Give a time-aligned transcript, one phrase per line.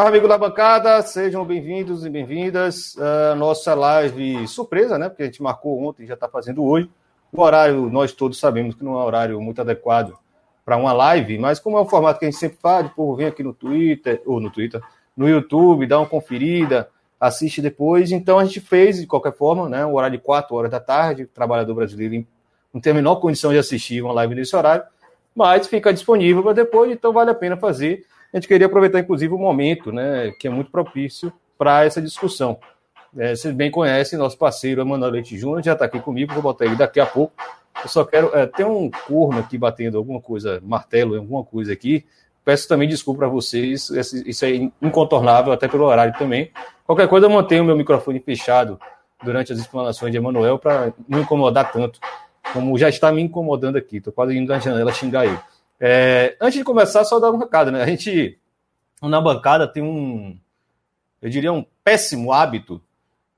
[0.00, 5.10] Salve, amigo da bancada, sejam bem-vindos e bem-vindas à nossa live surpresa, né?
[5.10, 6.88] Porque a gente marcou ontem e já está fazendo hoje.
[7.30, 10.16] O horário, nós todos sabemos que não é um horário muito adequado
[10.64, 13.14] para uma live, mas como é o formato que a gente sempre faz, o povo
[13.14, 14.80] vem aqui no Twitter, ou no Twitter,
[15.14, 16.88] no YouTube, dá uma conferida,
[17.20, 18.10] assiste depois.
[18.10, 19.84] Então a gente fez, de qualquer forma, né?
[19.84, 22.26] Um horário de 4 horas da tarde, o trabalhador brasileiro
[22.72, 24.82] não tem a menor condição de assistir uma live nesse horário,
[25.36, 28.06] mas fica disponível para depois, então vale a pena fazer.
[28.32, 32.58] A gente queria aproveitar, inclusive, o momento, né, que é muito propício para essa discussão.
[33.16, 36.64] É, vocês bem conhecem nosso parceiro Emanuel Leite Júnior, já está aqui comigo, vou botar
[36.64, 37.34] ele daqui a pouco.
[37.82, 38.34] Eu só quero.
[38.36, 42.04] É, tem um corno aqui batendo alguma coisa, martelo, alguma coisa aqui.
[42.44, 46.50] Peço também desculpa para vocês, isso é incontornável, até pelo horário também.
[46.86, 48.80] Qualquer coisa, eu mantenho o meu microfone fechado
[49.22, 52.00] durante as explanações de Emanuel para não incomodar tanto,
[52.52, 53.98] como já está me incomodando aqui.
[53.98, 55.38] Estou quase indo na janela xingar ele.
[55.80, 57.82] É, antes de começar, só dar um recado, né?
[57.82, 58.38] A gente,
[59.00, 60.38] na bancada, tem um,
[61.22, 62.82] eu diria, um péssimo hábito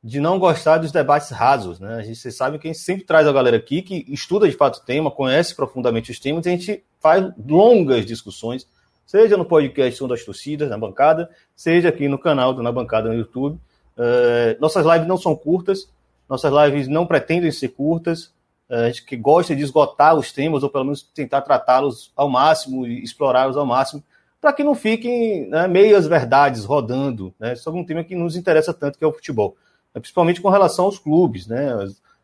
[0.02, 1.94] de não gostar dos debates rasos, né?
[1.94, 4.56] A gente, vocês sabem que a gente sempre traz a galera aqui que estuda de
[4.56, 8.66] fato o tema, conhece profundamente os temas, e a gente faz longas discussões,
[9.06, 13.08] seja no podcast Som das Torcidas, na bancada, seja aqui no canal do Na Bancada
[13.08, 13.60] no YouTube.
[13.96, 15.88] Uh, nossas lives não são curtas,
[16.28, 18.32] nossas lives não pretendem ser curtas,
[18.68, 22.86] a gente que gosta de esgotar os temas, ou pelo menos tentar tratá-los ao máximo
[22.86, 24.02] e explorá-los ao máximo,
[24.40, 28.74] para que não fiquem né, meias verdades rodando né, sobre um tema que nos interessa
[28.74, 29.56] tanto, que é o futebol.
[29.94, 31.46] É, principalmente com relação aos clubes.
[31.46, 31.72] Né,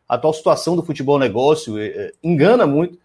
[0.07, 2.97] a atual situação do futebol negócio é, é, engana muito.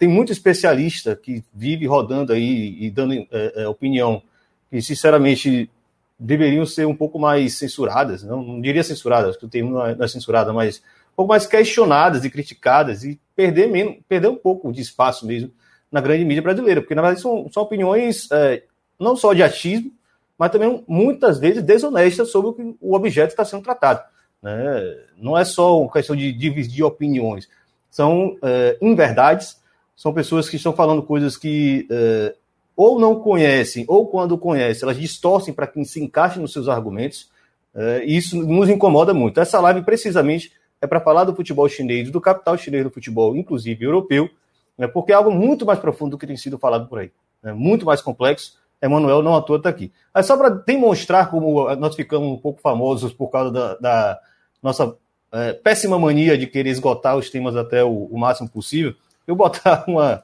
[0.00, 4.20] Tem muito especialista que vive rodando aí e dando é, opinião
[4.68, 5.70] que, sinceramente,
[6.18, 8.24] deveriam ser um pouco mais censuradas.
[8.24, 10.82] Não, não diria censuradas, porque o termo não é, não é censurada, mas
[11.20, 15.50] pouco mais questionadas e criticadas e perder, menos, perder um pouco de espaço mesmo
[15.92, 18.62] na grande mídia brasileira, porque na verdade são, são opiniões é,
[18.98, 19.92] não só de achismo,
[20.38, 24.02] mas também muitas vezes desonestas sobre o que o objeto está sendo tratado.
[24.42, 24.96] Né?
[25.18, 27.50] Não é só uma questão de dividir opiniões,
[27.90, 29.60] são é, inverdades,
[29.94, 32.34] são pessoas que estão falando coisas que é,
[32.74, 37.28] ou não conhecem, ou quando conhecem, elas distorcem para que se encaixe nos seus argumentos,
[37.74, 39.38] é, e isso nos incomoda muito.
[39.38, 43.84] Essa live, precisamente, é para falar do futebol chinês, do capital chinês do futebol, inclusive
[43.84, 44.30] europeu,
[44.76, 47.10] né, porque é algo muito mais profundo do que tem sido falado por aí.
[47.42, 48.58] Né, muito mais complexo.
[48.82, 49.92] Emanuel não à toa está aqui.
[50.12, 54.20] Mas só para demonstrar como nós ficamos um pouco famosos por causa da, da
[54.62, 54.96] nossa
[55.32, 58.94] é, péssima mania de querer esgotar os temas até o, o máximo possível,
[59.26, 60.22] eu botar uma,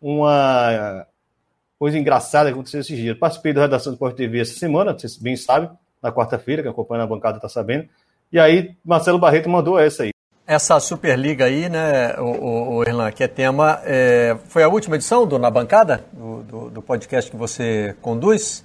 [0.00, 1.06] uma
[1.78, 3.16] coisa engraçada que aconteceu esses dias.
[3.16, 5.70] Participei da redação do Sport TV essa semana, vocês bem sabem,
[6.02, 7.88] na quarta-feira, que acompanha a bancada está sabendo.
[8.32, 10.10] E aí, Marcelo Barreto mandou essa aí.
[10.46, 15.26] Essa Superliga aí, né, o, o, Erlan, que é tema, é, foi a última edição
[15.26, 18.64] do Na Bancada, do, do, do, podcast que você conduz,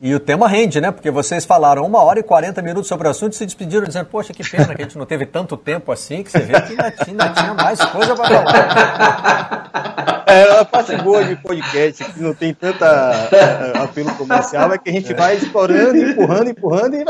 [0.00, 3.10] e o tema rende, né, porque vocês falaram uma hora e 40 minutos sobre o
[3.10, 5.90] assunto e se despediram dizendo, poxa, que pena que a gente não teve tanto tempo
[5.90, 10.12] assim, que você vê que ainda, ainda tinha mais coisa para falar.
[10.28, 14.90] É, a parte boa de podcast, que não tem tanta uh, apelo comercial, é que
[14.90, 17.04] a gente vai explorando, empurrando, empurrando e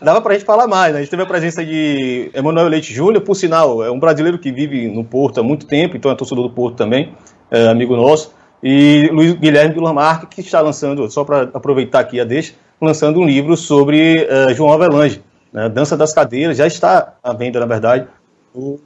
[0.00, 0.94] dava para a gente falar mais.
[0.94, 1.00] Né?
[1.00, 4.50] A gente teve a presença de Emanuel Leite Júnior, por sinal, é um brasileiro que
[4.50, 7.14] vive no Porto há muito tempo, então é torcedor do Porto também,
[7.50, 8.32] é amigo nosso.
[8.62, 13.20] E Luiz Guilherme de Lamarck, que está lançando, só para aproveitar aqui a deixa, lançando
[13.20, 15.68] um livro sobre uh, João Avelange, né?
[15.68, 18.06] Dança das Cadeiras, já está à venda, na verdade,
[18.54, 18.78] no,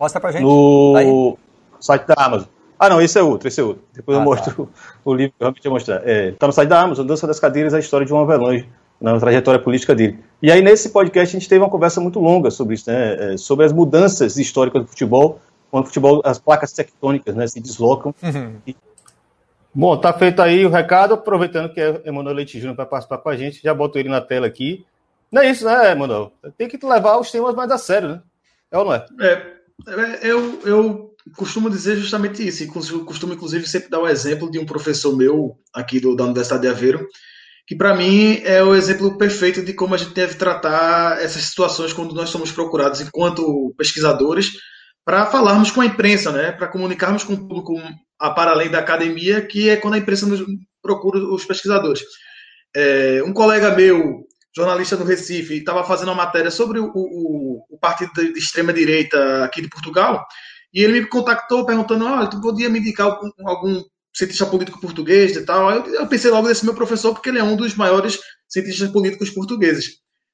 [0.00, 0.42] Mostra pra gente.
[0.42, 1.36] No Aí.
[1.78, 2.48] site da Amazon.
[2.78, 3.82] Ah, não, esse é outro, esse é outro.
[3.94, 4.72] Depois ah, eu mostro tá.
[5.04, 5.96] o livro que eu realmente ia mostrar.
[5.96, 8.66] Está é, tá no site da Amazon, Dança das Cadeiras, a história de João Avelange,
[8.98, 10.18] na trajetória política dele.
[10.40, 13.34] E aí, nesse podcast, a gente teve uma conversa muito longa sobre isso, né?
[13.34, 15.38] É, sobre as mudanças históricas do futebol,
[15.70, 18.14] quando o futebol, as placas tectônicas né, se deslocam.
[18.22, 18.56] Uhum.
[18.66, 18.76] E...
[19.72, 23.28] Bom, tá feito aí o recado, aproveitando que é Emanuel Leite Júnior para participar com
[23.28, 24.84] a gente, já boto ele na tela aqui.
[25.30, 26.32] Não é isso, né, Emanuel?
[26.58, 28.22] Tem que levar os temas mais a sério, né?
[28.70, 29.06] É ou não é?
[29.20, 29.32] É,
[29.92, 34.50] é eu, eu costumo dizer justamente isso, e costumo inclusive sempre dar o um exemplo
[34.50, 37.06] de um professor meu aqui do, da Universidade de Aveiro,
[37.66, 41.92] que para mim é o exemplo perfeito de como a gente deve tratar essas situações
[41.92, 44.54] quando nós somos procurados enquanto pesquisadores
[45.10, 47.74] para falarmos com a imprensa, né, para comunicarmos com o público
[48.16, 50.24] a para além da academia, que é quando a imprensa
[50.80, 52.00] procura os pesquisadores.
[52.76, 54.20] É, um colega meu,
[54.54, 59.42] jornalista do Recife, estava fazendo uma matéria sobre o, o, o partido de extrema direita
[59.42, 60.24] aqui de Portugal,
[60.72, 63.82] e ele me contactou perguntando: olha, tu podia me indicar algum, algum
[64.14, 65.72] cientista político português e tal.
[65.72, 69.30] Eu, eu, pensei logo nesse meu professor, porque ele é um dos maiores cientistas políticos
[69.30, 69.86] portugueses.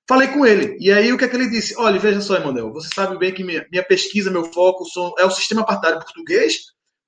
[0.09, 1.75] Falei com ele, e aí o que é que ele disse?
[1.77, 5.25] Olha, veja só, Emanuel, você sabe bem que minha, minha pesquisa, meu foco são, é
[5.25, 6.59] o sistema partidário português,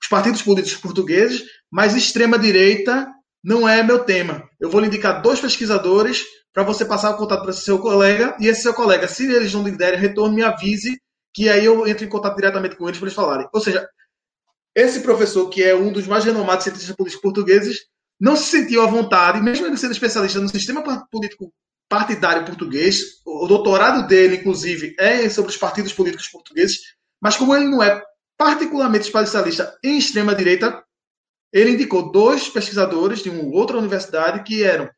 [0.02, 3.06] os partidos políticos portugueses, mas extrema-direita
[3.42, 4.48] não é meu tema.
[4.58, 8.48] Eu vou lhe indicar dois pesquisadores para você passar o contato para seu colega, e
[8.48, 11.00] esse seu colega, se eles não lhe derem retorno, me avise,
[11.32, 13.48] que aí eu entro em contato diretamente com eles para eles falarem.
[13.52, 13.88] Ou seja,
[14.74, 17.78] esse professor, que é um dos mais renomados cientistas políticos portugueses,
[18.18, 21.52] não se sentiu à vontade, mesmo ele sendo especialista no sistema político
[21.88, 26.78] partidário português, o doutorado dele, inclusive, é sobre os partidos políticos portugueses,
[27.20, 28.02] mas como ele não é
[28.36, 30.82] particularmente especialista em extrema-direita,
[31.52, 34.88] ele indicou dois pesquisadores de uma outra universidade que eram.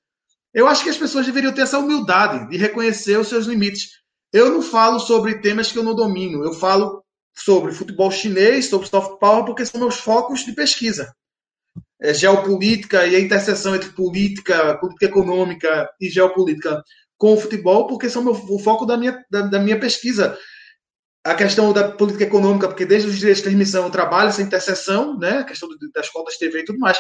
[0.53, 4.01] Eu acho que as pessoas deveriam ter essa humildade de reconhecer os seus limites.
[4.33, 8.89] Eu não falo sobre temas que eu não domino, eu falo sobre futebol chinês, sobre
[8.89, 11.15] soft power, porque são meus focos de pesquisa.
[12.03, 16.83] É, geopolítica e a interseção entre política, política econômica e geopolítica
[17.19, 20.39] com o futebol, porque são meu, o foco da minha, da, da, minha pesquisa.
[21.23, 25.19] A questão da política econômica, porque desde os direitos de transmissão eu trabalho essa interseção,
[25.19, 25.41] né?
[25.41, 26.99] a questão das cotas TV e tudo mais.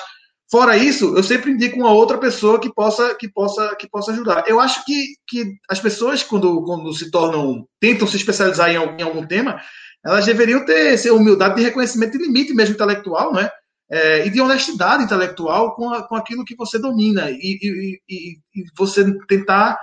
[0.50, 4.44] Fora isso, eu sempre indico uma outra pessoa que possa, que possa, que possa ajudar.
[4.48, 8.96] Eu acho que, que as pessoas, quando, quando se tornam, tentam se especializar em algum,
[8.98, 9.62] em algum tema,
[10.04, 13.48] elas deveriam ter essa humildade de reconhecimento de limite mesmo intelectual, né?
[13.90, 18.38] É, e de honestidade intelectual com, a, com aquilo que você domina e, e, e,
[18.54, 19.76] e, você tentar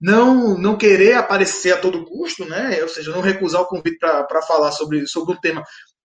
[0.00, 2.82] não não querer aparecer a todo custo, né?
[2.82, 5.62] Ou seja, não recusar o convite para falar sobre, sobre um tema.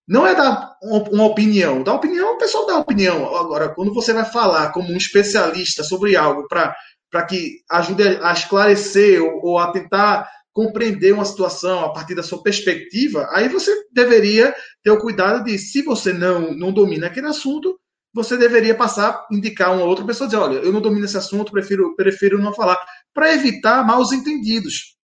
[0.07, 1.81] Não é dar uma opinião.
[1.81, 3.35] Dar opinião, o pessoal dá opinião.
[3.35, 9.21] Agora, quando você vai falar como um especialista sobre algo para que ajude a esclarecer
[9.21, 14.55] ou, ou a tentar compreender uma situação a partir da sua perspectiva, aí você deveria
[14.81, 17.79] ter o cuidado de, se você não, não domina aquele assunto,
[18.11, 21.95] você deveria passar, indicar uma outra pessoa, dizer, olha, eu não domino esse assunto, prefiro,
[21.95, 22.75] prefiro não falar,
[23.13, 24.97] para evitar maus entendidos.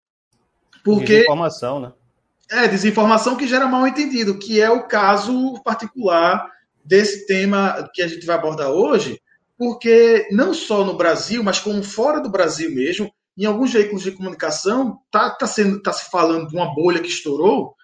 [0.86, 1.92] Porque, desinformação, né?
[2.50, 6.50] É, desinformação que gera mal entendido, que é o caso particular
[6.82, 9.20] desse tema que a gente vai abordar hoje,
[9.58, 14.12] porque não só no Brasil, mas como fora do Brasil mesmo, em alguns veículos de
[14.12, 17.76] comunicação está tá sendo tá se falando de uma bolha que estourou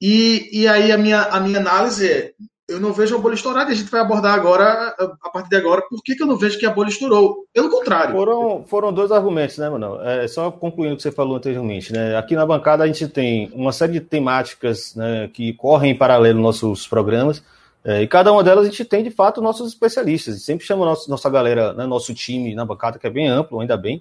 [0.00, 2.32] e, e aí a minha, a minha análise é
[2.70, 5.56] eu não vejo a bolha estourar e a gente vai abordar agora, a partir de
[5.56, 7.44] agora, por que, que eu não vejo que a bolha estourou.
[7.52, 8.14] Pelo contrário.
[8.14, 10.00] Foram, foram dois argumentos, né, Manuel?
[10.02, 12.16] É, só concluindo o que você falou anteriormente, né?
[12.16, 16.40] Aqui na bancada a gente tem uma série de temáticas né, que correm em paralelo
[16.40, 17.42] nossos programas,
[17.84, 20.42] é, e cada uma delas a gente tem, de fato, nossos especialistas.
[20.44, 23.76] Sempre chama nosso, nossa galera, né, nosso time na bancada, que é bem amplo, ainda
[23.76, 24.00] bem,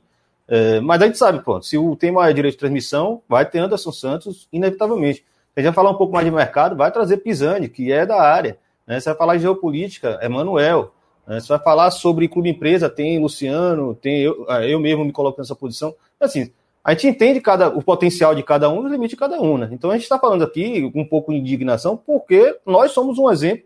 [0.50, 3.60] é, mas a gente sabe, pronto, se o tema é direito de transmissão, vai ter
[3.60, 5.24] Anderson Santos, inevitavelmente.
[5.56, 8.20] A gente vai falar um pouco mais de mercado, vai trazer Pisani, que é da
[8.20, 8.58] área.
[8.88, 9.00] Né?
[9.00, 10.92] Você vai falar de geopolítica, é Manuel.
[11.28, 11.40] Né?
[11.40, 15.40] Você vai falar sobre clube empresa, tem Luciano, tem eu, ah, eu mesmo me coloco
[15.40, 15.94] nessa posição.
[16.20, 16.52] Assim,
[16.84, 19.56] a gente entende cada, o potencial de cada um e o limite de cada um.
[19.56, 19.70] Né?
[19.72, 23.30] Então a gente está falando aqui com um pouco de indignação, porque nós somos um
[23.30, 23.66] exemplo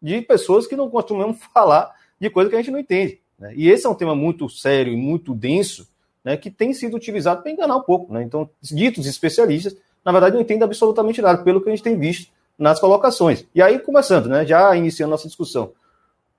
[0.00, 3.20] de pessoas que não costumamos falar de coisa que a gente não entende.
[3.38, 3.52] Né?
[3.54, 5.86] E esse é um tema muito sério e muito denso,
[6.24, 8.12] né, que tem sido utilizado para enganar um pouco.
[8.12, 8.22] Né?
[8.22, 12.30] Então, ditos especialistas, na verdade, não entendem absolutamente nada, pelo que a gente tem visto
[12.58, 13.46] nas colocações.
[13.54, 15.72] E aí, começando, né, já iniciando nossa discussão,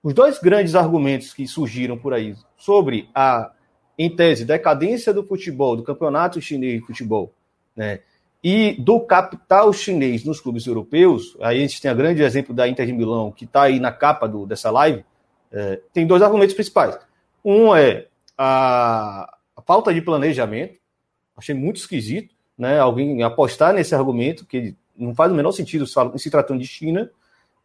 [0.01, 3.51] os dois grandes argumentos que surgiram por aí sobre a,
[3.97, 7.33] em tese, decadência do futebol, do campeonato chinês de futebol,
[7.75, 7.99] né,
[8.43, 12.67] e do capital chinês nos clubes europeus, aí a gente tem o grande exemplo da
[12.67, 15.05] Inter de Milão, que está aí na capa do, dessa live,
[15.49, 16.97] é, tem dois argumentos principais.
[17.45, 20.79] Um é a, a falta de planejamento,
[21.35, 22.79] achei muito esquisito, né?
[22.79, 27.09] Alguém apostar nesse argumento, que não faz o menor sentido se tratando de China.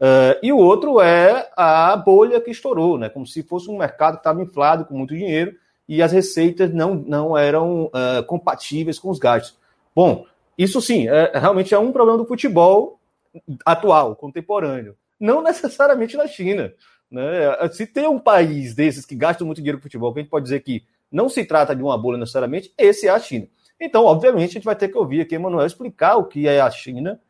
[0.01, 3.09] Uh, e o outro é a bolha que estourou, né?
[3.09, 5.55] Como se fosse um mercado que estava inflado com muito dinheiro
[5.89, 9.59] e as receitas não, não eram uh, compatíveis com os gastos.
[9.95, 10.25] Bom,
[10.57, 13.01] isso sim, é, realmente é um problema do futebol
[13.65, 14.97] atual, contemporâneo.
[15.19, 16.73] Não necessariamente na China.
[17.11, 17.23] Né?
[17.73, 20.45] Se tem um país desses que gasta muito dinheiro com futebol, que a gente pode
[20.45, 23.49] dizer que não se trata de uma bolha necessariamente, esse é a China.
[23.81, 26.71] Então, obviamente, a gente vai ter que ouvir aqui Emanuel explicar o que é a
[26.71, 27.21] China,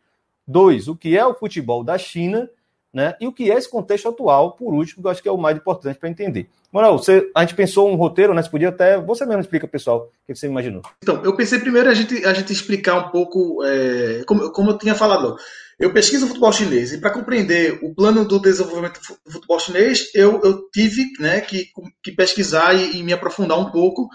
[0.47, 2.51] dois, o que é o futebol da China,
[2.93, 3.15] né?
[3.21, 5.37] E o que é esse contexto atual, por último, que eu acho que é o
[5.37, 6.49] mais importante para entender.
[6.73, 8.43] Manuel, você, a gente pensou um roteiro, né?
[8.43, 9.01] Você podia até.
[9.01, 10.83] Você mesmo explica, pessoal, o que você imaginou.
[11.03, 14.79] Então, eu pensei primeiro a gente, a gente explicar um pouco, é, como, como eu
[14.79, 15.37] tinha falado,
[15.79, 20.11] eu pesquiso o futebol chinês e para compreender o plano do desenvolvimento do futebol chinês,
[20.15, 21.69] eu, eu tive né, que,
[22.03, 24.09] que pesquisar e, e me aprofundar um pouco,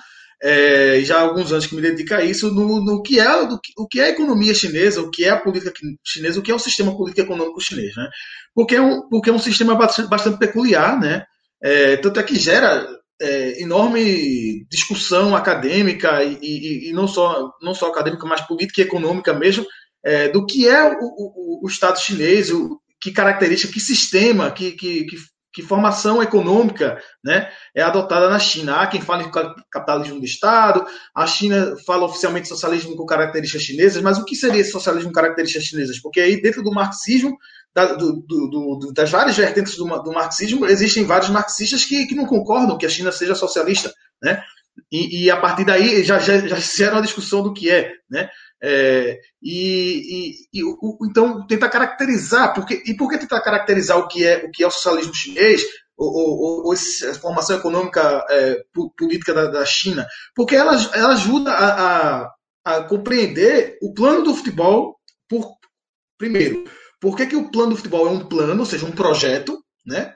[0.43, 3.57] é, já há alguns anos que me dedico a isso, no, no que é do,
[3.77, 5.71] o que é a economia chinesa, o que é a política
[6.03, 7.95] chinesa, o que é o sistema político econômico chinês.
[7.95, 8.09] Né?
[8.53, 11.25] Porque, é um, porque é um sistema bastante, bastante peculiar, né?
[11.63, 12.85] É, tanto é que gera
[13.21, 18.83] é, enorme discussão acadêmica e, e, e, não, só, não só acadêmica, mas política e
[18.83, 19.65] econômica mesmo,
[20.03, 24.71] é, do que é o, o, o Estado chinês, o, que característica, que sistema, que,
[24.71, 25.17] que, que,
[25.53, 28.77] que formação econômica né, é adotada na China.
[28.77, 29.31] Há quem fale em
[29.69, 34.61] capitalismo de Estado, a China fala oficialmente socialismo com características chinesas, mas o que seria
[34.61, 35.99] esse socialismo com características chinesas?
[35.99, 37.37] Porque aí dentro do marxismo,
[37.75, 42.77] da, do, do, das várias vertentes do, marxismo, existem vários marxistas que, que não concordam
[42.77, 43.91] que a China seja socialista.
[44.21, 44.43] Né?
[44.91, 47.91] E, e a partir daí já, já, já fizeram a discussão do que é.
[48.09, 48.29] Né?
[48.61, 54.07] É, e, e, e o, então tentar caracterizar, porque, e por que tentar caracterizar o
[54.07, 55.63] que é o que é o socialismo chinês
[55.97, 58.63] ou, ou, ou a formação econômica é,
[58.97, 60.07] política da, da, China?
[60.33, 65.57] Porque ela, ela ajuda a, a, a, compreender o plano do futebol por
[66.17, 66.63] primeiro.
[67.03, 70.13] Por que, que o plano do futebol é um plano, ou seja, um projeto, né?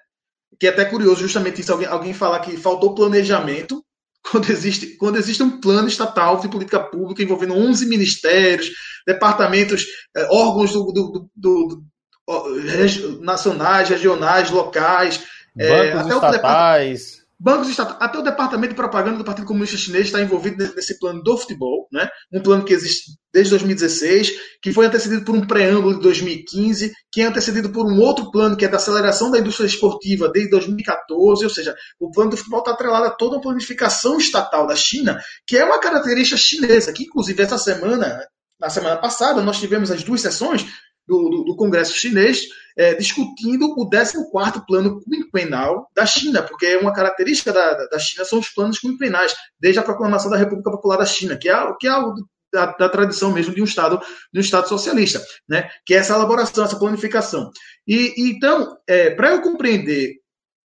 [0.57, 3.83] Que é até curioso justamente isso, alguém, alguém falar que faltou planejamento,
[4.31, 8.69] quando existe, quando existe um plano estatal de política pública envolvendo 11 ministérios,
[9.05, 11.83] departamentos, eh, órgãos do, do, do,
[12.25, 17.17] do, nacionais, regionais, locais, bancos é, estatais.
[17.39, 21.21] Bancos estatais, até o departamento de propaganda do Partido Comunista Chinês está envolvido nesse plano
[21.21, 22.09] do futebol, né?
[22.33, 27.21] um plano que existe desde 2016, que foi antecedido por um preâmbulo de 2015, que
[27.21, 31.43] é antecedido por um outro plano que é da aceleração da indústria esportiva desde 2014,
[31.43, 35.21] ou seja, o plano do futebol está atrelado a toda a planificação estatal da China,
[35.45, 38.19] que é uma característica chinesa, que inclusive essa semana,
[38.59, 40.65] na semana passada, nós tivemos as duas sessões
[41.07, 42.47] do, do, do Congresso chinês
[42.77, 48.39] é, discutindo o 14º plano quinquenal da China, porque uma característica da, da China são
[48.39, 51.89] os planos quinquenais, desde a proclamação da República Popular da China, que é, que é
[51.89, 52.13] algo
[52.53, 53.99] da, da, tradição mesmo de um Estado,
[54.31, 55.69] de um Estado socialista, né?
[55.85, 57.51] que é essa elaboração, essa planificação.
[57.87, 60.15] E, então, é, para eu compreender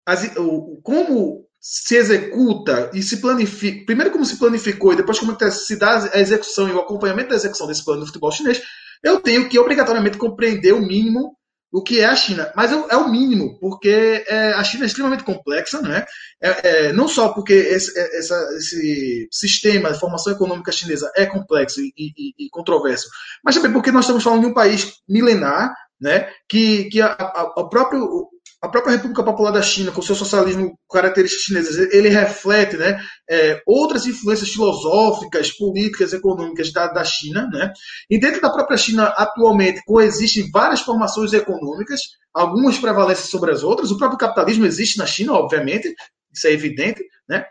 [0.06, 5.38] as, o, como se executa e se planifica, primeiro como se planificou e depois como
[5.40, 8.62] é se dá a execução e o acompanhamento da execução desse plano do futebol chinês,
[9.04, 11.38] eu tenho que obrigatoriamente compreender o mínimo
[11.72, 12.52] o que é a China.
[12.56, 16.06] Mas é, o mínimo, porque é, a China é extremamente complexa, né?
[16.42, 21.26] É, é, não só porque esse, é, essa, esse, sistema de formação econômica chinesa é
[21.26, 23.08] complexo e, e, e, controverso,
[23.44, 26.30] mas também porque nós estamos falando de um país milenar, né?
[26.48, 28.30] Que, que a, a, a próprio
[28.62, 33.62] a própria República Popular da China, com seu socialismo características chinesas, ele reflete né, é,
[33.66, 37.48] outras influências filosóficas, políticas, econômicas da, da China.
[37.52, 37.72] Né?
[38.10, 42.02] E dentro da própria China, atualmente, coexistem várias formações econômicas,
[42.34, 43.92] algumas prevalecem sobre as outras.
[43.92, 45.94] O próprio capitalismo existe na China, obviamente,
[46.34, 47.02] isso é evidente.
[47.30, 47.46] Né?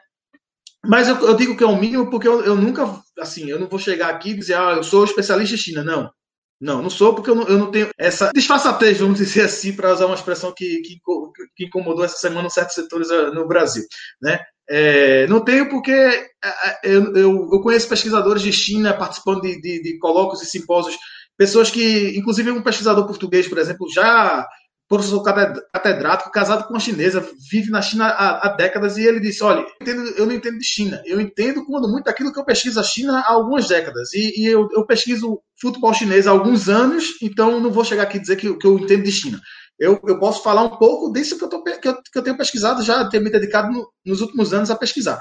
[0.84, 3.66] Mas eu, eu digo que é o mínimo porque eu, eu, nunca, assim, eu não
[3.66, 5.82] vou chegar aqui e dizer, ah, eu sou especialista em China.
[5.82, 6.10] Não.
[6.60, 9.92] Não, não sou porque eu não, eu não tenho essa disfarçatez, vamos dizer assim, para
[9.92, 11.00] usar uma expressão que, que,
[11.56, 13.84] que, incomodou essa semana certos setores ah, no Brasil.
[14.20, 14.40] Né?
[14.68, 15.92] É, não tenho porque
[16.44, 20.46] ah, ah, eu, eu, eu, conheço pesquisadores de China participando de, de, de colóquios e
[20.46, 20.96] simpósios,
[21.36, 24.44] pessoas que, inclusive um pesquisador português, por exemplo, já
[24.88, 29.44] professor catedrático, casado com uma chinesa, vive na China há, há décadas, e ele disse:
[29.44, 32.44] Olha, eu, entendo, eu, não entendo de China, eu entendo quando muito aquilo que eu
[32.44, 36.68] pesquiso a China há algumas décadas, e, e eu, eu, pesquiso futebol chinês há alguns
[36.68, 39.38] anos, então não vou chegar aqui dizer que, que eu entendo de China.
[39.78, 42.82] Eu, eu, posso falar um pouco disso que eu, tô, que eu, que tenho pesquisado,
[42.82, 45.20] já tenho me dedicado no, nos últimos anos a pesquisar.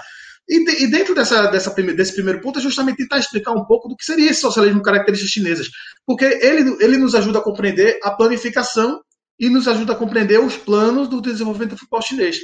[0.50, 3.90] E, de, e dentro dessa, dessa, desse primeiro ponto é justamente tentar explicar um pouco
[3.90, 5.68] do que seria esse socialismo características chinesas,
[6.06, 9.02] porque ele, ele nos ajuda a compreender a planificação
[9.40, 12.38] e nos ajuda a compreender os planos do desenvolvimento do futebol chinês.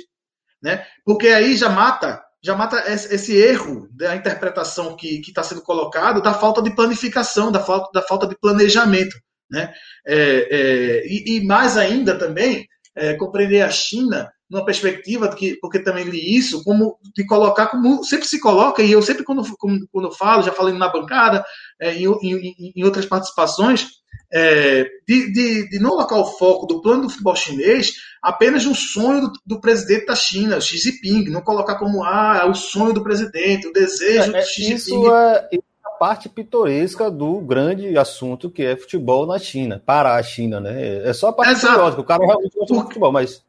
[0.62, 0.85] Né?
[1.05, 6.33] Porque aí já mata já mata esse erro da interpretação que está sendo colocado da
[6.33, 9.15] falta de planificação, da falta, da falta de planejamento.
[9.50, 9.73] Né?
[10.05, 15.79] É, é, e, e, mais ainda também é, compreender a China numa perspectiva que, porque
[15.79, 19.43] também li isso, como de colocar como sempre se coloca, e eu sempre quando,
[19.91, 21.43] quando falo, já falei na bancada,
[21.81, 23.88] é, em, em, em outras participações,
[24.31, 28.75] é, de, de, de, não colocar o foco do plano do futebol chinês apenas no
[28.75, 32.93] sonho do, do, presidente da China, Xi Jinping, não colocar como ah, é o sonho
[32.93, 35.07] do presidente, o desejo é, do Xi isso Jinping.
[35.07, 40.60] É, a parte pitoresca do grande assunto que é futebol na China, para a China,
[40.60, 41.07] né?
[41.07, 43.43] É só a parte curiosa, o cara realmente gosta de futebol, mas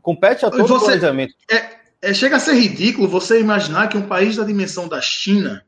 [0.00, 1.34] compete a todo você, o planejamento.
[1.50, 5.64] É, é, chega a ser ridículo você imaginar que um país da dimensão da China,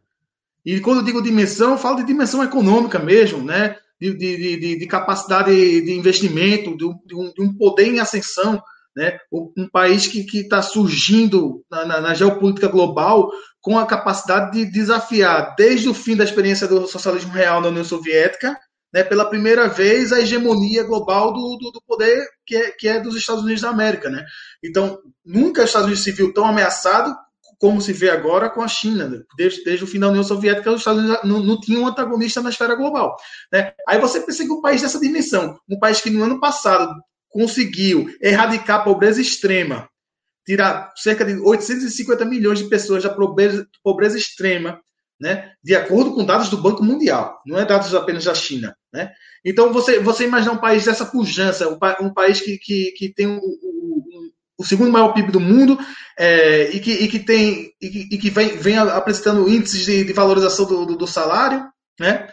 [0.65, 3.77] e quando eu digo dimensão, eu falo de dimensão econômica mesmo, né?
[4.01, 8.63] de, de, de, de capacidade de investimento, de um, de um, poder em ascensão,
[8.95, 9.19] né?
[9.33, 13.31] um país que está surgindo na, na, na, geopolítica global
[13.61, 17.85] com a capacidade de desafiar, desde o fim da experiência do socialismo real na União
[17.85, 18.57] Soviética,
[18.93, 23.01] né, pela primeira vez a hegemonia global do, do, do, poder que é, que é
[23.01, 24.09] dos Estados Unidos da América.
[24.09, 24.25] Né?
[24.65, 27.15] Então, nunca os Estados Unidos se viu tão ameaçado
[27.59, 29.09] como se vê agora com a China.
[29.09, 29.23] Né?
[29.37, 32.43] Desde, desde o fim da União Soviética, os Estados Unidos não, não tinham um antagonista
[32.43, 33.17] na esfera global.
[33.53, 33.73] Né?
[33.89, 36.93] Aí você pensa que um país dessa dimensão, um país que no ano passado
[37.29, 39.89] conseguiu erradicar a pobreza extrema,
[40.47, 44.81] tirar cerca de 850 milhões de pessoas da pobreza, pobreza extrema,
[45.21, 48.77] né, de acordo com dados do Banco Mundial, não é dados apenas da China.
[48.93, 49.13] Né?
[49.45, 53.27] Então, você, você imagina um país dessa pujança, um, um país que, que, que tem
[53.27, 55.79] o, o, o, segundo maior PIB do mundo
[56.19, 60.05] é, e, que, e que tem e que, e que vem, vem apresentando índices de,
[60.05, 61.67] de valorização do, do, do, salário,
[61.99, 62.29] né?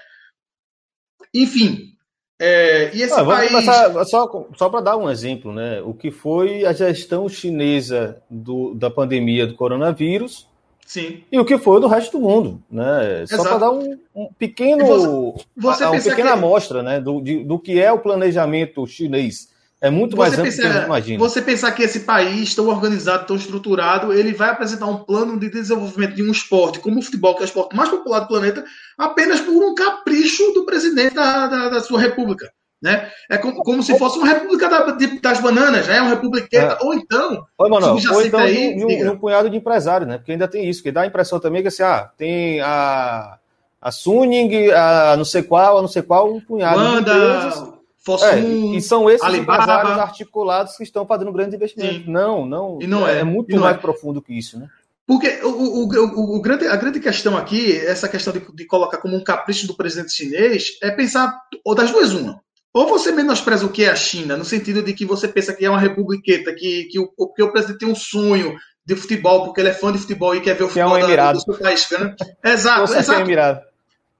[1.33, 1.93] Enfim,
[2.39, 3.49] é, e esse ah, país...
[3.49, 5.81] Começar, só só para dar um exemplo, né?
[5.81, 10.47] O que foi a gestão chinesa do, da pandemia do coronavírus
[10.85, 11.23] Sim.
[11.31, 13.23] E o que foi do resto do mundo, né?
[13.23, 13.43] Exato.
[13.43, 16.37] Só para dar um, um pequeno, você, você uma pequena que...
[16.37, 19.51] amostra, né, do, de, do que é o planejamento chinês.
[19.83, 21.19] É muito mais amplo do que a gente imagina.
[21.19, 25.49] Você pensar que esse país tão organizado, tão estruturado, ele vai apresentar um plano de
[25.49, 28.63] desenvolvimento de um esporte como o futebol, que é o esporte mais popular do planeta,
[28.97, 32.49] apenas por um capricho do presidente da, da, da sua república.
[32.83, 33.09] Né?
[33.29, 36.01] É como, como se fosse uma república da, de, das bananas, né?
[36.01, 36.77] uma república é.
[36.81, 37.45] ou então.
[37.57, 40.17] Oi, mano, ou então aí, de, um, de um punhado de empresário, né?
[40.17, 43.37] Porque ainda tem isso, que dá a impressão também que assim, ah, tem a,
[43.81, 47.73] a Suning, a não sei qual, a não sei qual, um punhado Wanda, de empresas.
[47.99, 49.63] Fossum, é, e são esses Alibaba.
[49.63, 52.03] empresários articulados que estão fazendo grandes investimentos.
[52.03, 52.11] Sim.
[52.11, 52.79] Não, não.
[52.81, 53.79] E não é, é muito mais é.
[53.79, 54.67] profundo que isso, né?
[55.05, 58.97] Porque o, o, o, o, grande, a grande questão aqui, essa questão de, de, colocar
[58.97, 62.41] como um capricho do presidente chinês, é pensar, ou das duas, uma.
[62.73, 65.63] Ou você menospreza o que é a China, no sentido de que você pensa que
[65.63, 69.61] é uma republiqueta, que, que, o, que o presidente tem um sonho de futebol, porque
[69.61, 71.37] ele é fã de futebol e quer ver o futebol que é um emirado.
[71.37, 71.87] do seu país.
[71.91, 72.15] Né?
[72.43, 73.11] Exato, exato.
[73.11, 73.61] É um emirado.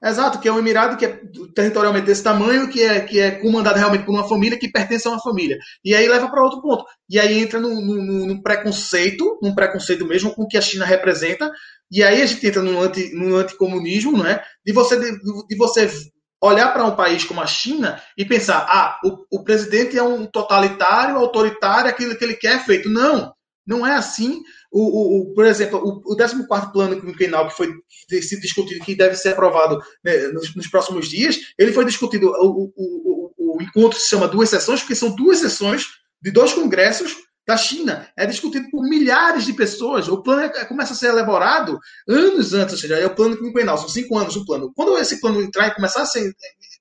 [0.05, 1.21] Exato, que é um emirado que é
[1.55, 5.11] territorialmente desse tamanho, que é, que é comandado realmente por uma família que pertence a
[5.11, 5.57] uma família.
[5.83, 6.83] E aí leva para outro ponto.
[7.09, 10.85] E aí entra num, num, num, preconceito, num preconceito mesmo com o que a China
[10.85, 11.49] representa.
[11.89, 14.43] E aí a gente entra num, anti, num anticomunismo, não é?
[14.65, 15.89] De você, de, de você
[16.47, 20.25] olhar para um país como a China e pensar, ah, o, o presidente é um
[20.25, 22.89] totalitário, autoritário, aquilo que ele quer é feito.
[22.89, 23.33] Não,
[23.65, 24.41] não é assim.
[24.71, 27.71] O, o, o por exemplo, o, o 14 plano quinquenal que foi
[28.09, 32.73] se discutido, que deve ser aprovado né, nos, nos, próximos dias, ele foi discutido, o,
[32.75, 35.85] o encontro se chama duas sessões, porque são duas sessões
[36.21, 40.07] de dois congressos da China é discutido por milhares de pessoas.
[40.07, 41.77] O plano é, começa a ser elaborado
[42.07, 44.71] anos antes, ou seja, é o plano quinquenal, são cinco anos o plano.
[44.75, 46.33] Quando esse plano entrar e começar a ser,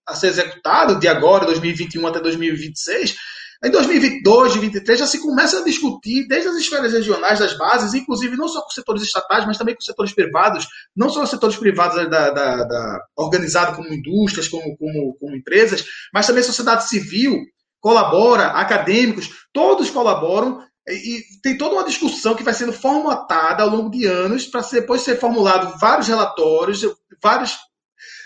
[0.07, 3.17] a ser executado, de agora, 2021 até 2026,
[3.65, 8.37] em 2022, 2023 já se começa a discutir desde as esferas regionais das bases, inclusive
[8.37, 11.97] não só com setores estatais, mas também com setores privados, não só os setores privados
[12.11, 17.41] da, da, da organizado como indústrias, como, como, como empresas, mas também sociedade civil,
[17.83, 23.91] colabora, acadêmicos, todos colaboram e tem toda uma discussão que vai sendo formatada ao longo
[23.91, 26.81] de anos para depois ser formulado vários relatórios,
[27.21, 27.59] vários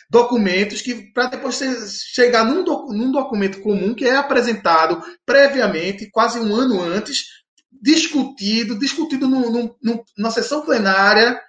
[0.09, 1.59] documentos que para depois
[2.12, 7.25] chegar num, doc, num documento comum que é apresentado previamente, quase um ano antes,
[7.73, 11.40] discutido, discutido no, no, no, na sessão plenária,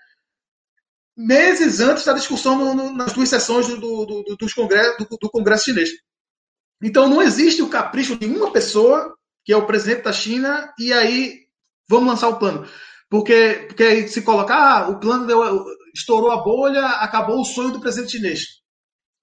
[1.15, 5.89] meses antes da discussão nas duas sessões do, do, do, congresso, do Congresso Chinês.
[6.81, 10.93] Então não existe o capricho de uma pessoa, que é o presidente da China, e
[10.93, 11.39] aí
[11.89, 12.67] vamos lançar o plano.
[13.09, 17.71] Porque, porque aí se colocar, ah, o plano deu, estourou a bolha, acabou o sonho
[17.71, 18.41] do presidente chinês.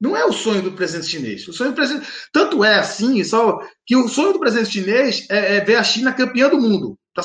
[0.00, 1.46] Não é o sonho do presidente chinês.
[1.46, 2.06] O sonho do presidente...
[2.32, 6.12] Tanto é assim, só que o sonho do presidente chinês é, é ver a China
[6.12, 6.98] campeã do mundo.
[7.14, 7.22] Tá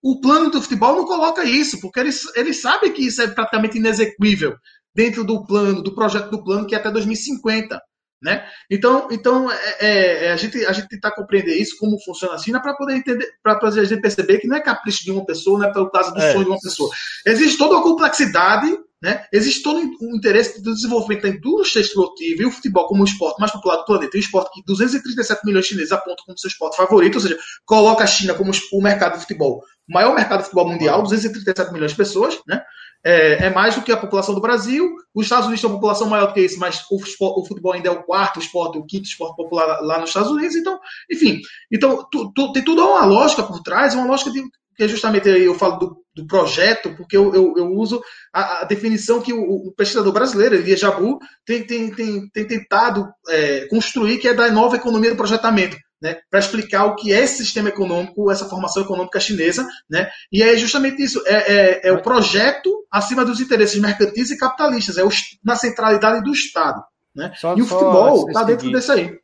[0.00, 3.76] o plano do futebol não coloca isso, porque eles, eles sabem que isso é praticamente
[3.76, 4.54] inexequível
[4.94, 7.80] dentro do plano, do projeto do plano, que é até 2050.
[8.22, 8.44] Né?
[8.70, 12.38] Então, então é, é, é, a, gente, a gente tentar compreender isso, como funciona a
[12.38, 15.58] China, para poder entender, para a gente perceber que não é capricho de uma pessoa,
[15.58, 16.32] não é pelo caso do é.
[16.32, 16.88] sonho de uma pessoa.
[17.26, 19.26] Existe toda uma complexidade, né?
[19.32, 23.40] existe todo o interesse do desenvolvimento da indústria esportiva e o futebol como o esporte
[23.40, 26.46] mais popular do planeta, e o esporte que 237 milhões de chineses apontam como seu
[26.46, 30.38] esporte favorito, ou seja, coloca a China como o mercado de futebol, o maior mercado
[30.38, 32.62] de futebol mundial, 237 milhões de pessoas, né?
[33.04, 34.94] É, é, mais do que a população do Brasil.
[35.14, 37.88] Os Estados Unidos têm uma população maior do que isso, mas o, o, futebol ainda
[37.88, 40.56] é o quarto esporte, o quinto esporte popular lá nos Estados Unidos.
[40.56, 40.78] Então,
[41.10, 44.42] enfim, então tu, tu, tem toda uma lógica por trás, uma lógica de,
[44.76, 48.00] que é justamente eu falo do, do projeto, porque eu, eu, eu uso
[48.32, 53.08] a, a, definição que o, o, pesquisador brasileiro, Elia Jabu, tem, tem, tem, tem tentado
[53.28, 57.20] é, construir, que é da nova economia do projetamento né, para explicar o que é
[57.20, 61.92] esse sistema econômico, essa formação econômica chinesa, né, e é justamente isso, é, é, é
[61.92, 65.08] o projeto acima dos interesses mercantis e capitalistas, é o,
[65.44, 66.82] na centralidade do Estado,
[67.14, 69.22] né, só, e o futebol está dentro desse aí.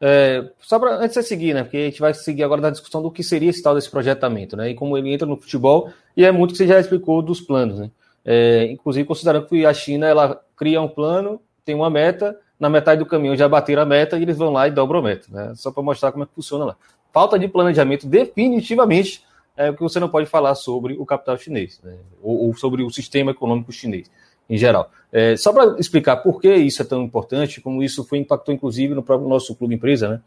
[0.00, 1.62] É, só para antes de seguir, né?
[1.62, 4.54] Porque a gente vai seguir agora na discussão do que seria esse tal desse projetamento,
[4.54, 4.68] né?
[4.68, 7.78] E como ele entra no futebol, e é muito que você já explicou dos planos,
[7.78, 7.90] né?
[8.22, 12.98] É, inclusive considerando que a China ela cria um plano, tem uma meta, na metade
[12.98, 15.52] do caminho já bateram a meta e eles vão lá e dobram a meta, né?
[15.54, 16.76] Só para mostrar como é que funciona lá.
[17.12, 19.24] falta de planejamento definitivamente
[19.56, 21.96] é o que você não pode falar sobre o capital chinês, né?
[22.22, 24.10] ou, ou, sobre o sistema econômico chinês
[24.48, 24.90] em geral.
[25.12, 28.94] É, só para explicar por que isso é tão importante, como isso foi impactou inclusive
[28.94, 30.20] no próprio nosso clube empresa, né?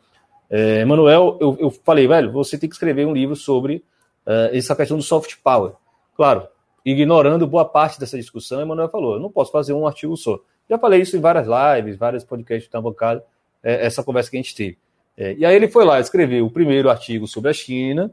[0.50, 3.84] É, Manuel, eu, eu falei, velho, você tem que escrever um livro sobre
[4.26, 5.74] uh, essa questão do soft power.
[6.16, 6.48] Claro,
[6.86, 10.40] ignorando boa parte dessa discussão, Emanuel falou, eu não posso fazer um artigo só.
[10.70, 13.24] Já falei isso em várias lives, vários podcasts da bancada,
[13.64, 14.78] é, essa conversa que a gente teve.
[15.16, 18.12] É, e aí ele foi lá, escreveu o primeiro artigo sobre a China,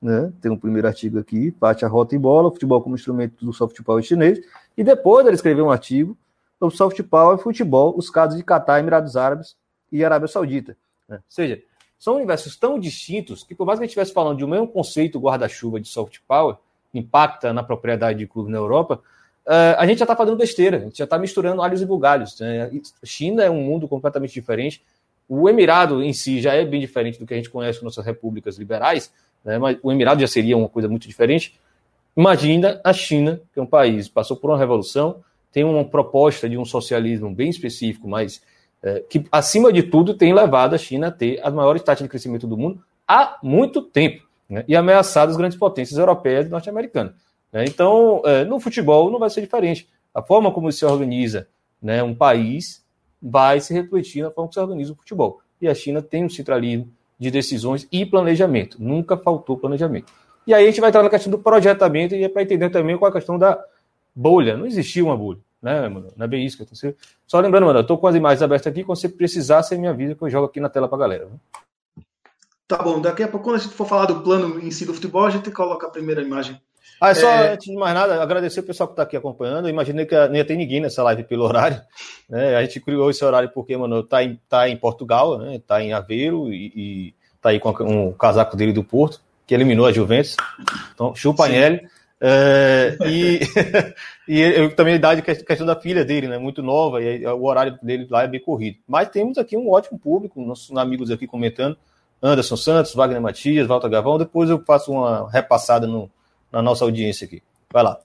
[0.00, 0.32] né?
[0.40, 3.80] Tem um primeiro artigo aqui, parte a rota e bola, futebol como instrumento do soft
[3.82, 4.40] power chinês,
[4.76, 6.16] e depois ele escreveu um artigo
[6.58, 9.56] sobre soft power e futebol, os casos de Catar, Emirados Árabes
[9.92, 10.76] e Arábia Saudita.
[11.06, 11.16] Né?
[11.16, 11.62] Ou seja,
[11.98, 14.68] são universos tão distintos que, por mais que a gente estivesse falando de um mesmo
[14.68, 16.56] conceito guarda-chuva de soft power,
[16.94, 19.02] impacta na propriedade de clube na Europa,
[19.46, 22.38] uh, a gente já está fazendo besteira, a gente já está misturando alhos e bugalhos.
[22.40, 22.70] Né?
[23.04, 24.82] China é um mundo completamente diferente.
[25.28, 28.04] O Emirado em si já é bem diferente do que a gente conhece com nossas
[28.04, 29.12] repúblicas liberais,
[29.44, 29.58] né?
[29.58, 31.58] mas o Emirado já seria uma coisa muito diferente.
[32.16, 35.22] Imagina a China, que é um país passou por uma revolução,
[35.52, 38.42] tem uma proposta de um socialismo bem específico, mas
[38.82, 42.08] é, que, acima de tudo, tem levado a China a ter as maiores taxas de
[42.08, 47.12] crescimento do mundo há muito tempo né, e ameaçado as grandes potências europeias e norte-americanas.
[47.52, 47.64] Né?
[47.64, 49.88] Então, é, no futebol não vai ser diferente.
[50.14, 51.48] A forma como se organiza
[51.80, 52.84] né, um país
[53.20, 55.40] vai se refletir na forma como se organiza o futebol.
[55.60, 58.76] E a China tem um centralismo de decisões e planejamento.
[58.82, 60.12] Nunca faltou planejamento.
[60.46, 62.96] E aí a gente vai entrar na questão do projetamento e é para entender também
[62.96, 63.62] qual é a questão da
[64.14, 64.56] bolha.
[64.56, 66.08] Não existia uma bolha né, mano?
[66.16, 66.74] Não é bem isso que eu tô
[67.26, 69.86] Só lembrando, mano, eu tô com as imagens abertas aqui, quando você precisar, você me
[69.86, 71.26] avisa que eu jogo aqui na tela pra galera.
[71.26, 72.04] Né?
[72.66, 74.94] Tá bom, daqui a pouco, quando a gente for falar do plano em si do
[74.94, 76.60] futebol, a gente coloca a primeira imagem.
[77.00, 77.52] Ah, é só, é...
[77.52, 79.66] antes de mais nada, agradecer o pessoal que está aqui acompanhando.
[79.66, 81.80] Eu imaginei que não ia ter ninguém nessa live pelo horário.
[82.28, 82.54] Né?
[82.54, 85.60] A gente criou esse horário porque, mano, tá em, tá em Portugal, né?
[85.66, 89.84] Tá em Aveiro e, e tá aí com um casaco dele do Porto, que eliminou
[89.84, 90.36] a Juventus.
[90.94, 91.80] Então, chupa Sim.
[92.20, 93.40] É, e,
[94.28, 96.38] e eu também a idade questão da filha dele, né?
[96.38, 98.78] Muito nova, e o horário dele lá é bem corrido.
[98.86, 101.76] Mas temos aqui um ótimo público, nossos amigos aqui comentando.
[102.22, 104.18] Anderson Santos, Wagner Matias, Walter Gavão.
[104.18, 106.08] Depois eu faço uma repassada no,
[106.52, 107.42] na nossa audiência aqui.
[107.72, 107.98] Vai lá.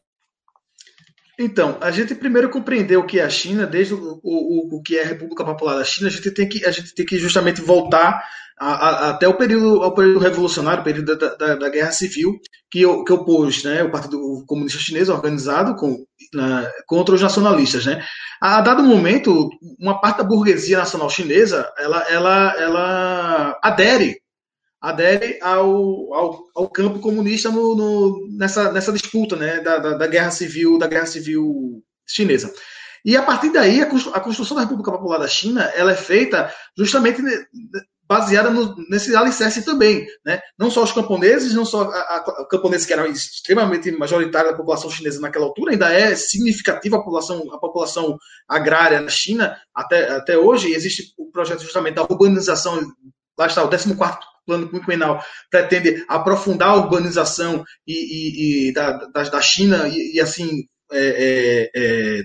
[1.38, 4.98] Então, a gente primeiro compreendeu o que é a China, desde o, o, o que
[4.98, 7.62] é a República Popular da China, a gente tem que, a gente tem que justamente
[7.62, 8.24] voltar
[8.58, 12.40] a, a, até o período, ao período revolucionário, o período da, da, da Guerra Civil,
[12.72, 17.86] que, que opôs né, o Partido Comunista Chinês organizado com, na, contra os nacionalistas.
[17.86, 18.02] Né.
[18.42, 24.22] A, dado momento, uma parte da burguesia nacional chinesa ela, ela, ela adere
[24.86, 30.08] adere ao, ao, ao campo comunista no, no, nessa, nessa disputa né, da, da, da,
[30.08, 32.54] guerra civil da guerra civil chinesa.
[33.04, 37.20] E a partir daí, a construção da República Popular da China ela é feita justamente
[38.08, 40.40] baseada no, nesse alicerce também, né?
[40.58, 44.92] Não só os camponeses, não só a, a, camponeses que eram extremamente majoritária da população
[44.92, 48.18] chinesa naquela altura, ainda é significativa a população, a população
[48.48, 50.74] agrária na China até, até hoje.
[50.74, 52.80] Existe o projeto justamente da urbanização,
[53.36, 53.96] lá está o 14
[54.46, 60.22] plano quinquenal pretende aprofundar a urbanização e, e, e da, da, da, China e, e
[60.22, 62.24] assim é, é, é,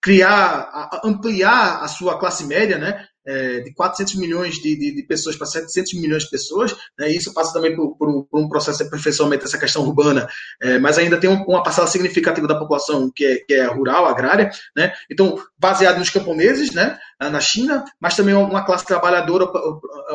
[0.00, 3.06] criar, ampliar a sua classe média, né?
[3.26, 7.32] É, de 400 milhões de, de, de pessoas para 700 milhões de pessoas, né, isso
[7.34, 10.28] passa também por, por, por, um processo de aperfeiçoamento dessa questão urbana,
[10.60, 14.06] é, mas ainda tem um, uma parcela significativa da população que é, que é rural,
[14.06, 19.44] agrária, né, então, baseado nos camponeses, né, na China, mas também uma classe trabalhadora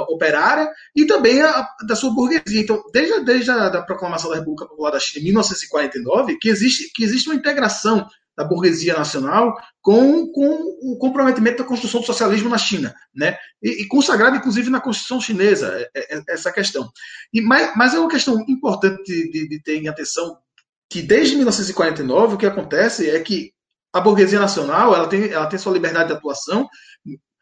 [0.10, 2.62] operária e também a, da sua burguesia.
[2.62, 6.92] Então, desde, desde a da proclamação da República Popular da China em 1949, que existe,
[6.92, 12.50] que existe uma integração da burguesia nacional com, com o comprometimento da construção do socialismo
[12.50, 13.38] na China, né?
[13.62, 16.90] E, e consagrado, inclusive, na Constituição chinesa, é, é, é essa questão.
[17.34, 20.38] E, mas, mas é uma questão importante de, de ter em atenção
[20.90, 23.54] que desde 1949 o que acontece é que
[23.94, 26.68] a burguesia nacional ela tem, ela tem sua liberdade de atuação,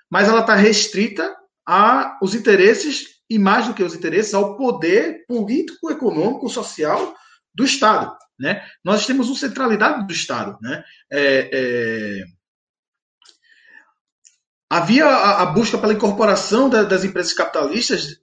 [0.10, 5.90] mas ela está restrita aos interesses e mais do que os interesses ao poder político,
[5.90, 7.16] econômico, social
[7.54, 8.16] do Estado.
[8.40, 8.64] Né?
[8.84, 10.58] Nós temos uma centralidade do Estado.
[10.62, 10.84] Né?
[11.12, 12.24] É, é...
[14.70, 18.20] Havia a, a, busca pela incorporação da, das empresas capitalistas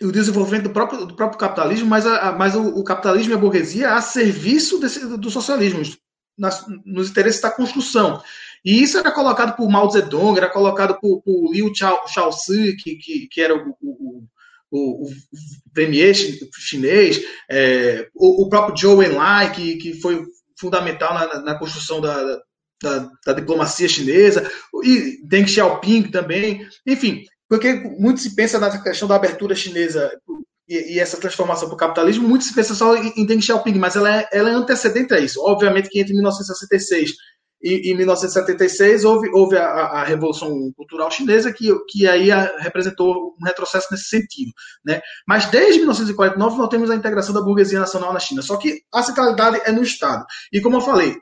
[0.00, 3.34] e o desenvolvimento do próprio, do próprio capitalismo, mas, a, mas o, o, capitalismo e
[3.34, 5.82] a burguesia a serviço desse, do socialismo,
[6.36, 8.22] nas, nos interesses da construção.
[8.64, 13.28] E isso era colocado por Mao Zedong, era colocado por, por Liu Shaoxi, que, que,
[13.28, 14.24] que era o, o,
[14.70, 15.10] o, o
[15.72, 20.24] premier chinês, é, o, o, próprio Zhou Enlai, que, que foi
[20.58, 22.40] fundamental na, na construção da,
[22.82, 24.50] da, da, diplomacia chinesa,
[24.82, 30.10] e Deng Xiaoping também, enfim, porque muito se pensa na questão da abertura chinesa
[30.68, 33.74] e, e essa transformação para o capitalismo, muito se pensa só em, em Deng Xiaoping,
[33.78, 35.40] mas ela é, ela é antecedente a isso.
[35.40, 37.12] Obviamente que entre 1966
[37.66, 43.34] e em 1976 houve, houve a, a, Revolução Cultural Chinesa, que, que aí a, representou
[43.40, 44.52] um retrocesso nesse sentido.
[44.84, 45.00] Né?
[45.26, 48.40] Mas desde 1949 nós temos a integração da burguesia nacional na China.
[48.40, 50.24] Só que a centralidade é no Estado.
[50.52, 51.16] E como eu falei,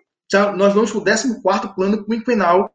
[0.57, 2.75] nós vamos para o 14 plano quinquenal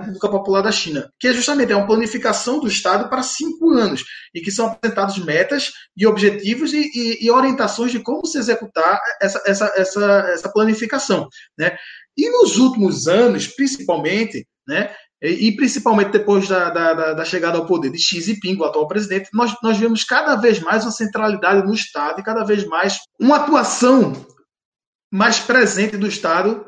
[0.00, 4.02] República Popular da China, que é justamente é uma planificação do Estado para cinco anos,
[4.34, 9.00] e que são apresentados metas e objetivos e, e, e orientações de como se executar
[9.20, 11.28] essa, essa, essa, essa planificação.
[11.58, 11.76] Né?
[12.16, 17.90] E nos últimos anos, principalmente, né, e principalmente depois da, da, da, chegada ao poder
[17.90, 21.74] de Xi Jinping, o atual presidente, nós, nós vemos cada vez mais uma centralidade no
[21.74, 24.14] Estado e cada vez mais uma atuação
[25.12, 26.66] mais presente do Estado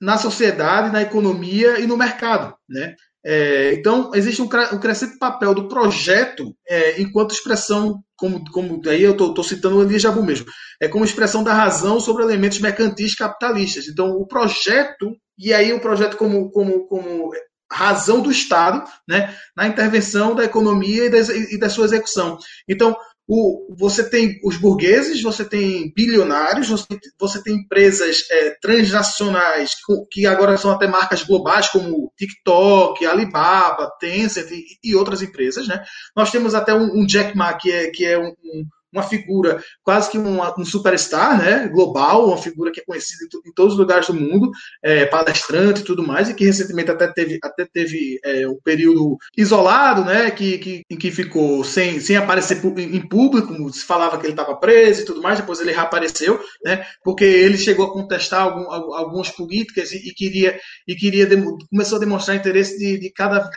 [0.00, 2.56] na sociedade, na economia e no mercado.
[2.68, 2.96] Né?
[3.24, 9.02] É, então, existe um, um, crescente papel do projeto é, enquanto expressão, como, como aí
[9.02, 10.46] eu estou citando o Elias Jabu mesmo,
[10.80, 13.86] é como expressão da razão sobre elementos mercantis capitalistas.
[13.86, 17.30] Então, o projeto, e aí o projeto como, como, como
[17.70, 22.38] razão do Estado né, na intervenção da economia e da, e da sua execução.
[22.68, 22.96] Então,
[23.34, 26.86] o, você tem os burgueses, você tem bilionários, você,
[27.18, 29.70] você tem empresas é, transnacionais
[30.10, 35.66] que agora são até marcas globais, como TikTok, Alibaba, Tencent e, e outras empresas.
[35.66, 35.82] Né?
[36.14, 39.62] Nós temos até um, um Jack Ma, que é, que é um, um uma figura
[39.82, 43.72] quase que um, um superstar, né, global, uma figura que é conhecida em, em todos
[43.72, 44.50] os lugares do mundo,
[44.82, 49.16] é, palestrante e tudo mais, e que recentemente até teve, até teve é, um período
[49.36, 54.26] isolado, né, que, que, em que ficou sem, sem aparecer em público, se falava que
[54.26, 58.42] ele estava preso e tudo mais, depois ele reapareceu, né, porque ele chegou a contestar
[58.42, 61.28] algum, algumas políticas e, e queria, e queria
[61.70, 63.50] começou a demonstrar interesse de, de cada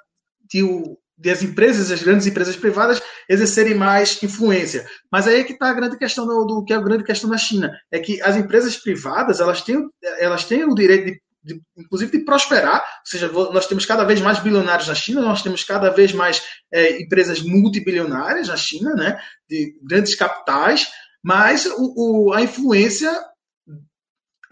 [0.50, 4.86] de o, das empresas, as grandes empresas privadas, exercerem mais influência.
[5.12, 7.30] Mas aí é que está a grande questão do, do, que é a grande questão
[7.30, 9.88] na China, é que as empresas privadas elas têm,
[10.20, 14.20] elas têm o direito de, de, inclusive de prosperar, ou seja, nós temos cada vez
[14.20, 19.18] mais bilionários na China, nós temos cada vez mais é, empresas multibilionárias na China, né,
[19.50, 20.88] de grandes capitais,
[21.24, 23.12] mas o, o, a influência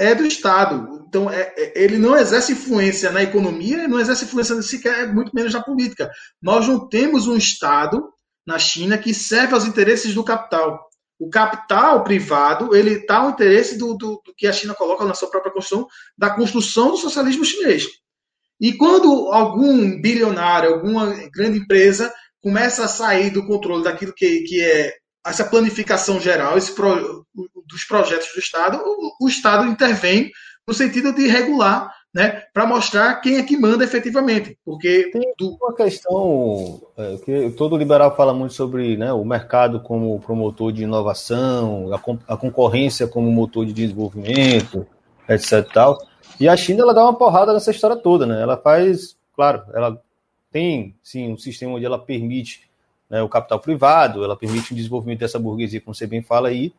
[0.04, 1.06] é do Estado.
[1.08, 5.54] Então, é, é, ele não exerce influência na economia, não exerce influência sequer, muito menos
[5.54, 6.12] na política.
[6.42, 8.10] Nós não temos um Estado
[8.46, 10.80] na China que serve aos interesses do capital.
[11.20, 15.14] O capital privado, ele está ao interesse do, do, do, que a China coloca na
[15.14, 15.88] sua própria construção,
[16.18, 17.86] da construção do socialismo chinês.
[18.60, 24.62] E quando algum bilionário, alguma grande empresa começa a sair do controle daquilo que, que
[24.62, 24.94] é
[25.26, 27.26] essa planificação geral pro,
[27.66, 30.32] dos projetos do Estado, o, o Estado intervém
[30.68, 35.58] no sentido de regular, né, para mostrar quem é que manda efetivamente, porque tem do...
[35.60, 40.84] uma questão é, que todo liberal fala muito sobre, né, o mercado como promotor de
[40.84, 44.86] inovação, a, a concorrência como motor de desenvolvimento,
[45.28, 45.68] etc.
[45.74, 45.98] Tal.
[46.40, 48.42] E a China ela dá uma porrada nessa história toda, né?
[48.42, 50.00] Ela faz, claro, ela
[50.52, 52.70] tem sim um sistema onde ela permite
[53.14, 56.74] né, o capital privado, ela permite o desenvolvimento dessa burguesia, como você bem fala aí,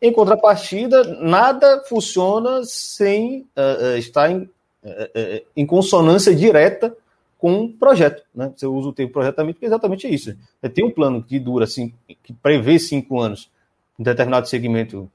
[0.00, 6.96] em contrapartida, nada funciona sem uh, estar em, uh, em, consonância direta
[7.38, 8.22] com um projeto.
[8.34, 8.50] Né?
[8.56, 10.34] Você usa o termo projetamente porque é exatamente isso.
[10.62, 13.50] Você tem um plano que dura, assim, que prevê cinco anos
[13.98, 15.10] em determinado segmento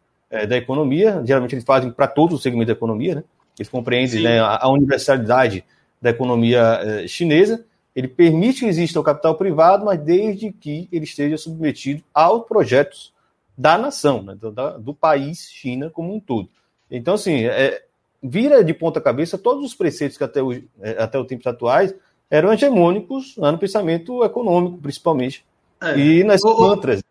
[0.47, 3.23] da economia, geralmente eles fazem para todos os segmentos da economia, né?
[3.59, 5.65] eles compreendem né, a, a, universalidade
[6.01, 7.65] da economia chinesa,
[7.95, 13.13] ele permite que exista o capital privado, mas desde que ele esteja submetido aos projetos
[13.57, 16.49] da nação, né, do, da, do, país China como um todo.
[16.89, 17.83] Então, assim, é,
[18.23, 20.63] vira de ponta cabeça todos os preceitos que até, o, é,
[20.97, 21.93] até os tempos atuais
[22.29, 25.45] eram hegemônicos no pensamento econômico, principalmente,
[25.81, 25.97] é.
[25.97, 27.03] e nas o, mantras.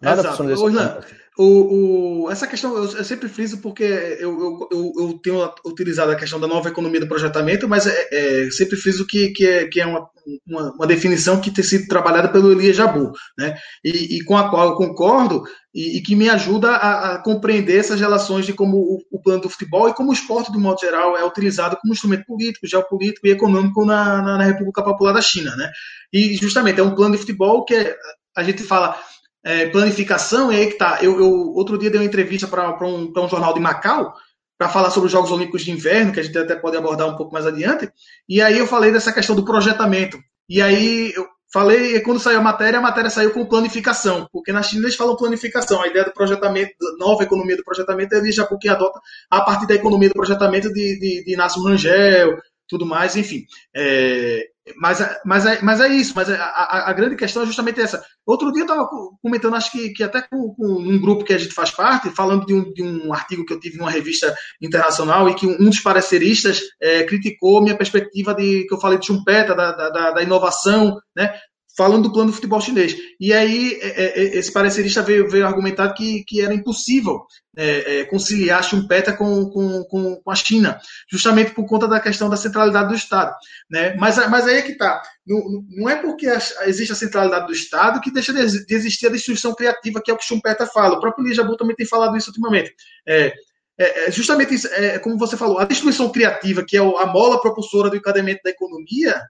[0.00, 5.20] Nada funciona desse o, o, essa questão eu, eu, sempre friso porque eu, eu, eu,
[5.22, 9.28] tenho utilizado a questão da nova economia do projetamento, mas é, é, sempre friso que,
[9.30, 10.08] que é, que é uma,
[10.46, 13.54] uma, uma, definição que tem sido trabalhada pelo Elias Jabu, né?
[13.84, 15.42] E, e, com a qual eu concordo
[15.74, 19.42] e, e que me ajuda a, a, compreender essas relações de como o, o, plano
[19.42, 23.26] do futebol e como o esporte, do modo geral, é utilizado como instrumento político, geopolítico
[23.26, 25.70] e econômico na, na, na República Popular da China, né?
[26.10, 27.94] E justamente é um plano de futebol que é,
[28.34, 28.98] a gente fala
[29.46, 30.98] é, planificação, e aí que tá.
[31.00, 34.12] Eu, eu outro dia dei uma entrevista para um, um jornal de Macau
[34.58, 37.16] para falar sobre os Jogos Olímpicos de Inverno, que a gente até pode abordar um
[37.16, 37.88] pouco mais adiante.
[38.28, 40.18] E aí eu falei dessa questão do projetamento.
[40.48, 44.50] E aí eu falei, e quando saiu a matéria, a matéria saiu com planificação, porque
[44.50, 45.80] na China eles falam planificação.
[45.80, 48.98] A ideia do projetamento, nova economia do projetamento, eles já porque adota
[49.30, 53.44] a partir da economia do projetamento de, de, de Inácio Rangel, tudo mais, enfim.
[53.72, 57.46] É, mas, mas, é, mas é isso, mas é, a, a, a, grande questão é
[57.46, 58.04] justamente essa.
[58.24, 58.88] Outro dia eu estava
[59.22, 62.46] comentando, acho que, que até com, com, um grupo que a gente faz parte, falando
[62.46, 65.80] de um, de um artigo que eu tive numa revista internacional e que um, dos
[65.80, 70.96] pareceristas é, criticou minha perspectiva de que eu falei de Chumpeta, da, da, da inovação,
[71.14, 71.34] né?
[71.76, 72.96] Falando do plano do futebol chinês.
[73.20, 77.24] E aí, é, é, é, esse parecerista veio, veio argumentar que, que era impossível
[77.56, 80.78] é, é, conciliar Schumpeter com, com, com, com, a China,
[81.10, 83.34] justamente por conta da questão da centralidade do Estado.
[83.70, 83.94] Né?
[83.96, 85.02] Mas, mas aí é que está.
[85.26, 86.26] Não, não é porque
[86.64, 90.16] existe a centralidade do Estado que deixa de, existir a destruição criativa, que é o
[90.16, 90.96] que Schumpeter fala.
[90.96, 92.74] O próprio Lijabu também tem falado isso ultimamente.
[93.06, 93.34] É,
[93.78, 97.90] é, justamente isso, é, como você falou, a destruição criativa, que é a mola propulsora
[97.90, 99.20] do encadeamento da economia,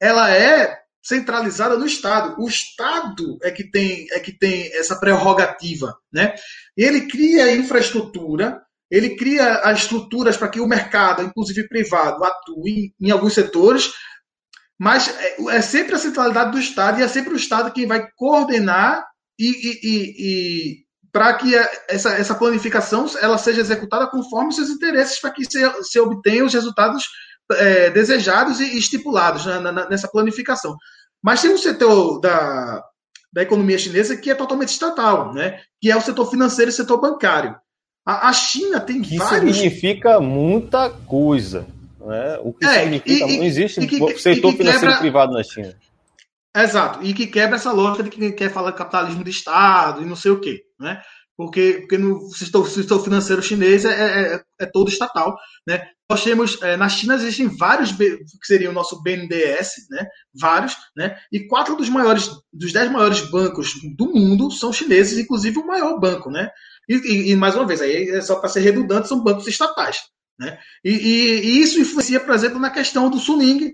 [0.00, 2.40] ela é centralizada no Estado.
[2.40, 5.96] O Estado é que tem, é que tem essa prerrogativa.
[6.12, 6.34] Né?
[6.76, 12.94] Ele cria a infraestrutura, ele cria as estruturas para que o mercado, inclusive privado, atue
[13.00, 13.92] em alguns setores,
[14.78, 18.06] mas é, é sempre a centralidade do Estado e é sempre o Estado quem vai
[18.16, 19.04] coordenar
[19.38, 21.54] e, e, e, e para que
[21.88, 26.54] essa, essa planificação ela seja executada conforme seus interesses, para que se, se obtenha os
[26.54, 27.06] resultados
[27.54, 30.76] é, desejados e estipulados né, na, nessa planificação.
[31.22, 32.82] Mas tem um setor da,
[33.32, 35.60] da economia chinesa que é totalmente estatal, né?
[35.80, 37.56] que é o setor financeiro e o setor bancário.
[38.04, 39.56] A, a China tem que vários.
[39.56, 41.66] significa muita coisa.
[42.00, 42.38] Né?
[42.42, 43.24] O que é, significa.
[43.30, 44.98] E, não existe e que, setor financeiro quebra...
[44.98, 45.74] privado na China.
[46.54, 50.16] Exato, e que quebra essa lógica de que quer falar capitalismo de Estado e não
[50.16, 50.62] sei o quê.
[50.78, 51.00] Né?
[51.36, 55.36] Porque, porque no sistema, financeiro chinês é, é, é, todo estatal.
[55.66, 55.86] Né?
[56.08, 60.06] Nós temos, é, na China existem vários, que seriam o nosso BNDES, né?
[60.38, 61.16] vários, né?
[61.32, 65.98] e quatro dos maiores, dos dez maiores bancos do mundo são chineses, inclusive o maior
[65.98, 66.30] banco.
[66.30, 66.50] Né?
[66.88, 69.98] E, e, e mais uma vez, aí é só para ser redundante, são bancos estatais.
[70.38, 70.58] Né?
[70.84, 73.72] E, e, isso influencia, por exemplo, na questão do Suning,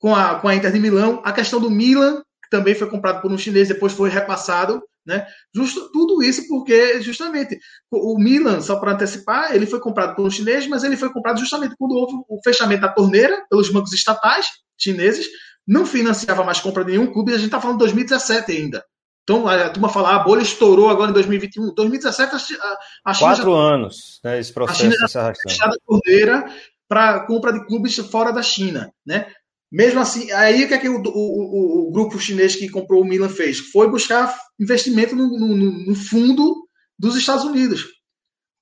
[0.00, 3.20] com a, com a Inter de Milão, a questão do Milan, que também foi comprado
[3.20, 5.26] por um chinês, depois foi repassado né?
[5.54, 7.58] Justo, tudo isso porque, justamente,
[7.90, 11.40] o Milan, só para antecipar, ele foi comprado por um chinês, mas ele foi comprado
[11.40, 15.26] justamente quando houve o fechamento da torneira pelos bancos estatais chineses,
[15.66, 18.84] não financiava mais compra de nenhum clube, e a gente está falando de 2017 ainda.
[19.24, 21.74] Então, a turma fala, ah, a bolha estourou agora em 2021.
[21.74, 23.28] 2017, a, a China.
[23.30, 26.46] Quatro já, anos, né, esse processo a China já fechada a torneira
[26.88, 28.92] para compra de clubes fora da China.
[29.06, 29.26] Né?
[29.70, 33.04] Mesmo assim, aí o que é que o, o, o, grupo chinês que comprou o
[33.04, 33.58] Milan fez?
[33.58, 36.66] Foi buscar investimento no, no, no fundo
[36.98, 37.86] dos Estados Unidos,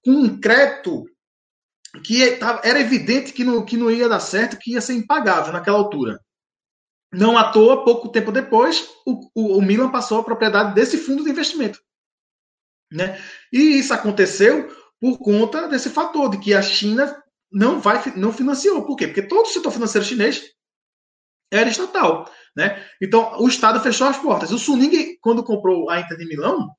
[0.04, 1.04] com um crédito
[2.02, 2.22] que
[2.62, 6.20] era evidente que não, que não ia dar certo, que ia ser impagável naquela altura.
[7.12, 11.24] Não à toa, pouco tempo depois, o, o, o Milan passou a propriedade desse fundo
[11.24, 11.78] de investimento.
[12.92, 13.18] Né?
[13.52, 14.68] E isso aconteceu
[15.00, 18.84] por conta desse fator, de que a China não vai não financiou.
[18.84, 19.06] Por quê?
[19.06, 20.55] Porque todo o setor financeiro chinês
[21.50, 22.28] era estatal.
[22.54, 22.82] Né?
[23.00, 24.50] Então, o Estado fechou as portas.
[24.50, 26.70] O Suning, quando comprou a Inter de Milão,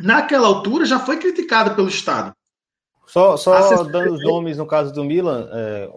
[0.00, 2.34] naquela altura já foi criticado pelo Estado.
[3.06, 5.88] Só, só dando os nomes no caso do Milan, é,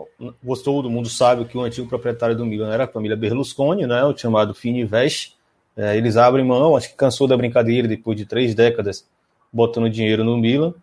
[0.63, 4.15] todo mundo sabe que o antigo proprietário do Milan era a família Berlusconi, né, o
[4.15, 5.35] chamado Fininvest.
[5.75, 9.07] É, eles abrem mão, acho que cansou da brincadeira depois de três décadas
[9.51, 10.73] botando dinheiro no Milan.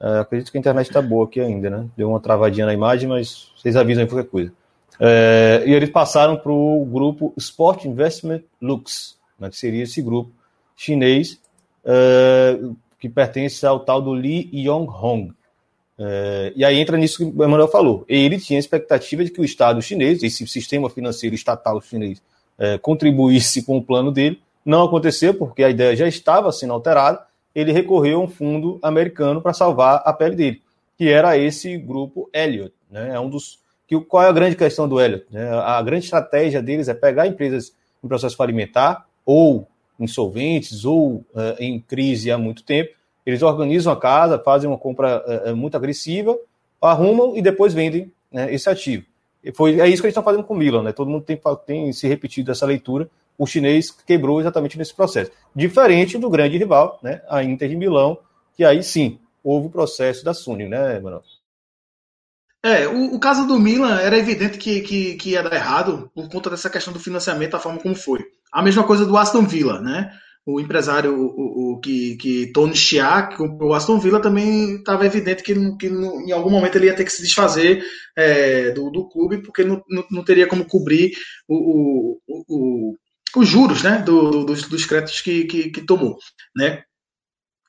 [0.00, 1.86] É, acredito que a internet está boa aqui ainda, né?
[1.96, 4.52] Deu uma travadinha na imagem, mas vocês avisam aí qualquer coisa.
[5.00, 10.30] É, e eles passaram para o grupo Sport Investment Lux, né, que seria esse grupo
[10.76, 11.40] chinês
[11.84, 12.58] é,
[12.98, 15.32] que pertence ao tal do Li Yonghong.
[15.98, 18.04] É, e aí entra nisso que o Emanuel falou.
[18.08, 22.22] Ele tinha a expectativa de que o Estado chinês, esse sistema financeiro estatal chinês,
[22.58, 24.40] é, contribuísse com o plano dele.
[24.64, 27.24] Não aconteceu, porque a ideia já estava sendo alterada.
[27.54, 30.62] Ele recorreu a um fundo americano para salvar a pele dele,
[30.96, 32.74] que era esse grupo Elliott.
[32.90, 33.10] Né?
[33.14, 35.26] É um dos que qual é a grande questão do Elliott?
[35.30, 35.48] Né?
[35.50, 39.66] A grande estratégia deles é pegar empresas em processo falimentar ou
[39.98, 41.24] insolventes ou uh,
[41.58, 42.90] em crise há muito tempo.
[43.24, 46.36] Eles organizam a casa, fazem uma compra uh, muito agressiva,
[46.80, 49.04] arrumam e depois vendem né, esse ativo.
[49.42, 50.82] E foi, é isso que eles estão fazendo com o Milan.
[50.82, 50.92] Né?
[50.92, 53.08] Todo mundo tem, tem se repetido essa leitura.
[53.36, 55.30] O chinês quebrou exatamente nesse processo.
[55.54, 58.16] Diferente do grande rival, né, a Inter de Milão,
[58.56, 61.22] que aí sim houve o processo da Suni, né, Manuel?
[62.64, 66.30] É, o, o, caso do Milan era evidente que, que, que, ia dar errado por
[66.30, 68.24] conta dessa questão do financiamento, da forma como foi.
[68.50, 70.10] A mesma coisa do Aston Villa, né?
[70.46, 75.04] O empresário, o, o que, que Tony Chia, que comprou o Aston Villa, também estava
[75.04, 77.84] evidente que, que em algum momento ele ia ter que se desfazer
[78.16, 81.12] é, do, do clube, porque não, não, não, teria como cobrir
[81.46, 82.96] o, o,
[83.36, 86.16] os juros né, do, dos, dos créditos que, que, que tomou.
[86.56, 86.82] Né?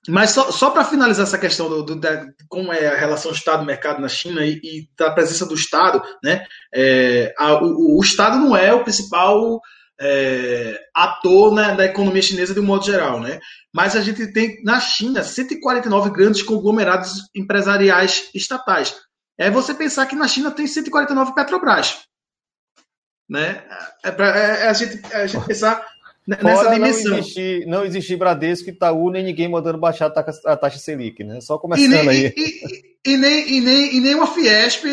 [0.08, 4.02] Mas só, só para finalizar essa questão do, do da, como é a relação Estado-mercado
[4.02, 6.46] na China e, e, da presença do Estado, né?
[6.74, 9.60] É, a, o, o, Estado não é o principal
[10.00, 13.40] é, ator né, da economia chinesa de um modo geral, né?
[13.74, 18.96] Mas a gente tem na China 149 grandes conglomerados empresariais estatais.
[19.38, 22.04] É você pensar que na China tem 149 Petrobras,
[23.30, 23.64] né?
[24.04, 25.86] É, pra, é, é a, gente, é a gente pensar
[26.28, 26.80] nessa Fora.
[26.80, 31.24] Não existir, não existir Bradesco, Itaú, nem ninguém mandando baixar a taxa, a taxa Selic,
[31.24, 31.40] né?
[31.42, 32.34] Só começando e nem, aí.
[32.36, 34.86] E, e, e, nem, e, nem, e nem uma Fiesp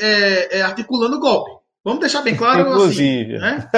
[0.00, 1.50] é, é, articulando golpe.
[1.84, 3.36] Vamos deixar bem claro assim, Inclusive.
[3.36, 3.42] assim.
[3.44, 3.68] Né?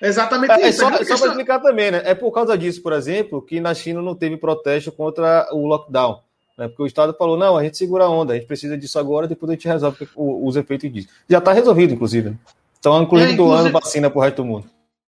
[0.00, 0.80] É, exatamente é, isso.
[0.80, 2.02] Só, só para explicar também, né?
[2.04, 6.20] É por causa disso, por exemplo, que na China não teve protesto contra o lockdown.
[6.56, 6.66] Né?
[6.66, 9.28] Porque o Estado falou, não, a gente segura a onda, a gente precisa disso agora,
[9.28, 11.08] depois a gente resolve os efeitos disso.
[11.28, 12.34] Já está resolvido, inclusive.
[12.74, 13.62] Estão, inclusive, é, inclusive...
[13.62, 14.70] doando vacina para o resto do mundo.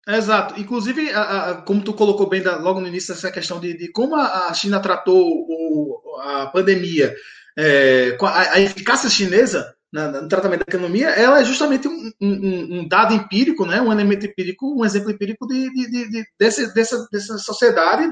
[0.09, 0.59] Exato.
[0.61, 3.91] Inclusive, a, a, como tu colocou bem da, logo no início, essa questão de, de
[3.91, 7.15] como a, a, China tratou o, a pandemia,
[7.59, 12.89] é, a, eficácia chinesa na, no tratamento da economia, ela é justamente um, um, um,
[12.89, 17.09] dado empírico, né, um elemento empírico, um exemplo empírico de, de, de, de desse, dessa,
[17.11, 18.09] dessa sociedade,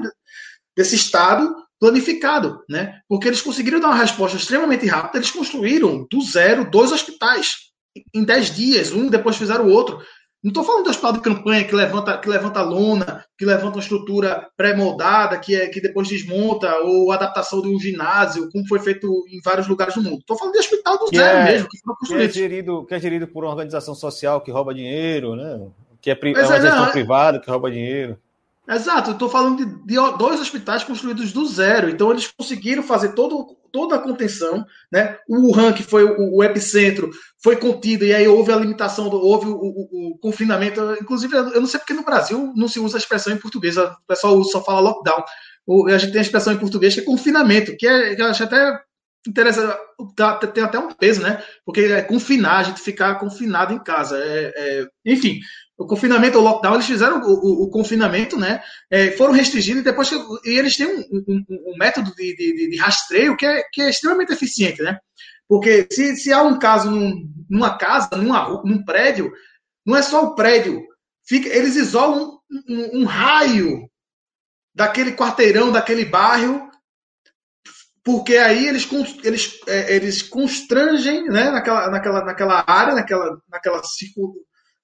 [0.75, 2.99] desse Estado planificado, né?
[3.07, 7.65] Porque eles conseguiram dar uma resposta extremamente rápida, eles construíram do zero dois hospitais
[8.13, 9.99] em dez dias, um depois fizeram o outro.
[10.45, 13.81] Não estou falando do hospital de campanha que levanta, que levanta lona, que levanta uma
[13.81, 19.25] estrutura pré-moldada, que, é, que depois desmonta, ou adaptação de um ginásio, como foi feito
[19.27, 20.19] em vários lugares do mundo.
[20.19, 22.99] Estou falando de hospital do que zero é, mesmo, que Que é, gerido, que é
[22.99, 25.67] gerido por uma organização social que rouba dinheiro, né?
[25.99, 28.15] Que é, é uma gestão é, privada que rouba dinheiro.
[28.67, 31.89] Exato, estou falando de, de, dois hospitais construídos do zero.
[31.89, 34.65] Então, eles conseguiram fazer todo, toda a contenção.
[34.89, 35.17] Né?
[35.27, 37.11] O Wuhan, que foi o, o, epicentro,
[37.43, 40.79] foi contido, e aí houve a limitação, houve o, o, o, confinamento.
[41.01, 43.93] Inclusive, eu não sei porque no Brasil não se usa a expressão em português, o
[44.07, 45.25] pessoal só fala lockdown.
[45.93, 48.45] a gente tem a expressão em português que é confinamento, que, é, que eu acho
[48.45, 48.79] até
[49.27, 49.77] interessante,
[50.53, 51.43] tem até um peso, né?
[51.65, 54.17] Porque é confinar, a gente ficar confinado em casa.
[54.17, 55.39] É, é, enfim,
[55.77, 58.61] o confinamento, o lockdown, eles fizeram o, o, o confinamento, né?
[58.89, 60.15] É, foram restringidos e depois que,
[60.45, 63.89] e eles têm um, um, um método de, de, de, rastreio que é, que é
[63.89, 64.97] extremamente eficiente, né?
[65.47, 69.31] Porque se, se há um caso num, numa casa, numa, num prédio,
[69.85, 70.81] não é só o prédio,
[71.27, 73.89] fica, eles isolam um, um raio
[74.73, 76.69] daquele quarteirão, daquele bairro,
[78.03, 78.87] porque aí eles,
[79.23, 83.81] eles, é, eles constrangem né, naquela, naquela, naquela área, naquela, naquela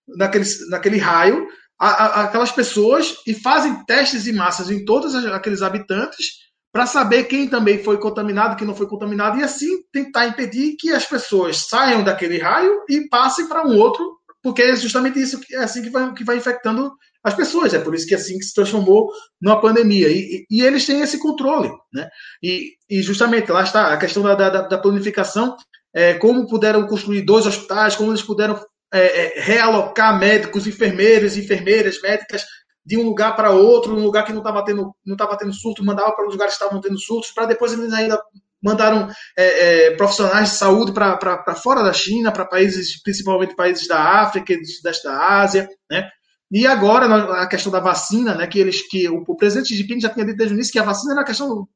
[0.08, 1.48] naquele, naquele raio,
[1.80, 6.42] a, a, aquelas pessoas e fazem testes em massas em todos aqueles habitantes
[6.72, 10.92] para saber quem também foi contaminado, quem não foi contaminado, e assim tentar impedir que
[10.92, 15.54] as pessoas saiam daquele raio e passem para um outro, porque é justamente isso que
[15.54, 16.92] é assim que vai, que vai infectando
[17.24, 17.74] as pessoas.
[17.74, 20.08] É por isso que é assim que se transformou numa pandemia.
[20.08, 21.70] E, e, e eles têm esse controle.
[21.94, 22.08] Né?
[22.42, 25.56] E, e, justamente lá está a questão da, da, da planificação,
[25.94, 28.60] é, como puderam construir dois hospitais, como eles puderam
[28.94, 32.44] é, é, realocar médicos, enfermeiros, enfermeiras, médicas
[32.86, 35.84] de um lugar para outro, um lugar que não estava tendo, não estava tendo surto,
[35.84, 38.22] mandava para os lugares que estavam tendo surtos, para depois eles ainda
[38.62, 44.22] mandaram é, é, profissionais de saúde para fora da China, para países, principalmente países da
[44.22, 46.10] África e do Sudeste da Ásia, né?
[46.52, 47.06] E agora
[47.42, 48.46] a questão da vacina, né?
[48.46, 50.80] Que eles, que o, o presidente Xi Jinping já tinha dito desde o início que
[50.80, 51.68] a vacina era uma questão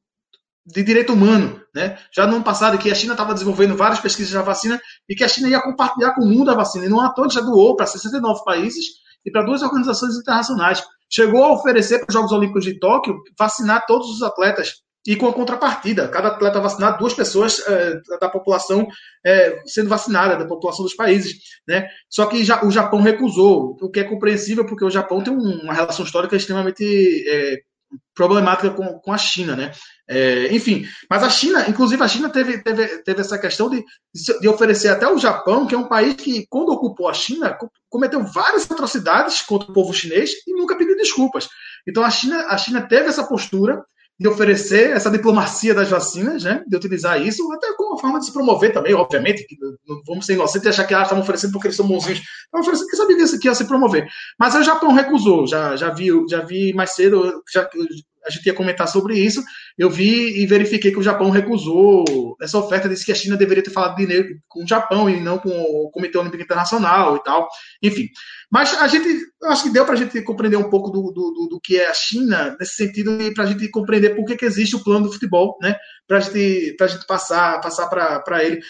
[0.66, 1.60] de direito humano.
[1.74, 1.96] Né?
[2.14, 5.22] Já no ano passado, que a China estava desenvolvendo várias pesquisas da vacina e que
[5.22, 6.86] a China ia compartilhar com o mundo a vacina.
[6.86, 8.86] E não à toa já doou para 69 países
[9.24, 10.82] e para duas organizações internacionais.
[11.08, 14.72] Chegou a oferecer para os Jogos Olímpicos de Tóquio vacinar todos os atletas
[15.06, 16.08] e com a contrapartida.
[16.08, 18.88] Cada atleta vacinado, duas pessoas é, da população
[19.24, 21.38] é, sendo vacinada, da população dos países.
[21.66, 21.88] Né?
[22.10, 25.72] Só que já, o Japão recusou, o que é compreensível, porque o Japão tem uma
[25.72, 27.60] relação histórica extremamente é,
[28.14, 29.72] problemática com, com a China, né?
[30.08, 33.84] É, enfim, mas a China, inclusive a China teve, teve, teve essa questão de,
[34.40, 37.56] de oferecer até o Japão, que é um país que, quando ocupou a China,
[37.88, 41.48] cometeu várias atrocidades contra o povo chinês e nunca pediu desculpas.
[41.86, 43.84] Então a China, a China teve essa postura
[44.18, 48.26] de oferecer essa diplomacia das vacinas, né, de utilizar isso, até como uma forma de
[48.26, 49.46] se promover também, obviamente,
[49.86, 52.62] não vamos ser inocentes e achar que ah, estavam oferecendo porque eles são bonzinhos, estavam
[52.62, 54.08] oferecendo porque sabia que ia se promover.
[54.38, 57.68] Mas o Japão recusou, já, já, vi, já vi mais cedo, já,
[58.26, 59.42] a gente ia comentar sobre isso.
[59.78, 63.62] Eu vi e verifiquei que o Japão recusou essa oferta, disse que a China deveria
[63.62, 67.48] ter falado dinheiro com o Japão e não com o Comitê Olímpico Internacional e tal.
[67.82, 68.08] Enfim.
[68.50, 69.08] Mas a gente,
[69.44, 71.94] acho que deu para a gente compreender um pouco do, do, do, que é a
[71.94, 75.12] China, nesse sentido, e para a gente compreender por que, que existe o plano do
[75.12, 75.76] futebol, né?
[76.06, 77.60] Para gente, a gente passar,
[78.24, 78.60] para ele.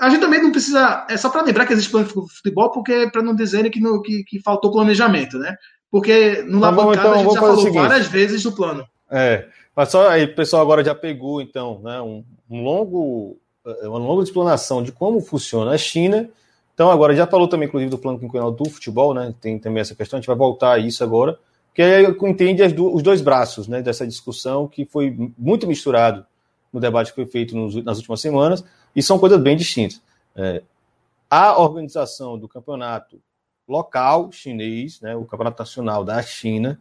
[0.00, 1.06] A gente também não precisa.
[1.08, 4.24] É só para lembrar que existe plano de futebol, porque para não dizerem que, que,
[4.24, 5.56] que faltou planejamento, né?
[5.90, 8.86] Porque no tá Labancada então, a gente já falou várias vezes do plano.
[9.10, 13.88] É, mas só aí o pessoal agora já pegou, então, né, um, um longo, é,
[13.88, 16.28] uma longa explanação de como funciona a China.
[16.74, 19.34] Então, agora já falou também, inclusive, do plano quinquenal do futebol, né?
[19.40, 21.38] Tem também essa questão, a gente vai voltar a isso agora,
[21.74, 26.26] que aí entende os dois braços né, dessa discussão que foi muito misturado
[26.72, 28.62] no debate que foi feito nos, nas últimas semanas,
[28.94, 30.02] e são coisas bem distintas.
[30.34, 30.62] É,
[31.30, 33.18] a organização do campeonato
[33.68, 36.80] local chinês, né, o campeonato nacional da China,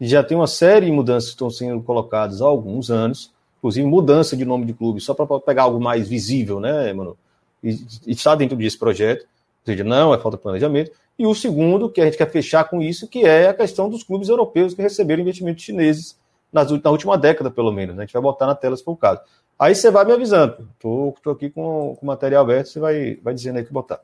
[0.00, 4.36] já tem uma série de mudanças que estão sendo colocadas há alguns anos, inclusive mudança
[4.36, 7.16] de nome de clube, só para pegar algo mais visível, né, mano?
[7.62, 7.70] E,
[8.06, 10.92] e está dentro desse projeto, ou seja, não é falta de planejamento.
[11.18, 14.02] E o segundo, que a gente quer fechar com isso, que é a questão dos
[14.02, 16.18] clubes europeus que receberam investimentos chineses
[16.52, 17.96] nas, na última década, pelo menos.
[17.96, 18.02] Né?
[18.02, 19.20] A gente vai botar na tela se for o caso.
[19.58, 20.68] Aí você vai me avisando.
[20.74, 24.00] Estou aqui com, o material aberto, você vai, vai dizendo aí que botar.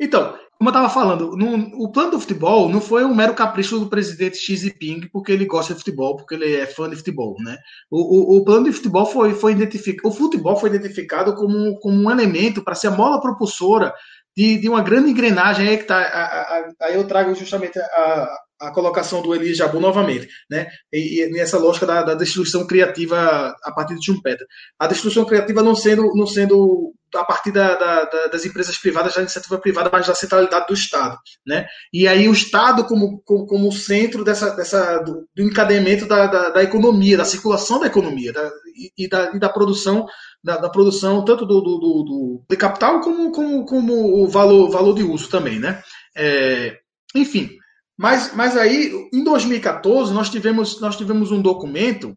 [0.00, 3.78] Então, como eu estava falando, no, o plano do futebol não foi um mero capricho
[3.78, 7.36] do presidente Xi Jinping porque ele gosta de futebol, porque ele é fã de futebol,
[7.38, 7.56] né?
[7.88, 12.02] O, o, o plano de futebol foi, foi identificado, o futebol foi identificado como, como
[12.02, 13.94] um elemento para ser a mola propulsora
[14.36, 16.74] de, de uma grande engrenagem aí que tá.
[16.82, 18.28] Aí eu trago justamente a,
[18.60, 20.66] a colocação do Eli Jabu novamente, né?
[20.92, 24.46] E, e nessa lógica da, da, destruição criativa a partir de Schumpeter.
[24.78, 29.20] A destruição criativa não sendo, não sendo a partir da, da, das empresas privadas, da
[29.20, 31.66] iniciativa privada, mas da centralidade do Estado, né?
[31.92, 36.50] E aí o Estado como, como, como centro dessa, dessa, do, do encadeamento da, da,
[36.50, 40.06] da, economia, da circulação da economia da, e, e, da, e da produção
[40.42, 44.94] da, da, produção tanto do, do, do, do, capital como, como, como o valor, valor
[44.94, 45.82] de uso também, né?
[46.16, 46.78] É,
[47.14, 47.50] enfim,
[47.98, 52.16] mas, mas aí, em 2014, nós tivemos, nós tivemos um documento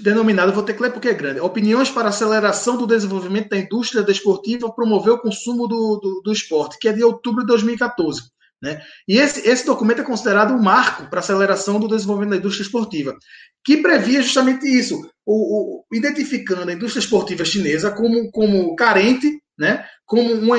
[0.00, 4.02] denominado, vou ter que ler porque é grande, Opiniões para Aceleração do Desenvolvimento da Indústria
[4.02, 8.22] Desportiva promover o consumo do, do, do esporte, que é de outubro de 2014.
[8.60, 8.80] Né?
[9.06, 12.64] E esse, esse documento é considerado um marco para a aceleração do desenvolvimento da indústria
[12.64, 13.16] esportiva,
[13.64, 19.84] que previa justamente isso, o, o, identificando a indústria esportiva chinesa como, como carente, né?
[20.04, 20.56] como uma,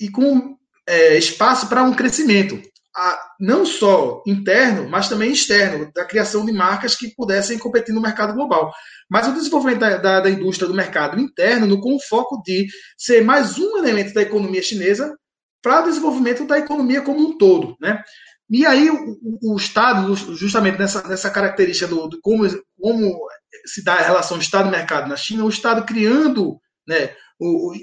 [0.00, 0.56] e com
[0.88, 2.60] é, espaço para um crescimento
[2.96, 8.00] a, não só interno, mas também externo, da criação de marcas que pudessem competir no
[8.00, 8.72] mercado global.
[9.08, 12.66] Mas o desenvolvimento da, da, da indústria do mercado interno, no, com o foco de
[12.98, 15.16] ser mais um elemento da economia chinesa
[15.62, 17.76] para o desenvolvimento da economia como um todo.
[17.80, 18.02] Né?
[18.50, 22.44] E aí o, o Estado, justamente nessa, nessa característica do, do como,
[22.80, 23.20] como
[23.66, 27.10] se dá a relação Estado-mercado na China, o Estado criando né,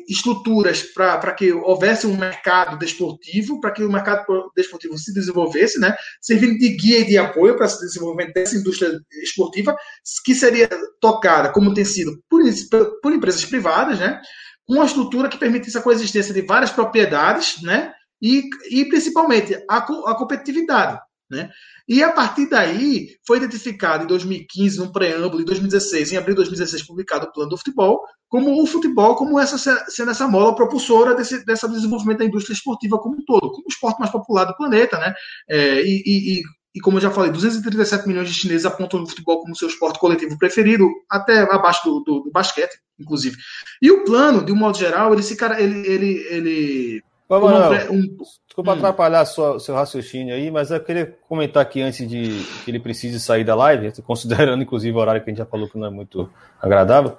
[0.08, 5.96] estruturas para que houvesse um mercado desportivo, para que o mercado desportivo se desenvolvesse, né,
[6.22, 9.76] servindo de guia e de apoio para esse desenvolvimento dessa indústria esportiva,
[10.24, 10.70] que seria
[11.02, 12.42] tocada, como tem sido, por,
[13.02, 14.22] por empresas privadas, né,
[14.70, 20.16] uma estrutura que permitisse a coexistência de várias propriedades, né, e, e principalmente a, a
[20.16, 21.00] competitividade.
[21.30, 21.50] Né?
[21.88, 26.38] E a partir daí foi identificado em 2015, no preâmbulo, em 2016, em abril de
[26.38, 29.58] 2016, publicado o Plano do Futebol, como o futebol, como essa
[29.90, 33.70] sendo essa mola propulsora desse, desse desenvolvimento da indústria esportiva como um todo, como o
[33.70, 35.14] esporte mais popular do planeta, né?
[35.50, 36.42] É, e, e,
[36.76, 40.00] e, como eu já falei, 237 milhões de chineses apontam o futebol como seu esporte
[40.00, 43.38] coletivo preferido, até abaixo do, do, do basquete, inclusive.
[43.82, 48.18] E o plano, de um modo geral, ele se ele, ele, ele Ô, Manuel, um...
[48.48, 48.76] Desculpa hum.
[48.76, 53.20] atrapalhar sua, seu raciocínio aí, mas eu queria comentar aqui antes de que ele precise
[53.20, 55.90] sair da live, considerando inclusive o horário que a gente já falou que não é
[55.90, 56.30] muito
[56.62, 57.18] agradável.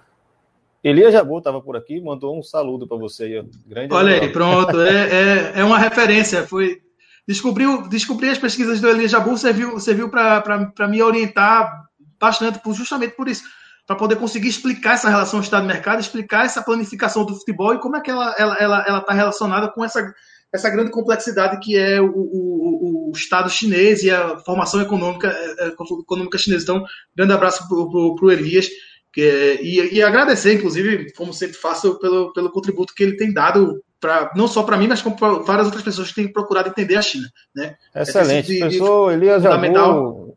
[0.83, 3.45] Elias Jabu estava por aqui, mandou um saludo para você aí.
[3.67, 4.79] Grande Olha aí, pronto.
[4.81, 6.47] É, é, é, uma referência.
[6.47, 6.81] Foi
[7.27, 11.89] descobriu, descobri as pesquisas do Elias Jabu, serviu, serviu para me orientar
[12.19, 13.45] bastante, justamente por isso
[13.89, 18.03] para poder conseguir explicar essa relação Estado-mercado, explicar essa planificação do futebol e como é
[18.03, 20.15] que ela está ela, ela, ela tá relacionada com essa,
[20.53, 25.65] essa grande complexidade que é o, o, o, Estado chinês e a formação econômica, é,
[25.65, 26.65] é, econômica chinesa.
[26.65, 26.85] Então,
[27.17, 28.69] grande abraço para o Elias.
[29.11, 33.83] Que, e, e, agradecer, inclusive, como sempre faço, pelo, pelo contributo que ele tem dado,
[33.99, 37.03] pra, não só para mim, mas para várias outras pessoas que têm procurado entender a
[37.03, 37.27] China.
[37.57, 37.75] Né?
[37.97, 38.55] Excelente.
[38.55, 40.28] É Professor Elias Jabu,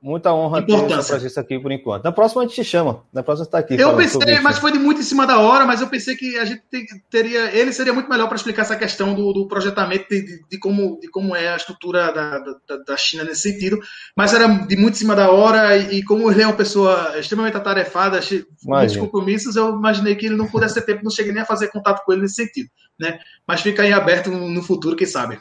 [0.00, 2.04] Muita honra ter presença aqui por enquanto.
[2.04, 3.02] Na próxima a gente te chama.
[3.12, 3.74] Na próxima você está aqui.
[3.74, 6.44] Eu pensei, mas foi de muito em cima da hora, mas eu pensei que a
[6.44, 6.62] gente
[7.10, 7.50] teria.
[7.52, 11.08] Ele seria muito melhor para explicar essa questão do, do projetamento de, de, como, de
[11.08, 13.80] como é a estrutura da, da, da, China nesse sentido.
[14.16, 17.56] Mas era de muito em cima da hora, e, como ele é uma pessoa extremamente
[17.56, 18.20] atarefada,
[18.64, 21.68] muitos compromissos, eu imaginei que ele não pudesse ter tempo, não cheguei nem a fazer
[21.68, 22.68] contato com ele nesse sentido.
[22.98, 23.18] Né?
[23.46, 25.40] Mas fica aí aberto no futuro, quem sabe.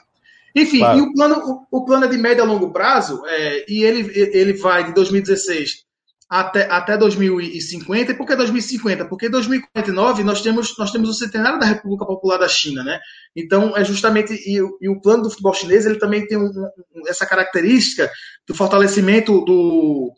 [0.57, 0.97] Enfim, claro.
[0.97, 4.11] e o plano, o, o, plano é de médio a longo prazo, é, e ele,
[4.33, 5.85] ele vai de 2016
[6.29, 8.11] até, até 2050.
[8.11, 9.05] E por que 2050?
[9.05, 12.99] Porque em 2049 nós temos, nós temos o centenário da República Popular da China, né?
[13.35, 14.33] Então, é justamente.
[14.33, 18.11] E, e o plano do futebol chinês ele também tem um, um, essa característica
[18.47, 20.11] do fortalecimento do,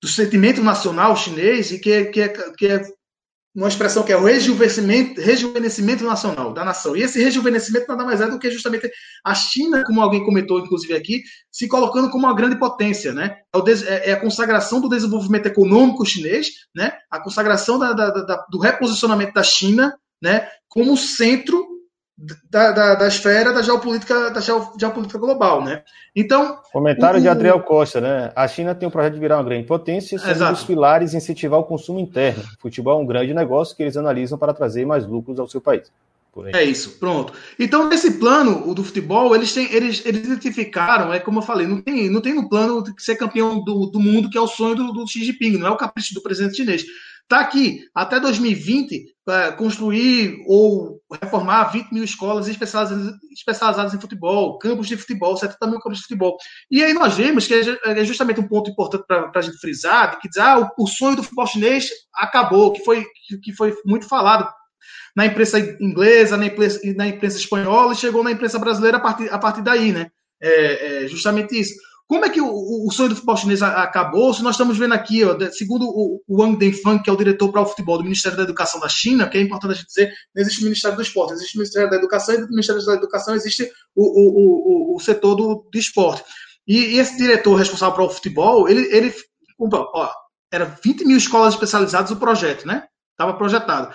[0.00, 2.82] do sentimento nacional chinês e que, é, que, é, que é
[3.54, 6.96] uma expressão que é o rejuvenescimento, rejuvenescimento nacional da nação.
[6.96, 8.90] E esse rejuvenescimento nada mais é do que justamente
[9.24, 13.36] a China, como alguém comentou, inclusive aqui, se colocando como uma grande potência, né?
[13.54, 16.92] É, é, é a consagração do desenvolvimento econômico chinês, né?
[17.08, 20.48] A consagração da, da, da, do reposicionamento da China, né?
[20.68, 21.73] Como centro
[22.16, 25.82] da, da, da, esfera da geopolítica, da geopolítica global, né?
[26.14, 26.60] Então.
[26.72, 27.22] Comentário o...
[27.22, 28.32] de Adriel Costa, né?
[28.36, 31.58] A China tem um projeto de virar uma grande potência, sendo um dos pilares incentivar
[31.58, 32.42] o consumo interno.
[32.42, 35.60] O futebol é um grande negócio que eles analisam para trazer mais lucros ao seu
[35.60, 35.90] país.
[36.52, 37.32] É isso, pronto.
[37.58, 41.66] Então, nesse plano o do futebol, eles têm, eles, eles identificaram, é como eu falei,
[41.66, 44.48] não tem, não tem no plano de ser campeão do, do mundo, que é o
[44.48, 46.84] sonho do, do Xi Jinping, não é o capricho do presidente chinês.
[47.22, 54.86] Está aqui, até 2020, é, construir ou reformar 20 mil escolas especializadas, em futebol, campos
[54.86, 56.36] de futebol, 70 mil campos de futebol.
[56.70, 60.20] E aí nós vemos que é, é justamente um ponto importante para a gente frisar,
[60.20, 63.06] que diz, ah, o, o, sonho do futebol chinês acabou, que foi,
[63.42, 64.46] que foi muito falado
[65.14, 69.32] na imprensa inglesa, na imprensa, na imprensa espanhola, e chegou na imprensa brasileira a partir,
[69.32, 70.10] a partir daí, né?
[70.42, 71.74] É, é justamente isso.
[72.06, 74.34] Como é que o, o, sonho do futebol chinês acabou?
[74.34, 77.50] Se nós estamos vendo aqui, ó, segundo o, o Wang Denfang, que é o diretor
[77.50, 80.12] para o futebol do Ministério da Educação da China, que é importante a gente dizer,
[80.34, 82.94] não existe o Ministério do Esporte, existe o Ministério da Educação, e do Ministério da
[82.94, 86.22] Educação existe o, o, setor do, do esporte.
[86.66, 89.14] E, e, esse diretor responsável para o futebol, ele, ele
[89.58, 90.10] ó,
[90.52, 92.86] era 20 mil escolas especializadas o projeto, né?
[93.12, 93.94] Estava projetado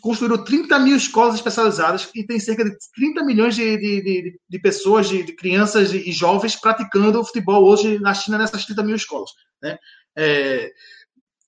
[0.00, 4.58] construíram 30 mil escolas especializadas e tem cerca de 30 milhões de, de, de, de
[4.58, 9.30] pessoas, de, crianças e jovens praticando futebol hoje na China nessas 30 mil escolas.
[9.62, 9.78] Né?
[10.16, 10.72] É,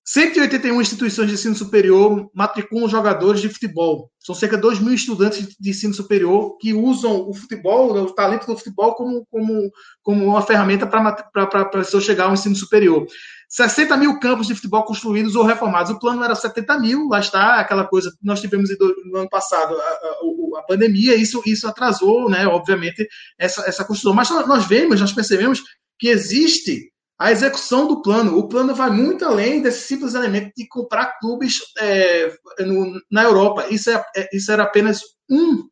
[0.09, 4.09] 181 instituições de ensino superior matriculam jogadores de futebol.
[4.21, 8.47] São cerca de 2 mil estudantes de ensino superior que usam o futebol, o talento
[8.47, 9.71] do futebol, como, como,
[10.05, 11.11] como uma ferramenta para
[11.43, 13.05] a pessoa chegar ao ensino superior.
[13.49, 15.91] 60 mil campos de futebol construídos ou reformados.
[15.91, 18.71] O plano era 70 mil, lá está aquela coisa nós tivemos
[19.11, 23.07] no ano passado, a, a, a pandemia, isso, isso atrasou, né, obviamente,
[23.39, 24.15] essa, essa construção.
[24.15, 25.63] Mas nós vemos, nós percebemos
[25.99, 28.37] que existe a execução do plano.
[28.37, 33.67] O plano vai muito além desse simples elemento de comprar clubes é, no, na Europa.
[33.71, 35.65] Isso, é, é, isso era apenas um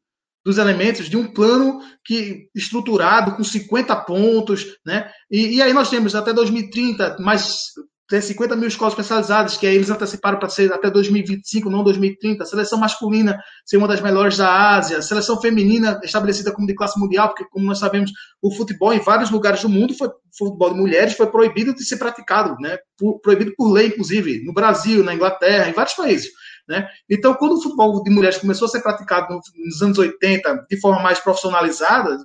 [0.44, 5.10] dos elementos de um plano que estruturado com 50 pontos, né?
[5.30, 7.72] E, e aí nós temos até 2030 mais
[8.08, 12.42] tem 50 mil escolas especializadas, que aí eles anteciparam para ser até 2025, não 2030.
[12.42, 15.00] A seleção masculina ser uma das melhores da Ásia.
[15.00, 19.30] Seleção feminina estabelecida como de classe mundial, porque, como nós sabemos, o futebol em vários
[19.30, 22.76] lugares do mundo, foi, futebol de mulheres, foi proibido de ser praticado, né?
[23.22, 26.28] Proibido por lei, inclusive, no Brasil, na Inglaterra, em vários países.
[26.68, 26.88] Né?
[27.10, 31.02] Então, quando o futebol de mulheres começou a ser praticado nos anos 80 de forma
[31.02, 32.16] mais profissionalizada,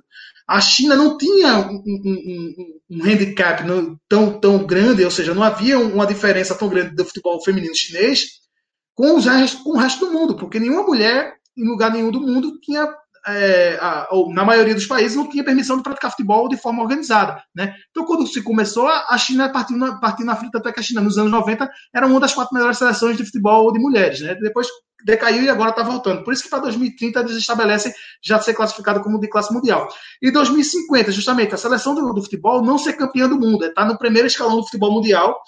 [0.48, 3.62] a China não tinha um, um, um, handicap
[4.08, 8.40] tão, tão grande, ou seja, não havia uma diferença tão grande do futebol feminino chinês
[8.94, 9.26] com, os,
[9.62, 12.88] com o resto do mundo, porque nenhuma mulher, em lugar nenhum do mundo, tinha
[13.26, 16.82] é, a, ou, na maioria dos países, não tinha permissão de praticar futebol de forma
[16.82, 17.42] organizada.
[17.54, 17.74] Né?
[17.90, 21.00] Então, quando se começou, a China partiu na, partiu na frente, até que a China,
[21.00, 24.20] nos anos 90, era uma das quatro melhores seleções de futebol de mulheres.
[24.20, 24.34] Né?
[24.36, 24.66] Depois
[25.04, 26.24] decaiu e agora está voltando.
[26.24, 27.92] Por isso que para 2030 eles estabelecem
[28.22, 29.88] já ser classificado como de classe mundial.
[30.20, 33.98] E 2050, justamente, a seleção do, do futebol não ser campeã do mundo, está no
[33.98, 35.40] primeiro escalão do futebol mundial,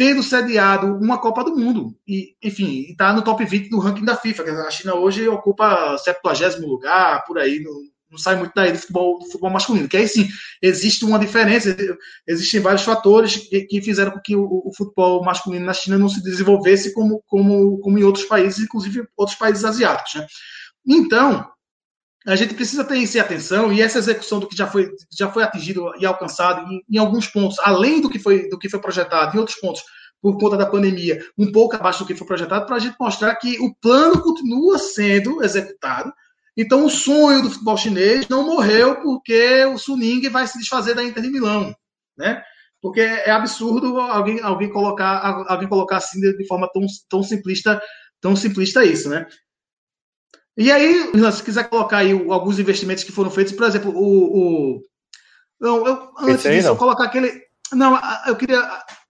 [0.00, 1.94] tendo sediado uma Copa do Mundo.
[2.08, 4.44] E, enfim, está no top 20 do ranking da FIFA.
[4.66, 7.62] A China hoje ocupa 70 lugar, por aí,
[8.10, 9.86] não sai muito daí do futebol, do futebol masculino.
[9.86, 10.26] Que aí sim,
[10.62, 11.76] existe uma diferença,
[12.26, 16.08] existem vários fatores que, que fizeram com que o, o, futebol masculino na China não
[16.08, 20.14] se desenvolvesse como, como, como em outros países, inclusive outros países asiáticos.
[20.14, 20.26] Né?
[20.88, 21.46] Então,
[22.26, 25.42] a gente precisa ter em atenção e essa execução do que já foi, já foi
[25.42, 29.34] atingido e alcançado em, em alguns pontos, além do que foi, do que foi projetado,
[29.34, 29.82] em outros pontos,
[30.20, 33.34] por conta da pandemia, um pouco abaixo do que foi projetado, para a gente mostrar
[33.36, 36.12] que o plano continua sendo executado,
[36.56, 41.02] então, o sonho do futebol chinês não morreu porque o Suning vai se desfazer da
[41.02, 41.74] Inter de Milão,
[42.18, 42.42] né?
[42.82, 47.80] Porque é absurdo alguém, alguém colocar alguém colocar assim de, forma tão, tão simplista
[48.20, 49.26] tão simplista isso, né?
[50.60, 54.80] E aí, se quiser colocar aí alguns investimentos que foram feitos, por exemplo, o, o
[55.58, 56.74] não, eu, antes disso, não.
[56.74, 57.32] eu colocar aquele
[57.72, 58.60] não, eu queria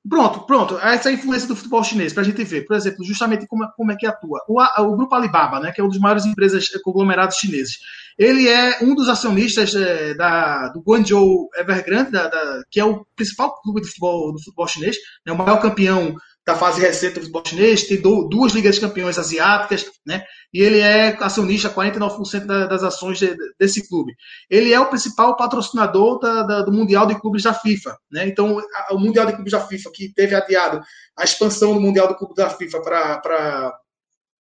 [0.09, 0.78] Pronto, pronto.
[0.78, 3.68] Essa é a influência do futebol chinês, para a gente ver, por exemplo, justamente como,
[3.76, 4.40] como é que atua.
[4.48, 7.78] O, o, grupo Alibaba, né, que é uma das maiores empresas eh, conglomerados chineses,
[8.18, 13.05] ele é um dos acionistas é, da, do Guangzhou Evergrande, da, da, que é o
[13.14, 14.96] principal clube de futebol, do futebol chinês,
[15.26, 16.14] é o maior campeão
[16.51, 20.24] da fase recente do futebol chinês, tem do, duas ligas de campeões asiáticas, né?
[20.53, 24.14] E ele é acionista 49% da, das ações de, desse clube.
[24.48, 28.26] Ele é o principal patrocinador da, da, do Mundial de Clubes da FIFA, né?
[28.26, 30.80] Então, a, o Mundial de Clubes da FIFA, que teve adiado
[31.16, 33.72] a expansão do Mundial de Clubes da FIFA para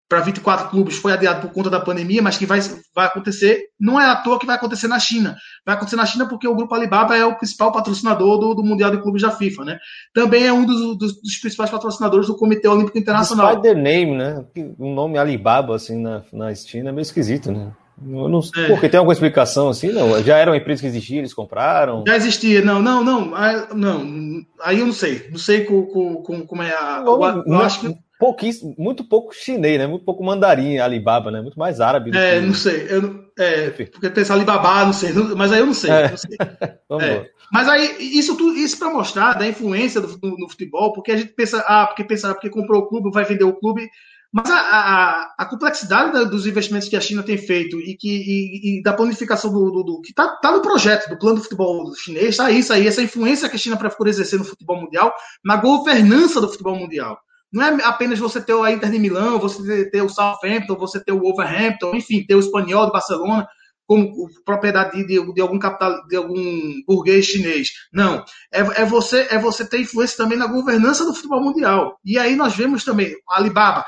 [0.09, 2.61] para 24 clubes foi adiado por conta da pandemia, mas que vai,
[2.95, 5.37] vai acontecer, não é à toa que vai acontecer na China.
[5.65, 8.91] Vai acontecer na China porque o Grupo Alibaba é o principal patrocinador do, do Mundial
[8.91, 9.79] de Clubes da FIFA, né?
[10.15, 13.61] Também é um dos, dos, dos principais patrocinadores do Comitê Olímpico Internacional.
[13.61, 14.45] Despite the name, né?
[14.79, 17.73] Um nome Alibaba, assim, na, na China é meio esquisito, né?
[18.05, 18.67] Eu não, é.
[18.67, 19.89] Porque tem alguma explicação assim?
[19.89, 22.05] Não, já era uma empresa que existia, eles compraram?
[22.07, 23.33] Já existia, não, não, não,
[23.75, 24.47] não.
[24.61, 25.83] Aí eu não sei, não sei com,
[26.23, 27.03] com, como é a.
[27.05, 29.87] Eu, eu, eu acho que pouquíssimo, muito pouco chinês, né?
[29.87, 31.41] Muito pouco mandarim, Alibaba, né?
[31.41, 32.17] Muito mais árabe.
[32.17, 32.47] É, que...
[32.47, 32.87] não sei.
[32.89, 35.91] Eu, é, porque pensar Alibaba, não sei, mas aí eu não sei.
[35.91, 36.11] É.
[36.11, 36.37] Não sei.
[37.09, 37.31] é.
[37.53, 41.17] Mas aí, isso tudo, isso para mostrar da influência do, do, no futebol, porque a
[41.17, 43.89] gente pensa, ah, porque pensar, porque comprou o clube, vai vender o clube.
[44.33, 48.09] Mas a, a, a complexidade da, dos investimentos que a China tem feito e, que,
[48.09, 51.43] e, e da planificação do, do, do que está tá no projeto do plano do
[51.43, 55.15] futebol chinês, está isso aí, essa influência que a China procura exercer no futebol mundial,
[55.45, 57.19] na governança do futebol mundial.
[57.53, 61.13] Não é apenas você ter a Inter de Milão, você ter o Southampton, você ter
[61.13, 63.47] o Wolverhampton, enfim, ter o Espanhol de Barcelona
[63.87, 67.69] como propriedade de, de, algum capital, de algum burguês chinês.
[67.93, 71.97] Não, é, é, você é você ter influência também na governança do futebol mundial.
[72.05, 73.85] E aí nós vemos também a Alibaba,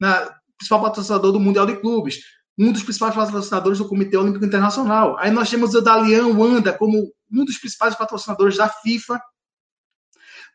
[0.00, 2.20] na, principal patrocinador do Mundial de Clubes,
[2.58, 5.16] um dos principais patrocinadores do Comitê Olímpico Internacional.
[5.18, 9.20] Aí nós temos o Dalian Wanda como um dos principais patrocinadores da FIFA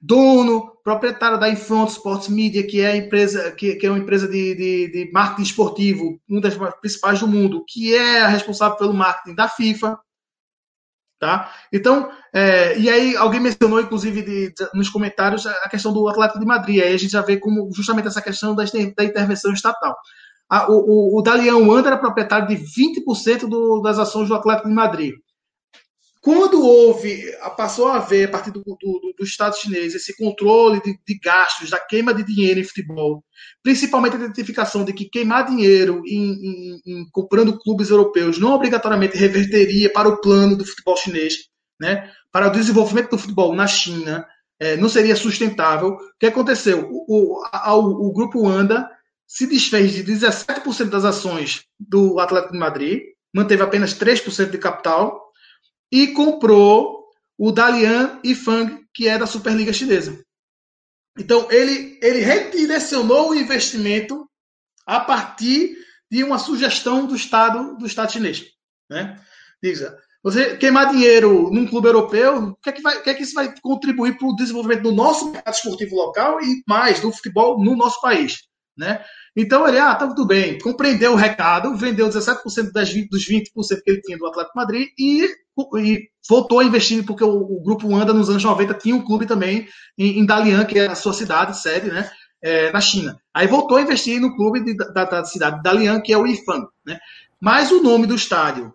[0.01, 4.27] dono, proprietário da Infront Sports Media, que é a empresa que, que é uma empresa
[4.27, 8.93] de, de, de, marketing esportivo, uma das principais do mundo, que é a responsável pelo
[8.93, 9.99] marketing da FIFA.
[11.19, 11.51] Tá?
[11.71, 16.45] Então, é, e aí alguém mencionou, inclusive, de, nos comentários, a questão do Atlético de
[16.45, 16.83] Madrid.
[16.83, 18.63] Aí a gente já vê como justamente essa questão da,
[18.95, 19.95] da intervenção estatal.
[20.49, 24.67] A, o, o, o Dalian Wander era proprietário de 20% do, das ações do Atlético
[24.67, 25.13] de Madrid.
[26.25, 27.23] Quando houve,
[27.55, 31.69] passou a haver, a partir do, do, do Estado chinês, esse controle de, de, gastos,
[31.69, 33.23] da queima de dinheiro em futebol,
[33.61, 39.15] principalmente a identificação de que queimar dinheiro em, em, em comprando clubes europeus não obrigatoriamente
[39.15, 41.47] reverteria para o plano do futebol chinês,
[41.79, 42.11] né?
[42.31, 44.25] para o desenvolvimento do futebol na China,
[44.59, 45.89] é, não seria sustentável.
[45.89, 46.89] O que aconteceu?
[46.91, 48.89] O, o, a, o, o grupo ANDA
[49.27, 53.01] se desfez de 17% das ações do Atlético de Madrid,
[53.31, 55.24] manteve apenas 3% de capital
[55.91, 57.05] e comprou
[57.37, 60.23] o Dalian Yifang, que é da Superliga Chinesa.
[61.17, 64.29] Então, ele, ele redirecionou o investimento
[64.85, 65.77] a partir
[66.11, 68.45] de uma sugestão do Estado do Estado chinês.
[68.89, 69.19] Né?
[69.61, 69.81] Diz,
[70.23, 73.33] você queimar dinheiro num clube europeu, o que é que, vai, que, é que isso
[73.33, 77.75] vai contribuir para o desenvolvimento do nosso mercado esportivo local e mais do futebol no
[77.75, 78.37] nosso país?
[78.77, 79.03] Né?
[79.35, 83.49] Então ele, ah, tá tudo bem, compreendeu o recado, vendeu 17% das, dos 20%
[83.83, 85.29] que ele tinha do Atlético Madrid e,
[85.77, 89.25] e voltou a investir, porque o, o, grupo Anda nos anos 90 tinha um clube
[89.25, 92.09] também em, em Dalian, que é a sua cidade, sede, né?
[92.41, 93.19] É, na China.
[93.33, 96.27] Aí voltou a investir no clube de, da, da, cidade de Dalian, que é o
[96.27, 96.67] IFAN.
[96.85, 96.99] Né?
[97.41, 98.73] Mas o nome do estádio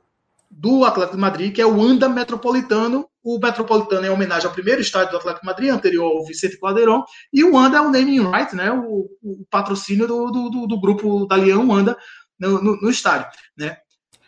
[0.51, 3.09] do Atlético de Madrid, que é o Anda Metropolitano.
[3.23, 7.05] O Metropolitano é homenagem ao primeiro estádio do Atlético de Madrid, anterior ao Vicente Caldeirão,
[7.33, 11.27] e o Anda é o naming right, né, o, o patrocínio do, do, do, grupo
[11.27, 11.97] da Leão Anda
[12.39, 13.27] no, no, no, estádio.
[13.57, 13.77] Né.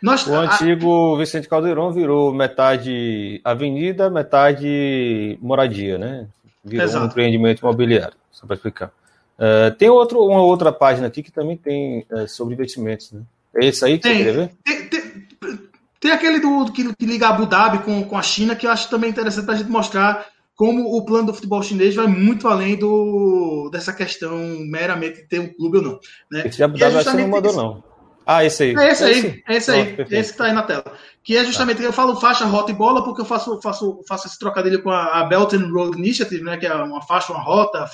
[0.02, 1.18] Nós, o antigo a...
[1.18, 6.26] Vicente Caldeirão virou metade avenida, metade moradia, né?
[6.64, 7.04] Virou Exato.
[7.04, 8.90] um empreendimento imobiliário, só para explicar.
[9.38, 13.22] Uh, tem outro, uma outra página aqui que também tem uh, sobre investimentos, né?
[13.54, 14.50] É esse aí que tem, você quer ver?
[14.64, 15.12] Tem, tem,
[16.00, 18.90] tem aquele do, que, que liga Abu Dhabi com, com a China, que eu acho
[18.90, 20.26] também interessante para a gente mostrar
[20.56, 24.36] como o plano do futebol chinês vai muito além do, dessa questão
[24.68, 26.00] meramente de ter um clube ou não.
[26.30, 26.42] Né?
[26.46, 27.91] Esse Abu Dhabi é você não mandou, não.
[28.26, 28.76] Ah, esse aí.
[28.76, 29.96] É esse aí, esse, é esse aí.
[29.98, 30.96] esse que está aí na tela.
[31.22, 31.84] Que é justamente, tá.
[31.84, 35.20] eu falo faixa, rota e bola, porque eu faço, faço, faço esse trocadilho com a,
[35.20, 37.84] a Belt and Road Initiative, né, que é uma faixa, uma rota,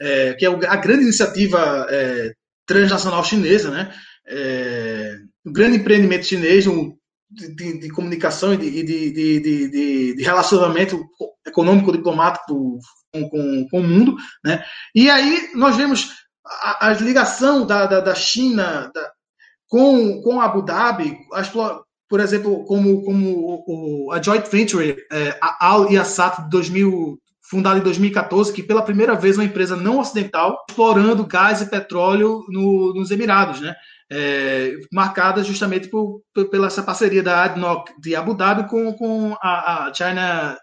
[0.00, 2.32] é, que é a grande iniciativa é,
[2.66, 3.94] transnacional chinesa, né?
[4.28, 6.96] É, um grande empreendimento chinês, um
[7.30, 11.04] de, de comunicação e de, de, de, de, relacionamento
[11.46, 12.78] econômico diplomático
[13.12, 14.64] com, com, com, o mundo, né?
[14.94, 16.10] E aí nós vemos
[16.44, 19.12] a, a ligação da, da, da China da,
[19.68, 21.50] com, com Abu Dhabi, as,
[22.08, 27.78] por exemplo, como, como o, a joint venture é, a Al Yassat de 2000 fundada
[27.78, 32.92] em 2014, que pela primeira vez uma empresa não ocidental explorando gás e petróleo no,
[32.92, 33.72] nos Emirados, né?
[34.10, 39.36] é, marcada justamente por, por, pela essa parceria da ADNOC de Abu Dhabi com, com
[39.42, 40.56] a, a China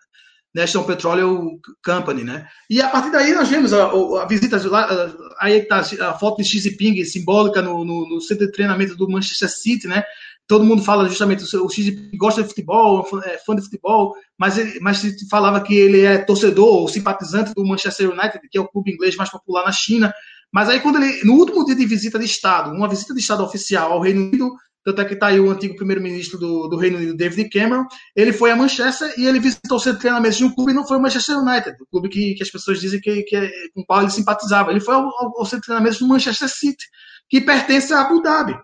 [0.53, 2.47] National Petroleum Company, né?
[2.69, 6.47] E a partir daí nós vemos a, a visita lá, aí está a foto de
[6.47, 10.03] Xi Jinping simbólica no, no, no, centro de treinamento do Manchester City, né?
[10.47, 14.57] Todo mundo fala justamente o Xi Jinping gosta de futebol, é fã de futebol, mas
[14.57, 18.61] ele, mas se falava que ele é torcedor ou simpatizante do Manchester United, que é
[18.61, 20.13] o clube inglês mais popular na China.
[20.51, 23.43] Mas aí quando ele no último dia de visita de estado, uma visita de estado
[23.43, 24.53] oficial ao Reino Unido,
[24.83, 28.33] tanto é que está aí o antigo primeiro-ministro do, do, Reino Unido, David Cameron, ele
[28.33, 31.01] foi a Manchester e ele visitou de treinamento de um clube e não foi o
[31.01, 34.01] Manchester United, o clube que, que as pessoas dizem que, que é, com o qual
[34.01, 34.71] ele simpatizava.
[34.71, 36.85] Ele foi ao, ao, ao treinamento do Manchester City,
[37.29, 38.57] que pertence a Abu Dhabi,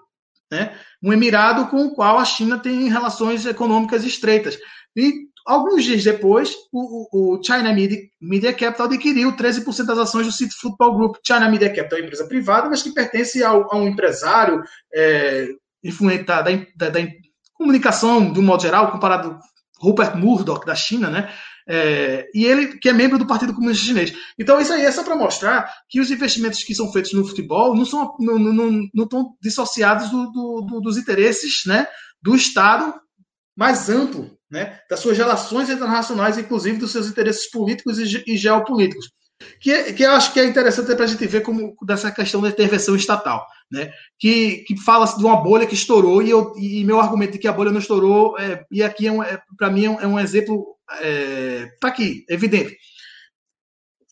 [0.51, 0.77] né?
[1.01, 4.57] um emirado com o qual a China tem relações econômicas estreitas.
[4.95, 10.53] E alguns dias depois, o, o China Media, Capital adquiriu 13% das ações do City
[10.59, 11.15] Football Group.
[11.25, 14.61] China Media Capital é uma empresa privada, mas que pertence a um empresário
[14.93, 15.47] é,
[15.83, 17.07] influente da, da, da,
[17.53, 19.37] comunicação de um modo geral, comparado
[19.79, 21.31] Rupert Murdoch da China, né?
[21.67, 24.13] É, e ele que é membro do Partido Comunista Chinês.
[24.39, 27.75] Então isso aí é só para mostrar que os investimentos que são feitos no futebol
[27.75, 31.87] não são não, não, não estão dissociados do, do, do, dos interesses, né?
[32.21, 32.93] Do Estado
[33.55, 34.79] mais amplo, né?
[34.89, 39.11] Das suas relações internacionais, inclusive dos seus interesses políticos e, e geopolíticos
[39.59, 42.49] que, que eu acho que é interessante para a gente ver como dessa questão da
[42.49, 43.91] intervenção estatal, né?
[44.17, 47.47] Que, que fala de uma bolha que estourou e, eu, e meu argumento de que
[47.47, 50.07] a bolha não estourou é, e aqui é, um, é para mim é um, é
[50.07, 52.77] um exemplo é, tá aqui evidente.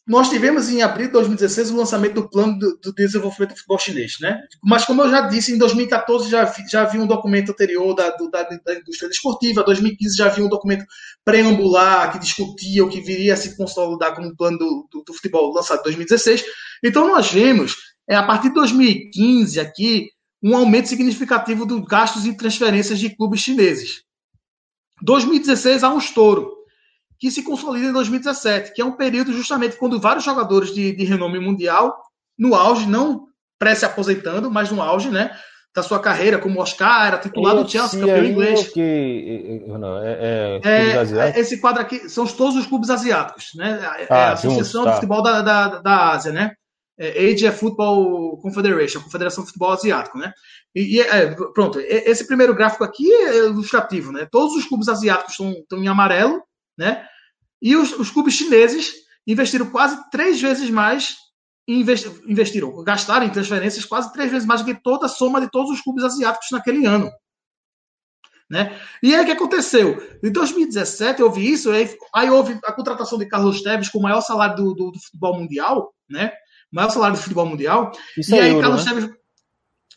[0.07, 3.77] Nós tivemos em abril de 2016 o lançamento do plano do, do, desenvolvimento do futebol
[3.77, 4.41] chinês, né?
[4.63, 8.29] Mas como eu já disse, em 2014 já já vi um documento anterior da, do,
[8.29, 10.85] da, da indústria desportiva, em 2015 já vi um documento
[11.25, 15.53] preambular que discutia o que viria a se consolidar como plano do, do, do futebol
[15.53, 16.45] lançado em 2016.
[16.81, 17.75] Então nós vemos,
[18.09, 20.07] é, a partir de 2015 aqui,
[20.41, 24.03] um aumento significativo dos gastos e transferências de clubes chineses.
[25.01, 26.56] 2016 há um estouro
[27.19, 31.03] que se consolida em 2017, que é um período justamente quando vários jogadores de, de
[31.03, 31.97] renome mundial,
[32.37, 35.35] no auge, não pré-se aposentando, mas no auge, né?
[35.75, 38.69] Da sua carreira, como Oscar, era titular do Chelsea, campeão inglês.
[38.69, 43.79] Que, não, é, é, é esse quadro aqui são todos os clubes asiáticos, né?
[43.99, 44.89] É ah, a Associação tá.
[44.89, 46.53] de Futebol da, da, da Ásia, né?
[46.99, 50.31] É, Asia Football Confederation, a Confederação de Futebol Asiático, né?
[50.73, 54.27] E, e é, pronto, esse primeiro gráfico aqui é ilustrativo, né?
[54.31, 56.41] Todos os clubes asiáticos estão, estão em amarelo,
[56.77, 57.05] né?
[57.61, 58.93] E os, os clubes chineses
[59.25, 61.15] investiram quase três vezes mais
[61.69, 65.69] investiram, gastaram em transferências quase três vezes mais do que toda a soma de todos
[65.69, 67.11] os clubes asiáticos naquele ano.
[68.49, 68.79] Né?
[69.03, 70.01] E aí o que aconteceu?
[70.23, 74.21] Em 2017 houve isso, aí, aí houve a contratação de Carlos Tevez com o maior
[74.21, 76.31] salário do, do, do futebol mundial, né?
[76.71, 77.91] O maior salário do futebol mundial.
[78.17, 78.93] Isso e é aí euro, Carlos né?
[78.93, 79.17] Tevez.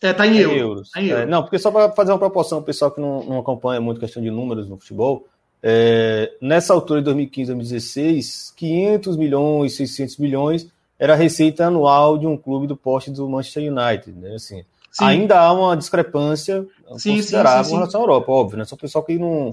[0.03, 0.57] É, tá em, é euro.
[0.57, 0.91] euros.
[0.91, 1.23] Tá em euro.
[1.23, 4.01] É, não, porque só para fazer uma proporção, o pessoal que não, não acompanha muito
[4.01, 5.29] questão de números no futebol,
[5.63, 12.27] é, nessa altura de 2015, 2016, 500 milhões, 600 milhões era a receita anual de
[12.27, 14.13] um clube do poste do Manchester United.
[14.13, 14.35] Né?
[14.35, 14.63] Assim,
[14.99, 16.67] ainda há uma discrepância
[16.99, 18.59] sim, considerável sim, em relação à Europa, óbvio.
[18.59, 18.65] Né?
[18.65, 19.51] Só o pessoal que não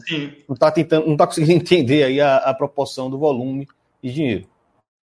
[0.49, 3.68] está tentando, não está conseguindo entender aí a, a, proporção do volume
[4.03, 4.47] de dinheiro.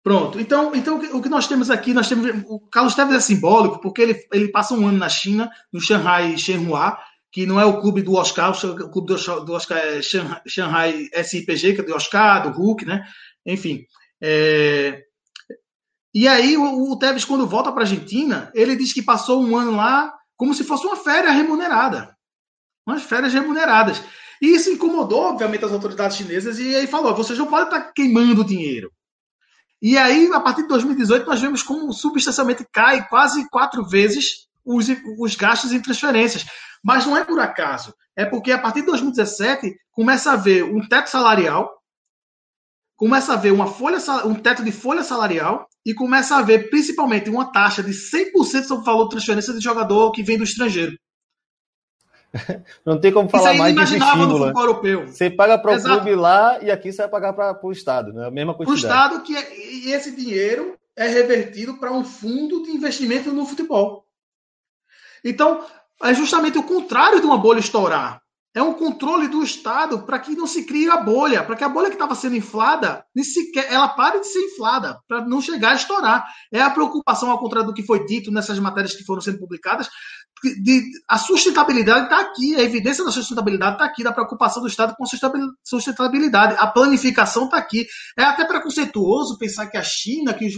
[0.04, 0.38] Pronto.
[0.38, 4.02] Então, então o que nós temos aqui, nós temos o Carlos Tevez é simbólico porque
[4.02, 6.98] ele, ele passa um ano na China, no Shanghai Shenhua,
[7.34, 11.82] que não é o clube do Oscar, o clube do Oscar é Shanghai SIPG, que
[11.82, 13.04] é do Oscar, do Hulk, né?
[13.44, 13.88] Enfim.
[14.22, 15.04] É...
[16.14, 19.58] E aí o, o Tevez, quando volta para a Argentina, ele diz que passou um
[19.58, 22.16] ano lá como se fosse uma férias remunerada.
[22.86, 24.00] Umas férias remuneradas.
[24.40, 28.46] E isso incomodou, obviamente, as autoridades chinesas e aí falou: vocês não podem estar queimando
[28.46, 28.92] dinheiro.
[29.82, 34.86] E aí, a partir de 2018, nós vemos como substancialmente cai quase quatro vezes os,
[35.18, 36.46] os gastos em transferências.
[36.84, 37.94] Mas não é por acaso.
[38.16, 41.72] É porque a partir de 2017 começa a haver um teto salarial,
[42.96, 47.30] começa a haver uma folha, um teto de folha salarial e começa a haver principalmente
[47.30, 50.98] uma taxa de 100% sobre o valor de transferência de jogador que vem do estrangeiro.
[52.86, 54.52] Não tem como falar mais de estímulo.
[54.52, 55.08] No europeu.
[55.08, 58.28] Você paga para o clube lá e aqui você vai pagar para o Estado, né?
[58.28, 58.74] A mesma quantidade.
[58.74, 63.46] O Estado que é, e esse dinheiro é revertido para um fundo de investimento no
[63.46, 64.06] futebol.
[65.24, 65.66] Então,
[66.04, 68.22] é justamente o contrário de uma bolha estourar.
[68.56, 71.70] É um controle do Estado para que não se crie a bolha, para que a
[71.70, 75.76] bolha que estava sendo inflada, sequer, ela pare de ser inflada, para não chegar a
[75.76, 76.24] estourar.
[76.52, 79.90] É a preocupação, ao contrário do que foi dito nessas matérias que foram sendo publicadas,
[80.44, 84.96] de, a sustentabilidade está aqui, a evidência da sustentabilidade está aqui, da preocupação do Estado
[84.96, 85.08] com a
[85.64, 86.56] sustentabilidade.
[86.60, 87.86] A planificação está aqui.
[88.18, 90.50] É até preconceituoso pensar que a China, que,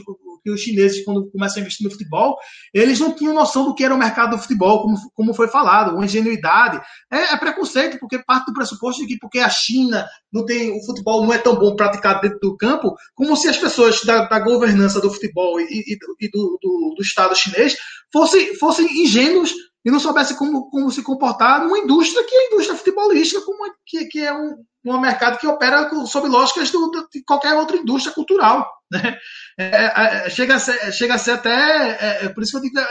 [0.45, 2.37] porque os chineses, quando começam a investir no futebol,
[2.73, 5.95] eles não tinham noção do que era o mercado do futebol, como, como foi falado,
[5.95, 6.79] uma ingenuidade.
[7.11, 10.85] É, é preconceito, porque parte do pressuposto de que porque a China não tem, o
[10.85, 14.39] futebol não é tão bom praticado dentro do campo, como se as pessoas da, da
[14.39, 17.75] governança do futebol e, e, e do, do, do, Estado chinês
[18.11, 19.53] fossem, fossem ingênuos
[19.85, 23.71] e não soubessem como, como se comportar numa indústria que é a indústria futebolística, como,
[23.85, 28.13] que, que é um, um mercado que opera sob lógicas do, de qualquer outra indústria
[28.13, 28.67] cultural.
[28.91, 29.17] Né?
[29.57, 32.57] É, é, é, chega, a ser, chega a ser até, é, é por isso que
[32.57, 32.87] eu digo, é,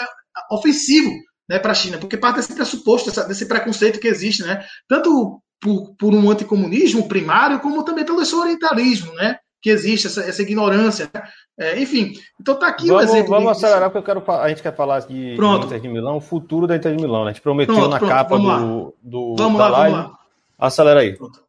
[0.50, 1.10] ofensivo
[1.48, 5.94] né, para a China, porque parte desse pressuposto, desse preconceito que existe, né, tanto por,
[5.96, 11.10] por um anticomunismo primário, como também pelo esse orientalismo, né, que existe, essa, essa ignorância.
[11.12, 11.22] Né?
[11.58, 13.30] É, enfim, então tá aqui vamos, o exemplo.
[13.30, 15.64] Vamos acelerar, porque eu quero, a gente quer falar de, pronto.
[15.64, 17.24] Inter de Milão, o futuro da Inter de Milão.
[17.24, 17.30] Né?
[17.30, 19.96] A gente prometeu pronto, na pronto, capa do, do, vamos da lá, live.
[19.96, 20.18] Vamos lá.
[20.58, 21.16] Acelera aí.
[21.16, 21.42] Pronto.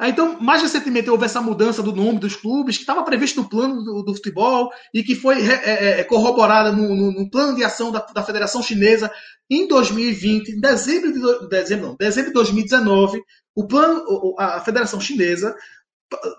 [0.00, 3.82] Então, mais recentemente houve essa mudança do nome dos clubes, que estava previsto no plano
[3.82, 7.64] do, do, futebol e que foi é, é, é, corroborada no, no, no, plano de
[7.64, 9.10] ação da, da, Federação Chinesa
[9.50, 13.22] em 2020, em dezembro de, dezembro, não, dezembro de 2019,
[13.56, 15.56] o plano, a Federação Chinesa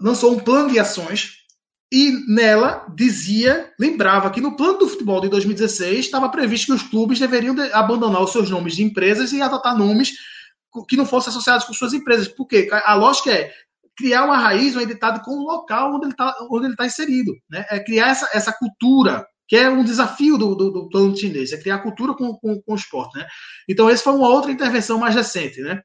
[0.02, 1.46] lançou um plano de ações
[1.92, 6.84] e nela dizia, lembrava que no plano do futebol de 2016 estava previsto que os
[6.84, 10.14] clubes deveriam abandonar os seus nomes de empresas e adotar nomes
[10.90, 12.28] que não fossem associados com suas empresas.
[12.28, 13.52] Porque a lógica é
[13.96, 17.34] criar uma raiz, um editado com o local onde ele está tá inserido.
[17.50, 17.66] Né?
[17.70, 21.58] É criar essa, essa cultura, que é um desafio do, do, do plano chinês, é
[21.58, 23.18] criar cultura com, com, com o esporte.
[23.18, 23.26] Né?
[23.70, 25.62] Então, essa foi uma outra intervenção mais recente.
[25.62, 25.82] Né?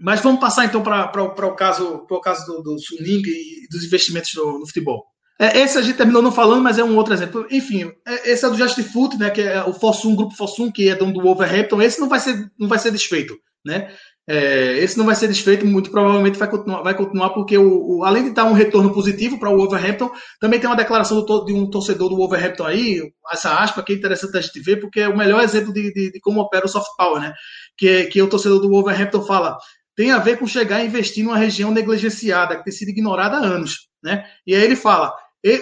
[0.00, 4.30] Mas vamos passar então para o caso, o caso do, do Suning e dos investimentos
[4.34, 5.04] no, no futebol.
[5.38, 7.46] É, esse a gente terminou não falando, mas é um outro exemplo.
[7.50, 10.88] Enfim, é, esse é do Just Foot, né, que é o Fossum, grupo Fossum, que
[10.88, 11.80] é dono do Wolverhampton.
[11.80, 13.34] Esse não vai ser, não vai ser desfeito
[13.64, 13.92] né?
[14.28, 18.04] É, esse não vai ser desfeito, muito provavelmente vai continuar, vai continuar porque o, o
[18.04, 21.52] além de estar um retorno positivo para o Wolverhampton, também tem uma declaração do, de
[21.52, 25.08] um torcedor do Wolverhampton aí, essa aspa que é interessante a gente ver, porque é
[25.08, 27.32] o melhor exemplo de, de, de como opera o soft power, né?
[27.76, 29.56] Que, que o torcedor do Wolverhampton fala,
[30.00, 33.40] tem a ver com chegar a investir numa região negligenciada, que tem sido ignorada há
[33.40, 34.24] anos, né?
[34.46, 35.14] E aí ele fala,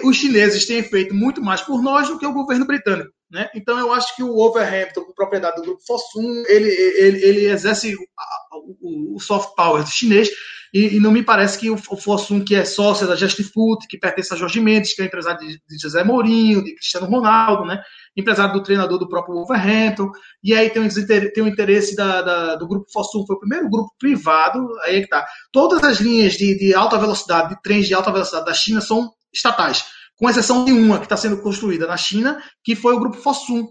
[0.05, 3.11] os chineses têm feito muito mais por nós do que o governo britânico.
[3.29, 3.49] Né?
[3.53, 7.93] Então eu acho que o Overhampton, com propriedade do grupo Fosun, ele, ele, ele exerce
[7.93, 10.29] o, o, soft power chinês
[10.73, 13.87] e, e, não me parece que o, o Fosun, que é sócio da Just Food,
[13.87, 17.65] que pertence a Jorge Mendes, que é empresário de, de José Mourinho, de Cristiano Ronaldo,
[17.65, 17.81] né?
[18.15, 20.11] empresário do treinador do próprio Wolverhampton,
[20.43, 20.87] e aí tem, um,
[21.33, 25.01] tem o interesse da, da, do grupo Fosun, foi o primeiro grupo privado, aí é
[25.01, 25.25] que tá.
[25.51, 29.09] Todas as linhas de, de alta velocidade, de trens de alta velocidade da China são
[29.33, 29.85] estatais
[30.19, 33.69] com exceção de uma que está sendo construída na China, que foi o grupo Fosun,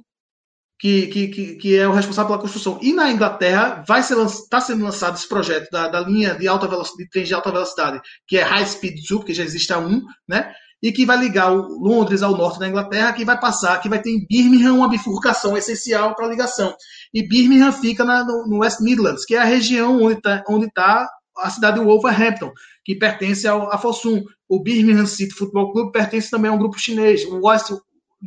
[0.78, 2.78] que, que, que, é o responsável pela construção.
[2.80, 6.68] E na Inglaterra vai ser está sendo lançado esse projeto da, da linha de alta
[6.68, 9.78] velocidade, de trens de alta velocidade, que é High Speed Zoo, que já existe há
[9.78, 10.52] um, né?
[10.80, 14.00] E que vai ligar o Londres ao norte da Inglaterra, que vai passar, que vai
[14.00, 16.72] ter em Birmingham uma bifurcação essencial para a ligação.
[17.12, 20.70] E Birmingham fica na, no, no, West Midlands, que é a região onde está onde
[20.70, 21.08] tá
[21.38, 22.52] a cidade de Wolverhampton,
[22.84, 24.22] que pertence ao, a Fosun.
[24.48, 27.24] O Birmingham City Football Club pertence também a um grupo chinês.
[27.24, 27.70] O West,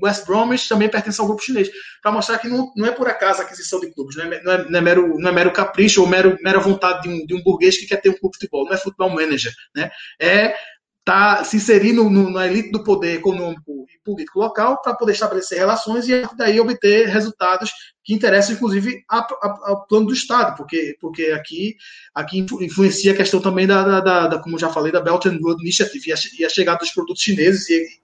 [0.02, 1.70] West Bromwich também pertence a um grupo chinês.
[2.02, 4.52] Para mostrar que não, não é por acaso a aquisição de clubes, não é, não
[4.52, 7.34] é, não é, mero, não é mero capricho ou mero, mera vontade de um, de
[7.36, 8.66] um burguês que quer ter um clube de futebol.
[8.66, 9.52] Não é futebol manager.
[9.76, 9.90] Né?
[10.20, 10.56] É
[11.04, 15.14] tá, se inserir no, no, na elite do poder econômico e político local para poder
[15.14, 17.72] estabelecer relações e daí obter resultados
[18.04, 21.76] que interessam, inclusive, ao plano do Estado, porque, porque aqui,
[22.14, 25.40] aqui influencia a questão também da, da, da, da como já falei, da Belt and
[25.42, 28.01] Road Initiative e a, e a chegada dos produtos chineses e,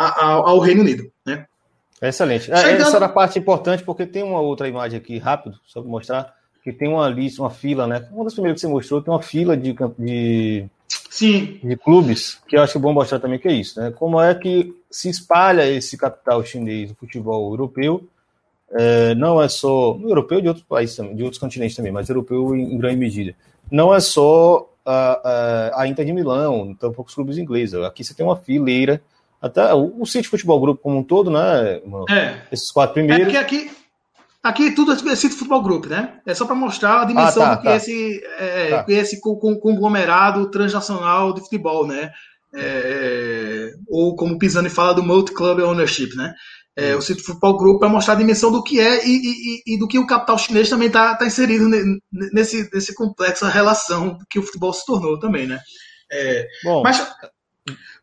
[0.00, 1.10] a, a, ao Reino Unido.
[1.26, 1.46] Né?
[2.00, 2.50] Excelente.
[2.50, 2.80] É, Chegando...
[2.82, 6.34] Essa era a parte importante, porque tem uma outra imagem aqui, rápido, só para mostrar,
[6.64, 8.08] que tem uma lista, uma fila, né?
[8.10, 10.66] Uma das primeiras que você mostrou, tem uma fila de, de
[11.10, 11.58] Sim.
[11.62, 13.90] de clubes, que eu acho bom mostrar também que é isso, né?
[13.90, 18.06] Como é que se espalha esse capital chinês no futebol europeu,
[18.72, 22.54] é, não é só europeu de outros países também, de outros continentes também, mas europeu
[22.54, 23.34] em, em grande medida.
[23.70, 27.74] Não é só a, a, a Inter de Milão, tão poucos clubes ingleses.
[27.74, 29.02] Aqui você tem uma fileira,
[29.40, 31.80] até o, o City Futebol Grupo como um todo, né?
[32.10, 32.40] É.
[32.52, 33.22] Esses quatro primeiros.
[33.22, 33.70] É porque aqui
[34.42, 36.18] Aqui tudo é City Futebol Group, né?
[36.24, 37.76] É só para mostrar a dimensão ah, tá, do que tá.
[37.76, 38.84] esse, é, tá.
[38.88, 42.10] esse conglomerado transnacional de futebol, né?
[42.54, 46.32] É, ou como o Pisani fala do multi-club ownership, né?
[46.74, 49.20] É, o City Futebol Group para mostrar a dimensão do que é e,
[49.66, 51.68] e, e do que o capital chinês também está tá inserido
[52.32, 55.60] nesse, nesse complexa relação que o futebol se tornou também, né?
[56.10, 57.06] É, Bom, mas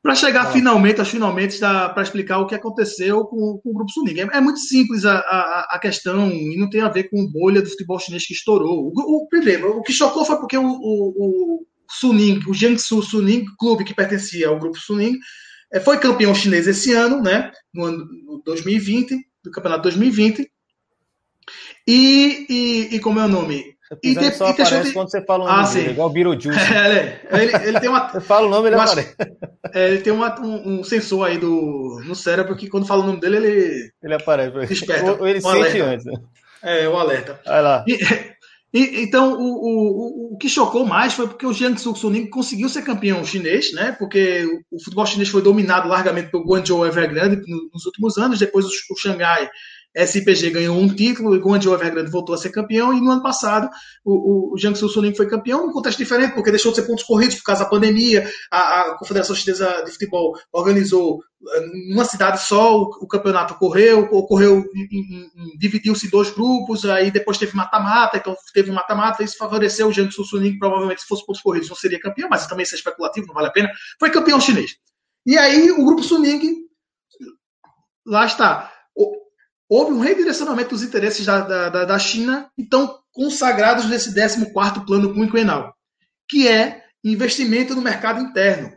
[0.02, 0.52] para chegar ah.
[0.52, 4.20] finalmente, aos finalmente, para explicar o que aconteceu com, com o Grupo Suning.
[4.20, 7.62] É, é muito simples a, a, a, questão e não tem a ver com bolha
[7.62, 8.92] do futebol chinês que estourou.
[8.96, 13.46] O, o primeiro, o que chocou foi porque o, o, o Suning, o Jiangsu Suning
[13.58, 15.18] Clube, que pertencia ao Grupo Suning,
[15.72, 17.52] é, foi campeão chinês esse ano, né?
[17.74, 18.08] No ano
[18.46, 20.50] 2020, do campeonato 2020.
[21.88, 23.77] E, e, e como é o nome?
[24.04, 24.94] E, de, só e aparece de...
[24.94, 26.60] quando você fala nome ah, dele, igual o Beetlejuice.
[26.74, 28.10] É, ele, ele, tem uma...
[28.10, 29.16] você fala o nome, ele uma, aparece.
[29.74, 33.08] É, ele tem uma, um, um, sensor aí do, no cérebro que quando fala o
[33.08, 33.92] nome dele, ele...
[34.04, 34.68] Ele aparece.
[34.68, 35.84] Desperta, ou ele um sente alerta.
[35.86, 36.06] antes.
[36.06, 36.14] Né?
[36.64, 37.40] É, o alerta.
[37.46, 37.86] Vai lá.
[37.88, 37.98] E,
[38.74, 42.68] e, então, o, o, o que chocou mais foi porque o Jiang Suk Suning conseguiu
[42.68, 43.96] ser campeão chinês, né?
[43.98, 47.42] Porque o, o futebol chinês foi dominado largamente pelo Guangzhou Evergrande
[47.74, 48.40] nos últimos anos.
[48.40, 49.50] Depois o, o Xangai
[50.06, 53.70] SPG ganhou um título, o Guangzhou Evergrande voltou a ser campeão, e no ano passado
[54.06, 57.36] o, o Jiangsu Suning foi campeão, num contexto diferente, porque deixou de ser pontos corridos
[57.38, 61.20] por causa da pandemia, a, a Confederação Chinesa de Futebol organizou
[61.56, 64.64] eh, numa cidade só, o, o campeonato ocorreu, ocorreu,
[65.58, 69.92] dividiu-se em dois grupos, aí depois teve mata-mata, então teve um mata-mata, isso favoreceu o
[69.92, 73.28] Jiangsu Suning, provavelmente se fosse pontos corridos não seria campeão, mas também isso é especulativo,
[73.28, 73.70] não vale a pena,
[74.00, 74.76] foi campeão chinês.
[75.26, 76.68] E aí o grupo Suning,
[78.06, 78.72] lá está,
[79.70, 85.74] houve um redirecionamento dos interesses da, da, da China, então consagrados nesse 14 plano quinquenal,
[86.30, 88.76] que é investimento no mercado interno.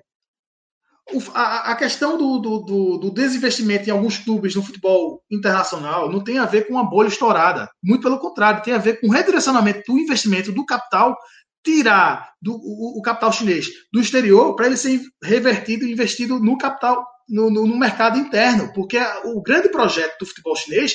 [1.13, 6.23] O, a, a, questão do, do, do, desinvestimento em alguns clubes no futebol internacional não
[6.23, 7.69] tem a ver com uma bolha estourada.
[7.83, 11.17] Muito pelo contrário, tem a ver com o redirecionamento do investimento do capital,
[11.65, 16.57] tirar do, o, o capital chinês do exterior para ele ser revertido e investido no
[16.57, 20.95] capital no, no, no mercado interno, porque o grande projeto do futebol chinês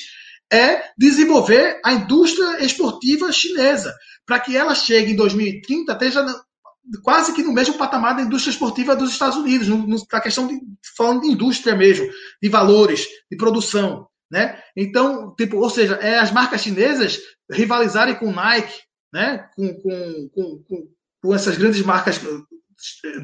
[0.51, 6.25] é desenvolver a indústria esportiva chinesa, para que ela chegue em 2030, esteja
[7.03, 9.67] quase que no mesmo patamar da indústria esportiva dos Estados Unidos,
[10.11, 10.59] na questão de
[10.95, 12.07] falando de indústria mesmo,
[12.41, 14.59] de valores, de produção, né?
[14.75, 17.19] Então, tipo, ou seja, é as marcas chinesas
[17.51, 18.81] rivalizarem com Nike,
[19.13, 19.47] né?
[19.55, 20.87] Com, com, com,
[21.21, 22.19] com, essas grandes marcas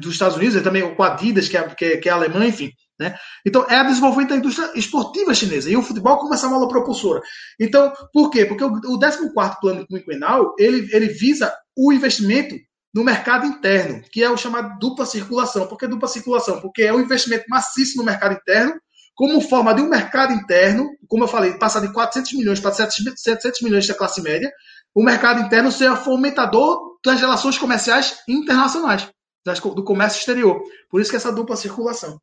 [0.00, 2.46] dos Estados Unidos, e também com a Adidas, que é, que é, que é alemã,
[2.46, 2.70] enfim.
[2.98, 3.14] Né?
[3.44, 5.70] Então, é a desenvolvimento da indústria esportiva chinesa.
[5.70, 7.20] E o futebol como essa mola propulsora.
[7.58, 8.44] Então, por quê?
[8.44, 12.54] Porque o, o 14 plano quinquenal, ele, ele visa o investimento
[12.94, 15.66] no mercado interno, que é o chamado dupla circulação.
[15.66, 16.60] Por que dupla circulação?
[16.60, 18.74] Porque é um investimento maciço no mercado interno,
[19.14, 23.60] como forma de um mercado interno, como eu falei, passar de 400 milhões para 700
[23.62, 24.50] milhões da classe média,
[24.94, 29.08] o mercado interno ser fomentador das relações comerciais internacionais,
[29.44, 30.62] do comércio exterior.
[30.88, 32.20] Por isso que essa dupla circulação.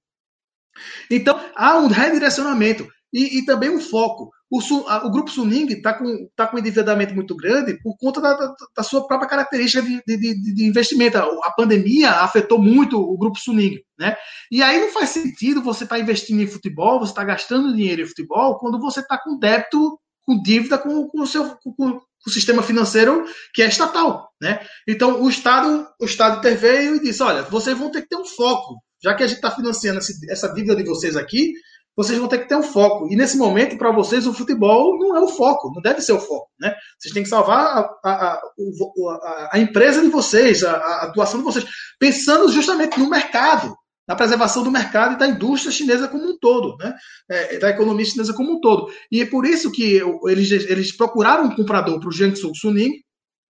[1.09, 4.32] Então, há um redirecionamento e, e também um foco.
[4.51, 8.34] O, o grupo Suning está com, tá com um endividamento muito grande por conta da,
[8.34, 11.17] da, da sua própria característica de, de, de, investimento.
[11.17, 13.78] A, pandemia afetou muito o grupo Suning.
[13.97, 14.15] Né?
[14.51, 18.01] E aí não faz sentido você estar tá investindo em futebol, você está gastando dinheiro
[18.01, 21.55] em futebol, quando você está com débito, com dívida com, com o seu.
[21.78, 24.59] Com, o sistema financeiro que é estatal, né?
[24.88, 28.26] Então o Estado, o Estado interveio e disse, olha, vocês vão ter que ter um
[28.26, 29.99] foco, já que a gente está financiando
[30.30, 31.53] essa dívida de vocês aqui,
[31.99, 33.11] vocês vão ter que ter um foco.
[33.11, 36.20] E nesse momento, para vocês, o futebol não é o foco, não deve ser o
[36.20, 36.49] foco.
[36.57, 36.74] Né?
[36.97, 41.65] Vocês têm que salvar a, a, a, a empresa de vocês, a, atuação de vocês,
[41.99, 43.76] pensando justamente no mercado,
[44.10, 46.95] na preservação do mercado e da indústria chinesa como um todo, né?
[47.30, 48.91] É, da economia chinesa como um todo.
[49.12, 53.03] E é por isso que eles, eles procuraram um comprador para o Jiangsu Suning,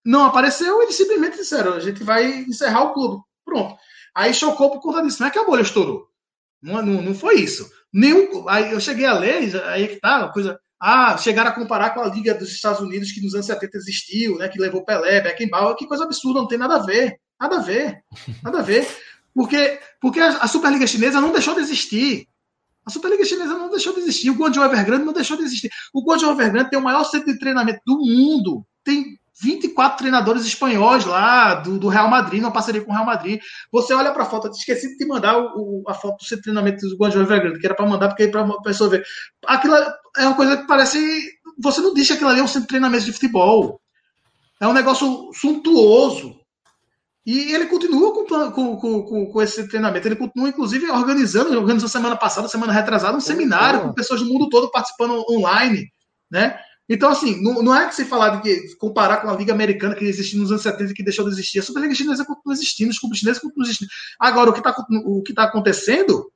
[0.06, 3.24] não apareceu, eles simplesmente disseram: a gente vai encerrar o clube.
[3.46, 3.74] Pronto.
[4.14, 5.22] Aí chocou por conta disso.
[5.22, 6.08] Não é que a bolha estourou.
[6.62, 7.72] Não, não, não foi isso.
[7.94, 10.60] Nenhum, aí eu cheguei a ler, aí é que tá, coisa.
[10.82, 14.38] Ah, chegaram a comparar com a Liga dos Estados Unidos que nos anos 70 existiu,
[14.38, 14.50] né?
[14.50, 17.18] Que levou Pelé, Beckenbauer, que coisa absurda, não tem nada a ver.
[17.40, 18.04] Nada a ver.
[18.44, 18.86] Nada a ver.
[19.40, 22.28] Porque, porque a Superliga Chinesa não deixou de existir.
[22.86, 24.30] A Superliga Chinesa não deixou de existir.
[24.30, 25.70] O Guangzhou Evergrande não deixou de existir.
[25.94, 28.66] O Guangzhou Evergrande tem o maior centro de treinamento do mundo.
[28.84, 33.40] Tem 24 treinadores espanhóis lá do, do, Real Madrid, não parceria com o Real Madrid.
[33.72, 36.98] Você olha para a foto, esqueci de te mandar o, a foto do treinamento do
[36.98, 39.06] Guangzhou Evergrande, que era para mandar porque para a pessoa ver.
[39.48, 39.76] Aquilo
[40.18, 41.00] é uma coisa que parece.
[41.64, 43.80] Você não diz que aquilo ali é um centro de treinamento de futebol.
[44.60, 46.39] É um negócio suntuoso.
[47.30, 50.08] E ele continua com, com, com, com, esse treinamento.
[50.08, 54.50] Ele continua, inclusive, organizando, organizou semana passada, semana retrasada, um seminário com pessoas do mundo
[54.50, 55.94] todo participando online,
[56.28, 56.60] né?
[56.90, 59.94] Então, assim, não, não é que se falar de que comparar com a Liga Americana
[59.94, 61.60] que existiu nos anos 70 e que deixou de existir.
[61.60, 63.92] A Superliga Chinesa continua existindo, os clubes chineses continuam existindo.
[64.20, 64.76] Agora, o que está
[65.06, 66.32] o que tá acontecendo,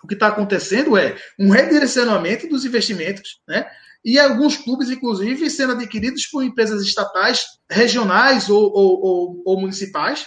[0.00, 3.66] o que está acontecendo é um redirecionamento dos investimentos, né?
[4.04, 10.24] E alguns clubes, inclusive, sendo adquiridos por empresas estatais, regionais ou, ou, ou, ou municipais,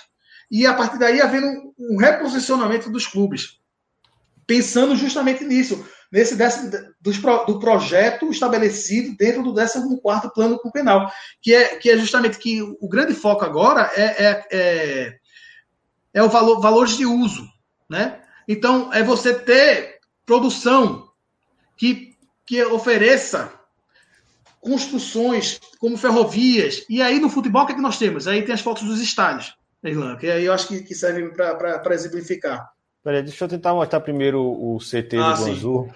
[0.50, 3.60] e a partir daí havendo um reposicionamento dos clubes,
[4.46, 11.12] pensando justamente nisso nesse décimo, do, do projeto estabelecido dentro do 14 plano quinquenal,
[11.42, 15.20] que é, que é justamente que o grande foco agora é, é, é,
[16.14, 17.48] é o valor, valores de uso,
[17.88, 18.22] né?
[18.48, 21.12] Então, é você ter produção
[21.78, 22.16] que,
[22.46, 23.54] que ofereça
[24.60, 26.84] construções como ferrovias.
[26.90, 28.28] E aí, no futebol, o que, é que nós temos?
[28.28, 31.94] Aí tem as fotos dos estádios, Irlan, que aí eu acho que, que serve para
[31.94, 32.70] exemplificar.
[33.04, 35.90] Peraí, deixa eu tentar mostrar primeiro o CT ah, do Guangzhou.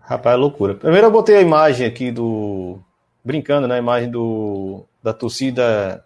[0.00, 0.74] Rapaz, é loucura.
[0.74, 2.78] Primeiro eu botei a imagem aqui do.
[3.24, 3.76] Brincando, né?
[3.76, 6.04] A imagem do, da torcida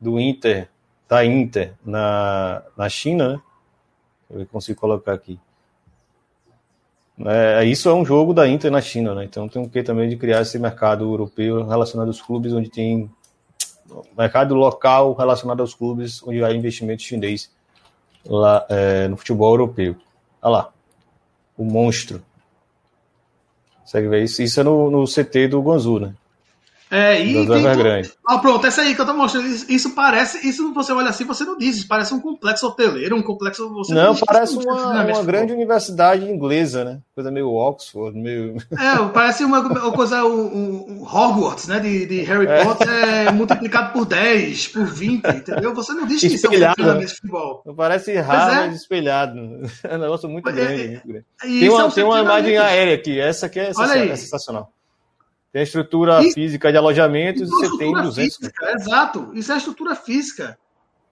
[0.00, 0.68] do Inter,
[1.08, 3.40] da Inter na, na China, né?
[4.30, 5.38] Eu consigo colocar aqui.
[7.26, 9.24] É, isso é um jogo da Inter na China, né?
[9.24, 13.08] Então tem um que também de criar esse mercado europeu relacionado aos clubes onde tem
[14.16, 17.50] mercado local relacionado aos clubes onde há investimento chinês
[18.26, 19.96] lá é, no futebol europeu.
[20.42, 20.72] Olha lá,
[21.56, 22.22] o monstro.
[23.80, 24.42] Consegue ver isso?
[24.42, 26.14] Isso é no, no CT do Guangzhou, né?
[26.90, 27.66] É, e tem,
[28.26, 29.48] ah, pronto, essa aí que eu tô mostrando.
[29.48, 33.16] Isso, isso, parece, isso você olha assim, você não diz, isso parece um complexo hoteleiro,
[33.16, 33.68] um complexo.
[33.74, 37.00] Você não, não parece uma, uma grande universidade inglesa, né?
[37.14, 38.56] Coisa meio Oxford, meio.
[38.72, 41.80] É, parece uma, uma coisa, um, um, Hogwarts, né?
[41.80, 42.64] De, de Harry é.
[42.64, 45.74] Potter é multiplicado por 10, por 20, entendeu?
[45.74, 47.62] Você não diz que isso é um de futebol.
[47.76, 48.76] Parece Harvard é.
[48.76, 49.34] espelhado.
[49.84, 50.82] É um negócio muito grande.
[50.82, 51.26] É, muito grande.
[51.40, 54.73] Tem uma, tem uma imagem aérea aqui, essa aqui é, é sensacional.
[55.54, 58.36] Tem a estrutura isso, física de alojamentos e você tem 200.
[58.38, 59.30] Física, exato.
[59.34, 60.58] Isso é a estrutura física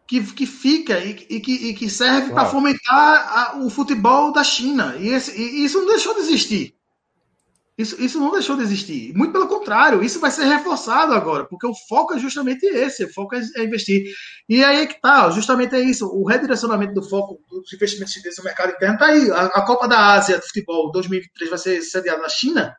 [0.04, 2.34] que, que fica e, e que, e que serve claro.
[2.34, 4.96] para fomentar a, o futebol da China.
[4.98, 6.74] E, esse, e, isso não deixou de existir.
[7.78, 9.14] Isso, isso não deixou de existir.
[9.14, 13.12] Muito pelo contrário, isso vai ser reforçado agora, porque o foco é justamente esse, o
[13.14, 14.12] foco é, é investir.
[14.48, 18.38] E aí é que tá, justamente é isso, o redirecionamento do foco dos investimentos chineses
[18.38, 19.30] no mercado interno está aí.
[19.30, 22.76] A, a, Copa da Ásia de futebol 2023 vai ser sediada na China,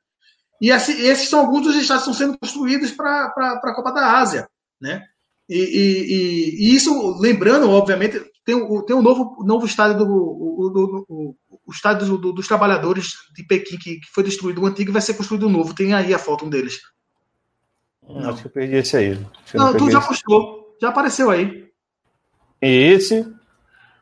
[0.61, 4.47] e esses são alguns dos estados que estão sendo construídos para a Copa da Ásia.
[4.79, 5.03] Né?
[5.49, 8.55] E, e, e, isso, lembrando, obviamente, tem,
[8.85, 11.35] tem um novo, novo estádio do, o, do, o,
[11.65, 15.01] o estádio do, dos trabalhadores de Pequim, que, que, foi destruído o antigo e vai
[15.01, 15.75] ser construído um novo.
[15.75, 16.79] Tem aí a foto deles.
[18.07, 18.29] Não.
[18.29, 19.19] Acho que eu perdi esse aí.
[19.53, 20.77] Não, tu já postou.
[20.81, 21.69] Já apareceu aí.
[22.61, 23.25] Esse.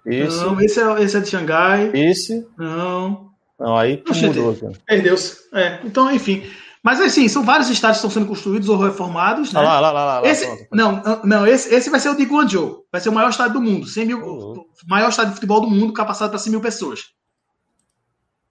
[0.06, 0.38] Esse.
[0.38, 1.91] Não, esse é, esse é de Xangai.
[1.94, 2.48] Esse.
[2.57, 3.31] Não.
[3.62, 4.58] Não, aí mudou.
[4.88, 5.38] Perdeu-se.
[5.54, 6.44] É, então, enfim.
[6.84, 9.54] Mas assim, são vários estádios que estão sendo construídos ou reformados.
[9.54, 9.62] Né?
[9.62, 12.88] lá, lá, lá, lá, esse, não, não esse, esse vai ser o de Guangzhou.
[12.92, 13.86] Vai ser o maior estádio do mundo.
[13.86, 14.66] 100 mil, uhum.
[14.88, 17.02] maior estádio de futebol do mundo, capacidade para 100 mil pessoas.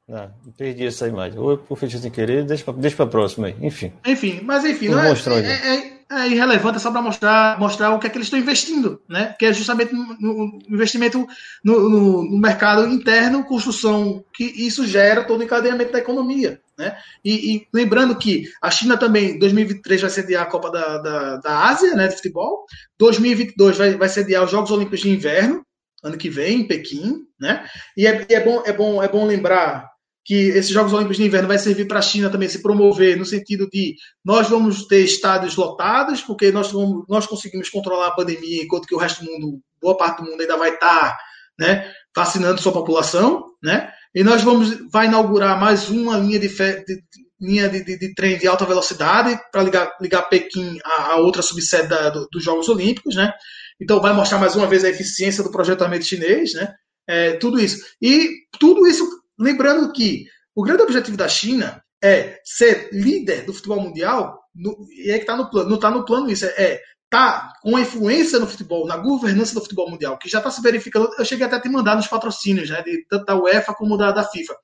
[0.08, 1.40] Ah, perdi essa imagem.
[1.40, 3.56] Ou eu fiz sem querer, deixa para deixa a próxima aí.
[3.60, 3.92] Enfim.
[4.06, 7.98] Enfim, mas enfim, não é, é, é, é irrelevante, é só para mostrar, mostrar o
[8.00, 9.34] que é que eles estão investindo, né?
[9.38, 11.24] Que é justamente no, investimento
[11.62, 16.96] no, no, no, mercado interno, construção, que isso gera todo o encadeamento da economia, né?
[17.24, 21.68] E, e lembrando que a China também, 2023, vai sediar a Copa da, da, da
[21.68, 22.64] Ásia, né, de futebol,
[22.98, 25.64] 2022 vai, vai sediar os Jogos Olímpicos de Inverno,
[26.02, 27.64] ano que vem, em Pequim, né?
[27.96, 29.89] E é, é, bom, é, bom, é bom lembrar
[30.24, 33.24] que esses Jogos Olímpicos de Inverno vai servir para a China também se promover no
[33.24, 33.94] sentido de
[34.24, 38.94] nós vamos ter estádios lotados, porque nós, vamos, nós conseguimos controlar a pandemia, enquanto que
[38.94, 41.18] o resto do mundo, boa parte do mundo ainda vai estar
[41.58, 43.92] né, vacinando sua população, né?
[44.14, 47.00] E nós vamos vai inaugurar mais uma linha de, fe, de
[47.40, 51.88] linha de, de, de, trem de alta velocidade para ligar, ligar Pequim a outra subsede
[51.88, 53.32] da, do, dos Jogos Olímpicos, né?
[53.80, 56.72] Então vai mostrar mais uma vez a eficiência do projetamento chinês, né?
[57.08, 57.78] É, tudo isso.
[58.00, 63.80] E tudo isso Lembrando que o grande objetivo da China é ser líder do futebol
[63.80, 66.82] mundial, no, e é que está no plano, não está no plano isso, é, é
[67.08, 71.10] tá com influência no futebol, na governança do futebol mundial, que já está se verificando.
[71.18, 74.12] Eu cheguei até a te mandar nos patrocínios, né, de, tanto da UEFA como da,
[74.12, 74.54] da FIFA.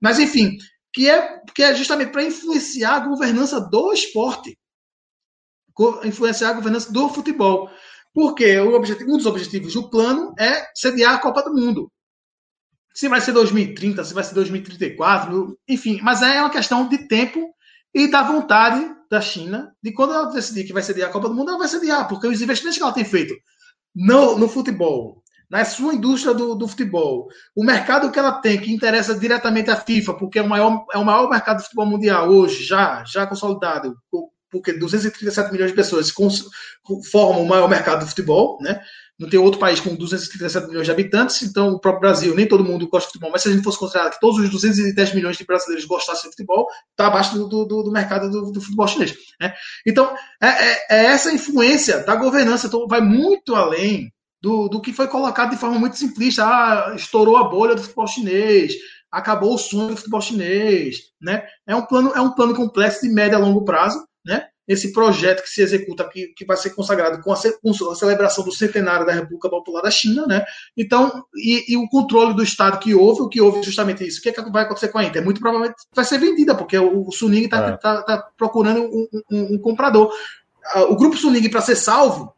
[0.00, 0.56] Mas, enfim,
[0.92, 4.56] que é, que é justamente para influenciar a governança do esporte,
[6.04, 7.68] influenciar a governança do futebol.
[8.14, 11.90] Porque o objetivo, um dos objetivos do plano é sediar a Copa do Mundo
[12.96, 17.54] se vai ser 2030, se vai ser 2034, enfim, mas é uma questão de tempo
[17.94, 21.34] e da vontade da China de quando ela decidir que vai sediar a Copa do
[21.34, 23.34] Mundo, ela vai sediar, porque os investimentos que ela tem feito
[23.94, 28.72] no, no futebol, na sua indústria do, do, futebol, o mercado que ela tem, que
[28.72, 32.30] interessa diretamente à FIFA, porque é o maior, é o maior mercado de futebol mundial
[32.30, 33.94] hoje, já, já consolidado,
[34.50, 36.10] porque 237 milhões de pessoas
[37.10, 38.80] formam o maior mercado de futebol, né?
[39.18, 42.64] Não tem outro país com 237 milhões de habitantes, então o próprio Brasil, nem todo
[42.64, 45.38] mundo gosta de futebol, mas se a gente fosse considerar que todos os 210 milhões
[45.38, 49.14] de brasileiros gostassem de futebol, está abaixo do, do, do mercado do, do, futebol chinês.
[49.40, 49.54] Né?
[49.86, 54.12] Então, é, é, é, essa influência da governança, então, vai muito além
[54.42, 56.44] do, do que foi colocado de forma muito simplista.
[56.44, 58.74] Ah, estourou a bolha do futebol chinês,
[59.10, 60.98] acabou o sonho do futebol chinês.
[61.20, 61.42] Né?
[61.66, 64.46] É, um plano, é um plano complexo de médio a longo prazo, né?
[64.66, 68.44] Esse projeto que se executa, que, que vai ser consagrado com a, com a, celebração
[68.44, 70.44] do centenário da República Popular da China, né?
[70.76, 74.18] Então, e, e, o controle do Estado que houve, o que houve justamente isso.
[74.18, 75.24] O que, é que vai acontecer com a Inter?
[75.24, 77.76] Muito provavelmente vai ser vendida, porque o, o Suning está é.
[77.76, 80.12] tá, tá procurando um, um, um comprador.
[80.72, 82.35] Ah, o grupo Suning, para ser salvo,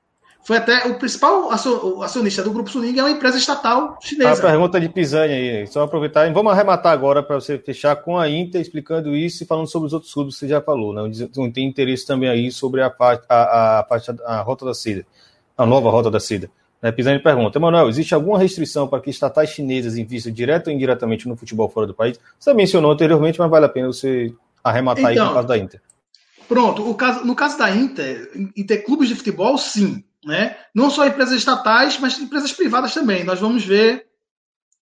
[0.48, 4.46] foi até o principal acionista do Grupo Suning é uma empresa estatal chinesa.
[4.46, 6.26] A pergunta de Pisani aí, só aproveitar.
[6.26, 9.88] E vamos arrematar agora para você fechar com a Inter, explicando isso e falando sobre
[9.88, 10.94] os outros clubes que você já falou.
[10.94, 11.28] Né?
[11.36, 15.04] Não tem interesse também aí sobre a parte, a, a, parte, a rota da seda,
[15.54, 16.50] a nova rota da seda.
[16.80, 16.92] Né?
[16.92, 21.36] Pisani pergunta, Emanuel, existe alguma restrição para que estatais chinesas invistam direto ou indiretamente no
[21.36, 22.18] futebol fora do país?
[22.40, 24.32] Você mencionou anteriormente, mas vale a pena você
[24.64, 25.82] arrematar então, aí no caso da Inter.
[26.48, 30.56] Pronto, caso, no caso da Inter, Inter clubes de futebol, sim né?
[30.74, 33.24] Não só empresas estatais, mas empresas privadas também.
[33.24, 34.06] Nós vamos ver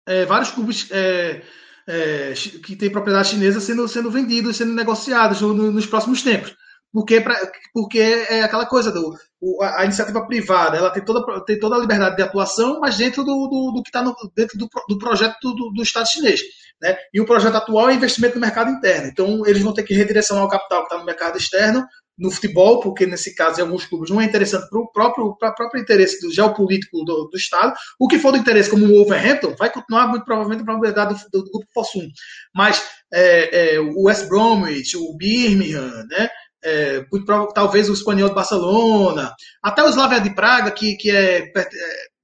[0.06, 1.42] é, vários clubes é,
[1.88, 2.34] é,
[2.64, 6.56] que têm propriedade chinesa sendo, sendo vendidos, sendo negociados no, no, nos próximos tempos.
[6.92, 7.36] Porque, pra,
[7.74, 9.18] porque é aquela coisa do
[9.62, 13.24] a, a, iniciativa privada, ela tem toda, tem toda a liberdade de atuação, mas dentro
[13.24, 14.04] do, do, do que está
[14.36, 16.42] dentro do, do projeto do, do Estado chinês.
[16.80, 16.96] Né?
[17.14, 19.08] E o projeto atual é investimento no mercado interno.
[19.08, 21.84] Então, eles vão ter que redirecionar o capital que está no mercado externo
[22.18, 25.82] no futebol, porque nesse caso, em alguns clubes, não é interessante para o próprio, próprio
[25.82, 27.74] interesse do geopolítico do, do, Estado.
[28.00, 31.30] O que for do interesse, como o Wolverhampton, vai continuar muito provavelmente a probabilidade do,
[31.32, 32.08] do, do grupo Fossum.
[32.54, 36.30] Mas é, é, o West Bromwich, o Birmingham, né?
[36.66, 37.06] É,
[37.54, 41.74] talvez o espanhol de Barcelona, até o Slavia de Praga, que, que é, é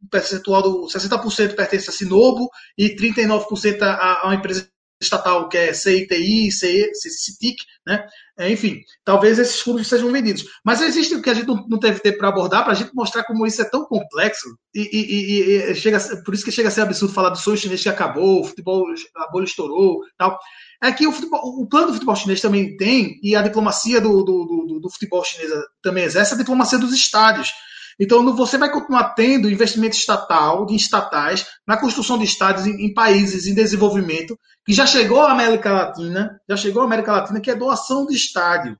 [0.09, 4.69] percentual do 60% pertence a Sinobo e 39% a, a uma empresa
[5.01, 8.05] estatal que é CITI, CITIC, né?
[8.37, 10.45] É, enfim, talvez esses clubes sejam vendidos.
[10.63, 12.93] Mas existe o que a gente não, não teve tempo para abordar, para a gente
[12.93, 16.71] mostrar como isso é tão complexo, e, e, e, chega, por isso que chega a
[16.71, 18.85] ser absurdo falar do sonho chinês que acabou, o futebol,
[19.15, 20.39] a bolha estourou tal.
[20.81, 24.23] É que o, futebol, o plano do futebol chinês também tem, e a diplomacia do,
[24.23, 25.51] do, do, do futebol chinês
[25.81, 27.51] também exerce a diplomacia dos estádios.
[27.99, 32.93] Então, você vai continuar tendo investimento estatal, de estatais, na construção de estádios em, em,
[32.93, 37.51] países em desenvolvimento, que já chegou à América Latina, já chegou à América Latina, que
[37.51, 38.77] é doação de estádio.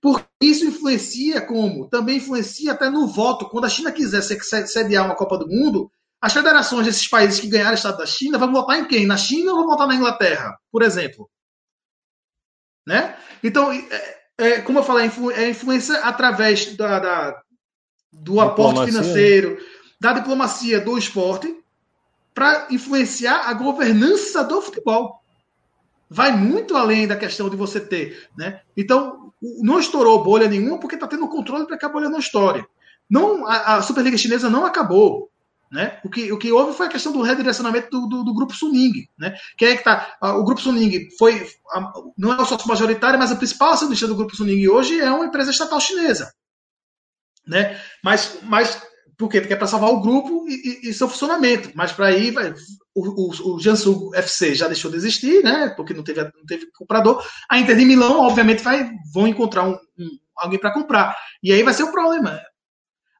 [0.00, 1.88] Porque isso influencia como?
[1.88, 3.48] Também influencia até no voto.
[3.48, 5.90] Quando a China quiser sediar uma Copa do Mundo,
[6.20, 9.06] as federações desses países que ganharam o Estado da China vão votar em quem?
[9.06, 11.28] Na China ou vão votar na Inglaterra, por exemplo?
[12.86, 13.16] Né?
[13.42, 17.42] Então, é, é, como eu falei, é influência através da, da,
[18.20, 19.58] do aporte financeiro,
[20.00, 21.54] da diplomacia do esporte,
[22.34, 25.20] para influenciar a governança do futebol.
[26.10, 28.28] Vai muito além da questão de você ter.
[28.36, 28.60] Né?
[28.76, 29.32] Então,
[29.62, 32.64] não estourou bolha nenhuma porque está tendo controle para que a bolha não estoure.
[33.08, 35.30] Não, a, a, Superliga Chinesa não acabou.
[35.70, 35.98] Né?
[36.04, 39.06] O, que, o que houve foi a questão do redirecionamento do, do, do grupo Suning.
[39.18, 39.34] Né?
[39.56, 41.46] Que é que tá, o grupo Suning foi,
[42.16, 45.26] não é o sócio majoritário, mas a principal acionista do grupo Suning hoje é uma
[45.26, 46.32] empresa estatal chinesa
[47.46, 47.80] né?
[48.02, 48.82] Mas, mas
[49.16, 49.40] por quê?
[49.40, 51.70] Porque é para salvar o grupo e, e, e seu funcionamento.
[51.74, 52.52] Mas para aí, vai,
[52.94, 55.72] o, o, o Jansu FC já deixou de existir, né?
[55.76, 57.24] Porque não teve, não teve comprador.
[57.48, 61.16] A Inter de Milão, obviamente, vai, vão encontrar um, um alguém para comprar.
[61.42, 62.40] E aí vai ser o problema.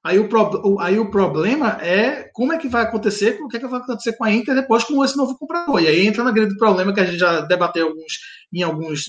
[0.03, 3.61] Aí o, pro, aí o problema é como é que vai acontecer, o que, é
[3.61, 5.81] que vai acontecer com a Inter depois com esse novo comprador.
[5.81, 8.13] E aí entra no grande problema que a gente já debateu alguns,
[8.53, 9.07] em alguns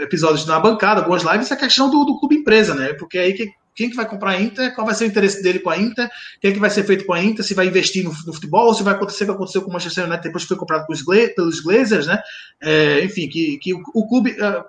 [0.00, 2.94] episódios na bancada, algumas lives, é a questão do, do clube empresa, né?
[2.94, 5.60] Porque aí que quem que vai comprar a Inter, qual vai ser o interesse dele
[5.60, 7.68] com a Inter, o que, é que vai ser feito com a Inter, se vai
[7.68, 10.24] investir no, no futebol, ou se vai acontecer o que aconteceu com o Manchester United
[10.24, 11.04] depois que foi comprado pelos,
[11.36, 12.20] pelos Glazers, né?
[12.60, 14.64] É, enfim, que, que o, o clube é,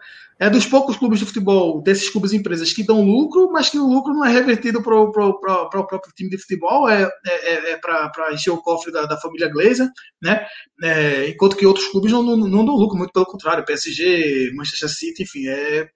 [0.45, 3.87] é, dos poucos clubes de futebol, desses clubes empresas que dão lucro, mas que o
[3.87, 8.31] lucro não é revertido para o próprio time de futebol, é, é, é, é para
[8.31, 9.89] encher o cofre da, da família Glazer,
[10.21, 10.45] né?
[10.83, 14.89] É, enquanto que outros clubes não, não, não dão lucro, muito pelo contrário, PSG, Manchester
[14.89, 15.89] City, enfim, é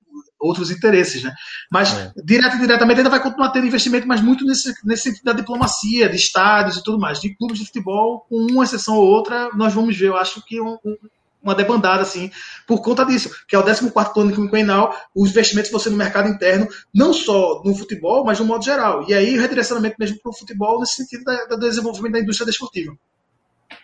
[0.44, 1.34] outros interesses, né?
[1.72, 2.11] Mas é.
[2.24, 6.10] direto e diretamente ainda vai continuar tendo investimento, mas muito nesse, nesse sentido da diplomacia,
[6.10, 7.20] de estádios e tudo mais.
[7.20, 10.60] De clubes de futebol, com uma exceção ou outra, nós vamos ver, eu acho que
[10.60, 10.98] um, um,
[11.44, 12.32] uma debandada, assim,
[12.65, 16.30] por conta disso, que é o 14 plano quinquenal, os investimentos vão ser no mercado
[16.30, 19.06] interno, não só no futebol, mas no modo geral.
[19.10, 22.45] E aí, o redirecionamento mesmo para o futebol, nesse sentido da, do desenvolvimento da indústria
[22.45, 22.95] desportiva.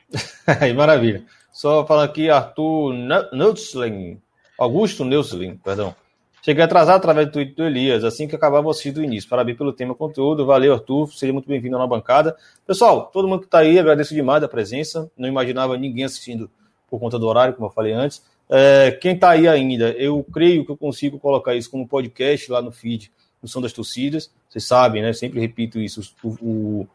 [0.60, 1.24] Aí, maravilha.
[1.52, 2.94] Só falar aqui, Arthur
[3.34, 4.22] Neuslin,
[4.58, 5.96] Augusto Neuslin, perdão.
[6.42, 9.30] Cheguei atrasado através do tweet do Elias, assim que acabar você do início.
[9.30, 10.46] Parabéns pelo tema conteúdo.
[10.46, 11.12] Valeu, Arthur.
[11.12, 12.36] Seja muito bem-vindo na bancada.
[12.66, 15.12] Pessoal, todo mundo que está aí, agradeço demais a presença.
[15.18, 16.50] Não imaginava ninguém assistindo
[16.90, 18.24] por conta do horário, como eu falei antes.
[18.50, 22.62] É, quem está aí ainda, eu creio que eu consigo colocar isso como podcast lá
[22.62, 23.12] no feed
[23.42, 24.32] do Som das Torcidas.
[24.50, 25.12] Vocês sabem, né?
[25.14, 26.02] Sempre repito isso.
[26.24, 26.88] O, o,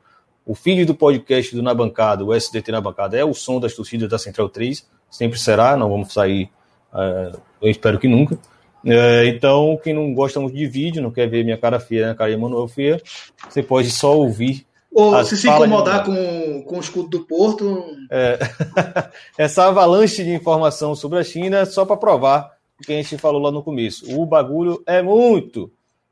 [0.46, 3.74] o feed do podcast do Na Bancada, o SDT Na Bancada, é o som das
[3.74, 4.86] torcidas da Central 3.
[5.10, 6.50] Sempre será, não vamos sair,
[6.92, 8.38] é, eu espero que nunca.
[8.85, 12.15] É, então, quem não gosta muito de vídeo, não quer ver minha cara feia, né,
[12.15, 13.01] cara de Emanuel feia,
[13.48, 14.66] você pode só ouvir.
[14.93, 17.85] Ou se se incomodar com, com o escudo do Porto.
[18.11, 18.39] É,
[19.36, 23.40] essa avalanche de informação sobre a China, só para provar o que a gente falou
[23.40, 24.16] lá no começo.
[24.16, 25.70] O bagulho é muito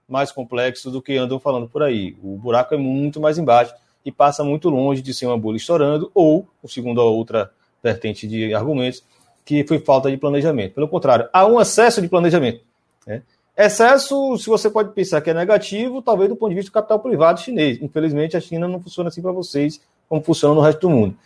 [0.08, 2.16] mais complexo do que andam falando por aí.
[2.22, 3.74] O buraco é muito mais embaixo
[4.04, 7.50] e passa muito longe de ser uma bolha estourando, ou, segundo a outra
[7.82, 9.04] vertente de argumentos,
[9.44, 10.74] que foi falta de planejamento.
[10.74, 12.60] Pelo contrário, há um excesso de planejamento.
[13.06, 13.22] Né?
[13.56, 17.00] Excesso, se você pode pensar que é negativo, talvez do ponto de vista do capital
[17.00, 17.78] privado chinês.
[17.82, 21.16] Infelizmente, a China não funciona assim para vocês, como funciona no resto do mundo.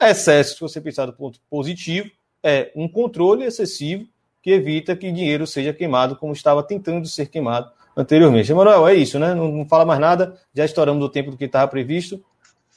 [0.00, 2.10] Excesso, se você pensar do ponto positivo,
[2.42, 4.06] é um controle excessivo
[4.42, 8.50] que evita que dinheiro seja queimado como estava tentando ser queimado anteriormente.
[8.50, 9.34] Emanuel, é isso, né?
[9.34, 12.22] Não, não fala mais nada, já estouramos do tempo do que estava previsto.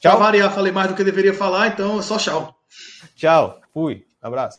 [0.00, 0.18] Tchau.
[0.18, 2.54] Variar, falei mais do que deveria falar, então é só tchau.
[3.16, 4.58] Tchau, fui, abraço.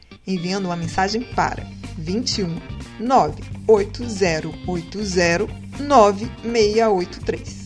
[0.25, 1.63] enviando uma mensagem para
[1.97, 2.59] 21
[2.99, 5.47] 98080
[5.79, 7.60] 9683.